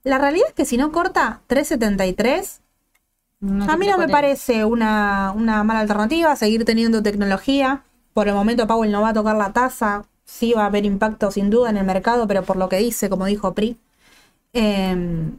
La 0.04 0.18
realidad 0.18 0.48
es 0.50 0.54
que 0.54 0.66
si 0.66 0.78
no 0.78 0.92
corta 0.92 1.42
373, 1.48 2.62
a 3.68 3.78
mí 3.78 3.88
no 3.88 3.98
me 3.98 4.08
parece 4.08 4.66
una, 4.66 5.34
una 5.36 5.64
mala 5.64 5.80
alternativa 5.80 6.36
seguir 6.36 6.66
teniendo 6.66 7.02
tecnología. 7.02 7.84
Por 8.14 8.28
el 8.28 8.34
momento 8.34 8.68
Powell 8.68 8.92
no 8.92 9.02
va 9.02 9.10
a 9.10 9.14
tocar 9.14 9.36
la 9.36 9.54
tasa. 9.54 10.06
Sí 10.26 10.54
va 10.54 10.64
a 10.64 10.68
haber 10.68 10.86
impacto 10.86 11.32
sin 11.32 11.50
duda 11.50 11.70
en 11.70 11.78
el 11.78 11.86
mercado, 11.86 12.28
pero 12.28 12.44
por 12.44 12.58
lo 12.58 12.70
que 12.70 12.78
dice, 12.78 13.10
como 13.10 13.26
dijo 13.26 13.54
Pri. 13.54 13.78
Eh, 14.54 15.32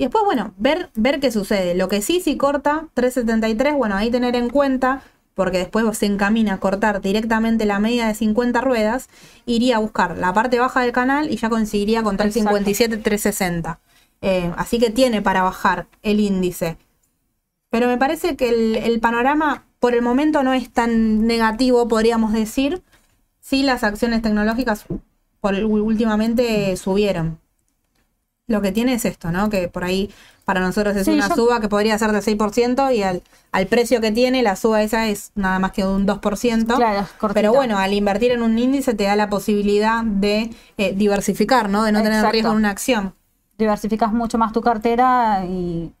y 0.00 0.04
después, 0.04 0.24
bueno, 0.24 0.54
ver, 0.56 0.88
ver 0.94 1.20
qué 1.20 1.30
sucede. 1.30 1.74
Lo 1.74 1.88
que 1.90 2.00
sí, 2.00 2.20
si 2.20 2.38
corta 2.38 2.86
373, 2.94 3.74
bueno, 3.74 3.96
ahí 3.96 4.10
tener 4.10 4.34
en 4.34 4.48
cuenta, 4.48 5.02
porque 5.34 5.58
después 5.58 5.84
se 5.98 6.06
encamina 6.06 6.54
a 6.54 6.56
cortar 6.58 7.02
directamente 7.02 7.66
la 7.66 7.80
media 7.80 8.06
de 8.06 8.14
50 8.14 8.62
ruedas, 8.62 9.10
iría 9.44 9.76
a 9.76 9.78
buscar 9.78 10.16
la 10.16 10.32
parte 10.32 10.58
baja 10.58 10.80
del 10.80 10.92
canal 10.92 11.30
y 11.30 11.36
ya 11.36 11.50
coincidiría 11.50 12.02
con 12.02 12.16
357, 12.16 12.96
360. 12.96 13.78
Eh, 14.22 14.52
así 14.56 14.78
que 14.78 14.90
tiene 14.90 15.22
para 15.22 15.42
bajar 15.42 15.86
el 16.02 16.20
índice. 16.20 16.76
Pero 17.70 17.86
me 17.86 17.96
parece 17.98 18.36
que 18.36 18.48
el, 18.48 18.76
el 18.76 19.00
panorama 19.00 19.64
por 19.78 19.94
el 19.94 20.02
momento 20.02 20.42
no 20.42 20.52
es 20.52 20.70
tan 20.70 21.26
negativo, 21.26 21.88
podríamos 21.88 22.32
decir. 22.32 22.82
Sí, 23.40 23.62
las 23.62 23.82
acciones 23.84 24.20
tecnológicas 24.22 24.84
por, 25.40 25.54
últimamente 25.54 26.76
subieron. 26.76 27.38
Lo 28.46 28.60
que 28.60 28.72
tiene 28.72 28.94
es 28.94 29.04
esto, 29.04 29.30
¿no? 29.30 29.48
Que 29.48 29.68
por 29.68 29.84
ahí 29.84 30.10
para 30.44 30.60
nosotros 30.60 30.96
es 30.96 31.04
Sí, 31.04 31.12
una 31.12 31.28
yo- 31.28 31.34
suba 31.36 31.60
que 31.60 31.68
podría 31.68 31.96
ser 31.96 32.10
de 32.10 32.20
6% 32.20 32.90
y 32.90 33.02
al, 33.04 33.22
al 33.52 33.66
precio 33.68 34.00
que 34.00 34.10
tiene, 34.10 34.42
la 34.42 34.56
suba 34.56 34.82
esa 34.82 35.06
es 35.08 35.30
nada 35.36 35.60
más 35.60 35.70
que 35.70 35.86
un 35.86 36.04
2%. 36.04 36.74
Claro. 36.76 37.06
Pero 37.32 37.52
bueno, 37.54 37.78
al 37.78 37.92
invertir 37.94 38.32
en 38.32 38.42
un 38.42 38.58
índice 38.58 38.92
te 38.94 39.04
da 39.04 39.14
la 39.14 39.30
posibilidad 39.30 40.02
de 40.02 40.50
eh, 40.78 40.92
diversificar, 40.96 41.70
¿no? 41.70 41.84
De 41.84 41.92
no 41.92 41.98
tener 42.00 42.14
Exacto. 42.14 42.32
riesgo 42.32 42.50
en 42.50 42.56
una 42.56 42.70
acción. 42.70 43.14
Diversificas 43.60 44.12
mucho 44.12 44.38
más 44.38 44.52
tu 44.52 44.60
cartera 44.60 45.44
y 45.44 45.92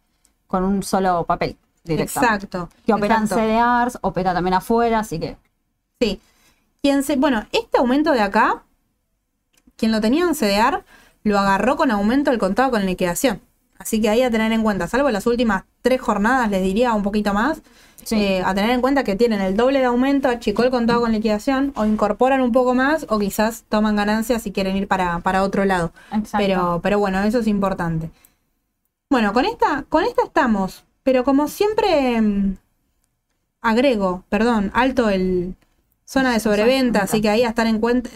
con 0.46 0.64
un 0.64 0.82
solo 0.82 1.24
papel 1.24 1.56
directamente. 1.84 2.46
Exacto. 2.46 2.68
Que 2.84 2.92
operan 2.92 3.24
exacto. 3.24 3.44
CDRs, 3.44 3.98
opera 4.00 4.34
también 4.34 4.54
afuera, 4.54 5.00
así 5.00 5.20
que 5.20 5.36
Sí. 6.00 6.20
Quien 6.82 7.02
se, 7.02 7.16
bueno, 7.16 7.46
este 7.52 7.78
aumento 7.78 8.12
de 8.12 8.22
acá, 8.22 8.62
quien 9.76 9.92
lo 9.92 10.00
tenía 10.00 10.24
en 10.24 10.34
CDR, 10.34 10.82
lo 11.22 11.38
agarró 11.38 11.76
con 11.76 11.90
aumento 11.90 12.30
del 12.30 12.40
contado 12.40 12.70
con 12.70 12.86
liquidación. 12.86 13.42
Así 13.80 13.98
que 13.98 14.10
ahí 14.10 14.22
a 14.22 14.30
tener 14.30 14.52
en 14.52 14.62
cuenta, 14.62 14.86
salvo 14.88 15.08
las 15.10 15.26
últimas 15.26 15.64
tres 15.80 16.02
jornadas, 16.02 16.50
les 16.50 16.62
diría 16.62 16.92
un 16.92 17.02
poquito 17.02 17.32
más, 17.32 17.62
Sí. 18.04 18.16
eh, 18.16 18.42
a 18.44 18.54
tener 18.54 18.70
en 18.70 18.80
cuenta 18.82 19.04
que 19.04 19.16
tienen 19.16 19.40
el 19.40 19.56
doble 19.56 19.78
de 19.78 19.86
aumento, 19.86 20.28
achicó 20.28 20.64
el 20.64 20.70
contado 20.70 21.00
con 21.00 21.12
liquidación, 21.12 21.72
o 21.76 21.86
incorporan 21.86 22.42
un 22.42 22.52
poco 22.52 22.74
más, 22.74 23.06
o 23.08 23.18
quizás 23.18 23.64
toman 23.70 23.96
ganancias 23.96 24.42
si 24.42 24.52
quieren 24.52 24.76
ir 24.76 24.86
para, 24.86 25.18
para 25.20 25.42
otro 25.42 25.64
lado. 25.64 25.92
Exacto. 26.12 26.38
Pero, 26.46 26.80
pero 26.82 26.98
bueno, 26.98 27.22
eso 27.22 27.38
es 27.38 27.46
importante. 27.46 28.10
Bueno, 29.10 29.32
con 29.32 29.46
esta, 29.46 29.84
con 29.88 30.04
esta 30.04 30.24
estamos, 30.24 30.84
pero 31.02 31.24
como 31.24 31.48
siempre 31.48 32.20
mm, 32.20 32.56
agrego, 33.62 34.24
perdón, 34.28 34.70
alto 34.74 35.08
el 35.08 35.54
zona 36.04 36.32
de 36.32 36.40
sobreventa, 36.40 37.02
así 37.02 37.20
que 37.20 37.28
ahí 37.30 37.44
a 37.44 37.48
estar 37.50 37.66
en 37.66 37.78
cuenta, 37.80 38.10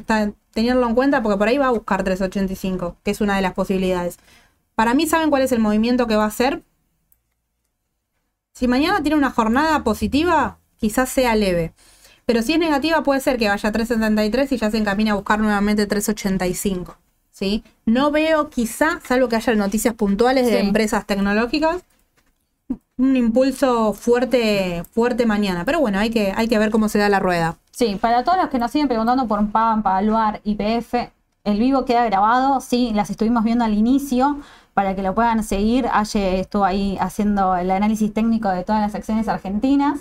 tenerlo 0.52 0.86
en 0.88 0.94
cuenta 0.94 1.22
porque 1.22 1.38
por 1.38 1.48
ahí 1.48 1.58
va 1.58 1.68
a 1.68 1.70
buscar 1.70 2.02
385, 2.04 2.96
que 3.04 3.10
es 3.12 3.20
una 3.20 3.36
de 3.36 3.42
las 3.42 3.54
posibilidades. 3.54 4.18
Para 4.74 4.94
mí, 4.94 5.06
¿saben 5.06 5.30
cuál 5.30 5.42
es 5.42 5.52
el 5.52 5.60
movimiento 5.60 6.06
que 6.06 6.16
va 6.16 6.24
a 6.24 6.28
hacer? 6.28 6.62
Si 8.52 8.68
mañana 8.68 9.02
tiene 9.02 9.16
una 9.16 9.30
jornada 9.30 9.82
positiva, 9.84 10.58
quizás 10.78 11.08
sea 11.08 11.34
leve. 11.34 11.72
Pero 12.26 12.42
si 12.42 12.54
es 12.54 12.58
negativa 12.58 13.02
puede 13.02 13.20
ser 13.20 13.38
que 13.38 13.48
vaya 13.48 13.68
a 13.68 13.72
3.73 13.72 14.52
y 14.52 14.56
ya 14.56 14.70
se 14.70 14.78
encamina 14.78 15.12
a 15.12 15.14
buscar 15.14 15.38
nuevamente 15.40 15.86
3.85. 15.88 16.96
¿sí? 17.30 17.64
No 17.84 18.10
veo 18.10 18.48
quizá, 18.48 19.00
salvo 19.06 19.28
que 19.28 19.36
haya 19.36 19.54
noticias 19.54 19.94
puntuales 19.94 20.46
de 20.46 20.52
Sí. 20.60 20.66
empresas 20.66 21.04
tecnológicas, 21.06 21.82
un 22.96 23.16
impulso 23.16 23.92
fuerte, 23.92 24.84
fuerte 24.92 25.26
mañana. 25.26 25.64
Pero 25.64 25.80
bueno, 25.80 25.98
hay 25.98 26.10
que, 26.10 26.32
hay 26.34 26.46
que 26.48 26.58
ver 26.58 26.70
cómo 26.70 26.88
se 26.88 26.98
da 26.98 27.08
la 27.08 27.18
rueda. 27.18 27.56
Sí, 27.72 27.98
para 28.00 28.22
todos 28.22 28.38
los 28.38 28.48
que 28.50 28.58
nos 28.58 28.70
siguen 28.70 28.86
preguntando 28.86 29.26
por 29.26 29.44
Pampa, 29.50 29.96
Aluar, 29.96 30.40
IPF, 30.44 31.10
el 31.42 31.58
vivo 31.58 31.84
queda 31.84 32.04
grabado, 32.04 32.60
sí, 32.60 32.92
las 32.94 33.10
estuvimos 33.10 33.42
viendo 33.42 33.64
al 33.64 33.74
inicio 33.74 34.38
para 34.74 34.94
que 34.94 35.02
lo 35.02 35.14
puedan 35.14 35.42
seguir. 35.44 35.88
Aye 35.92 36.40
estuvo 36.40 36.64
ahí 36.64 36.98
haciendo 37.00 37.56
el 37.56 37.70
análisis 37.70 38.12
técnico 38.12 38.48
de 38.50 38.64
todas 38.64 38.82
las 38.82 38.94
acciones 38.94 39.28
argentinas. 39.28 40.00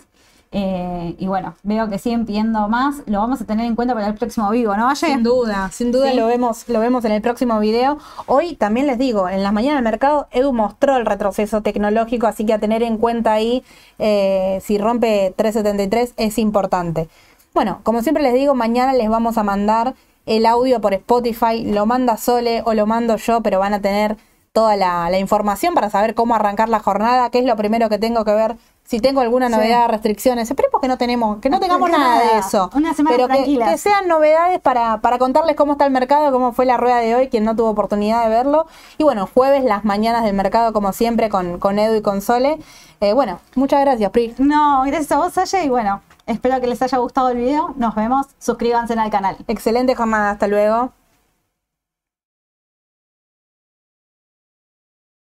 Eh, 0.56 1.16
y 1.18 1.26
bueno, 1.26 1.56
veo 1.64 1.90
que 1.90 1.98
siguen 1.98 2.28
pidiendo 2.28 2.68
más. 2.68 2.98
Lo 3.08 3.20
vamos 3.20 3.42
a 3.42 3.46
tener 3.46 3.66
en 3.66 3.76
cuenta 3.76 3.96
para 3.96 4.06
el 4.08 4.14
próximo 4.14 4.52
vivo, 4.52 4.78
¿no, 4.78 4.88
Aye? 4.88 5.08
Sin 5.08 5.24
duda, 5.24 5.70
sin 5.72 5.92
duda 5.92 6.12
Sí. 6.12 6.16
lo 6.18 6.28
vemos, 6.28 6.70
lo 6.70 6.80
vemos 6.80 7.04
en 7.06 7.12
el 7.12 7.24
próximo 7.24 7.60
video. 7.60 7.98
Hoy 8.28 8.56
también 8.56 8.86
les 8.86 9.00
digo, 9.00 9.28
en 9.30 9.42
las 9.42 9.52
mañanas 9.52 9.78
del 9.78 9.84
mercado, 9.84 10.28
Edu 10.32 10.54
mostró 10.54 10.96
el 10.98 11.08
retroceso 11.08 11.62
tecnológico, 11.64 12.28
así 12.28 12.46
que 12.46 12.54
a 12.54 12.60
tener 12.60 12.84
en 12.84 12.98
cuenta 13.00 13.34
ahí 13.34 13.64
eh, 13.98 14.60
si 14.64 14.78
rompe 14.78 15.34
373 15.36 16.14
es 16.18 16.38
importante. 16.38 17.10
Bueno, 17.56 17.80
como 17.82 18.04
siempre 18.04 18.22
les 18.22 18.36
digo, 18.36 18.54
mañana 18.54 18.94
les 18.94 19.10
vamos 19.10 19.40
a 19.40 19.44
mandar 19.44 19.96
el 20.28 20.46
audio 20.46 20.82
por 20.82 20.94
Spotify, 20.94 21.64
lo 21.66 21.88
manda 21.88 22.18
Sole 22.18 22.62
o 22.66 22.76
lo 22.76 22.86
mando 22.86 23.16
yo, 23.18 23.42
pero 23.42 23.58
van 23.58 23.74
a 23.74 23.82
tener 23.82 24.18
toda 24.54 24.78
la, 24.78 25.10
la 25.10 25.18
información 25.18 25.74
para 25.74 25.90
saber 25.90 26.14
cómo 26.16 26.36
arrancar 26.36 26.70
la 26.70 26.80
jornada, 26.80 27.30
qué 27.32 27.40
es 27.40 27.46
lo 27.46 27.56
primero 27.58 27.90
que 27.90 27.98
tengo 27.98 28.24
que 28.24 28.34
ver, 28.34 28.56
si 28.86 29.00
tengo 29.00 29.22
alguna 29.22 29.48
Sí. 29.48 29.56
novedad, 29.56 29.90
restricciones. 29.90 30.50
Esperemos 30.50 30.80
que 30.80 30.88
no 30.88 30.98
tenemos, 30.98 31.40
que 31.40 31.50
no 31.50 31.60
tengamos 31.60 31.90
nada 31.90 32.20
de 32.20 32.38
eso. 32.40 32.70
Una 32.76 32.94
semana 32.94 33.16
pero 33.16 33.28
que, 33.28 33.78
sean 33.78 34.08
novedades 34.08 34.60
para, 34.60 35.00
para 35.02 35.18
contarles 35.18 35.56
cómo 35.56 35.72
está 35.72 35.86
el 35.86 35.92
mercado, 35.92 36.32
cómo 36.32 36.52
fue 36.52 36.66
la 36.66 36.78
rueda 36.78 36.98
de 36.98 37.16
hoy, 37.16 37.30
quien 37.30 37.46
no 37.46 37.56
tuvo 37.56 37.70
oportunidad 37.70 38.24
de 38.24 38.30
verlo. 38.30 38.68
Y 38.98 39.04
bueno, 39.04 39.28
jueves 39.34 39.64
las 39.64 39.86
mañanas 39.86 40.24
del 40.24 40.36
mercado, 40.36 40.72
como 40.72 40.94
siempre, 40.94 41.30
con, 41.30 41.60
con 41.60 41.80
Edu 41.80 41.96
y 41.96 42.02
con 42.02 42.22
Sole. 42.22 42.60
Eh, 43.02 43.14
bueno, 43.14 43.40
muchas 43.56 43.82
gracias, 43.82 44.12
Pri. 44.12 44.36
No, 44.38 44.84
gracias 44.86 45.12
a 45.14 45.18
vos, 45.18 45.36
Aye. 45.38 45.64
Y 45.66 45.70
bueno, 45.70 46.02
espero 46.28 46.60
que 46.62 46.68
les 46.68 46.82
haya 46.82 46.98
gustado 47.00 47.30
el 47.30 47.38
video. 47.38 47.74
Nos 47.78 47.96
vemos. 47.96 48.28
Suscríbanse 48.38 48.94
al 48.94 49.10
canal. 49.10 49.38
Excelente 49.48 49.96
jornada, 49.96 50.32
hasta 50.32 50.48
luego. 50.48 50.92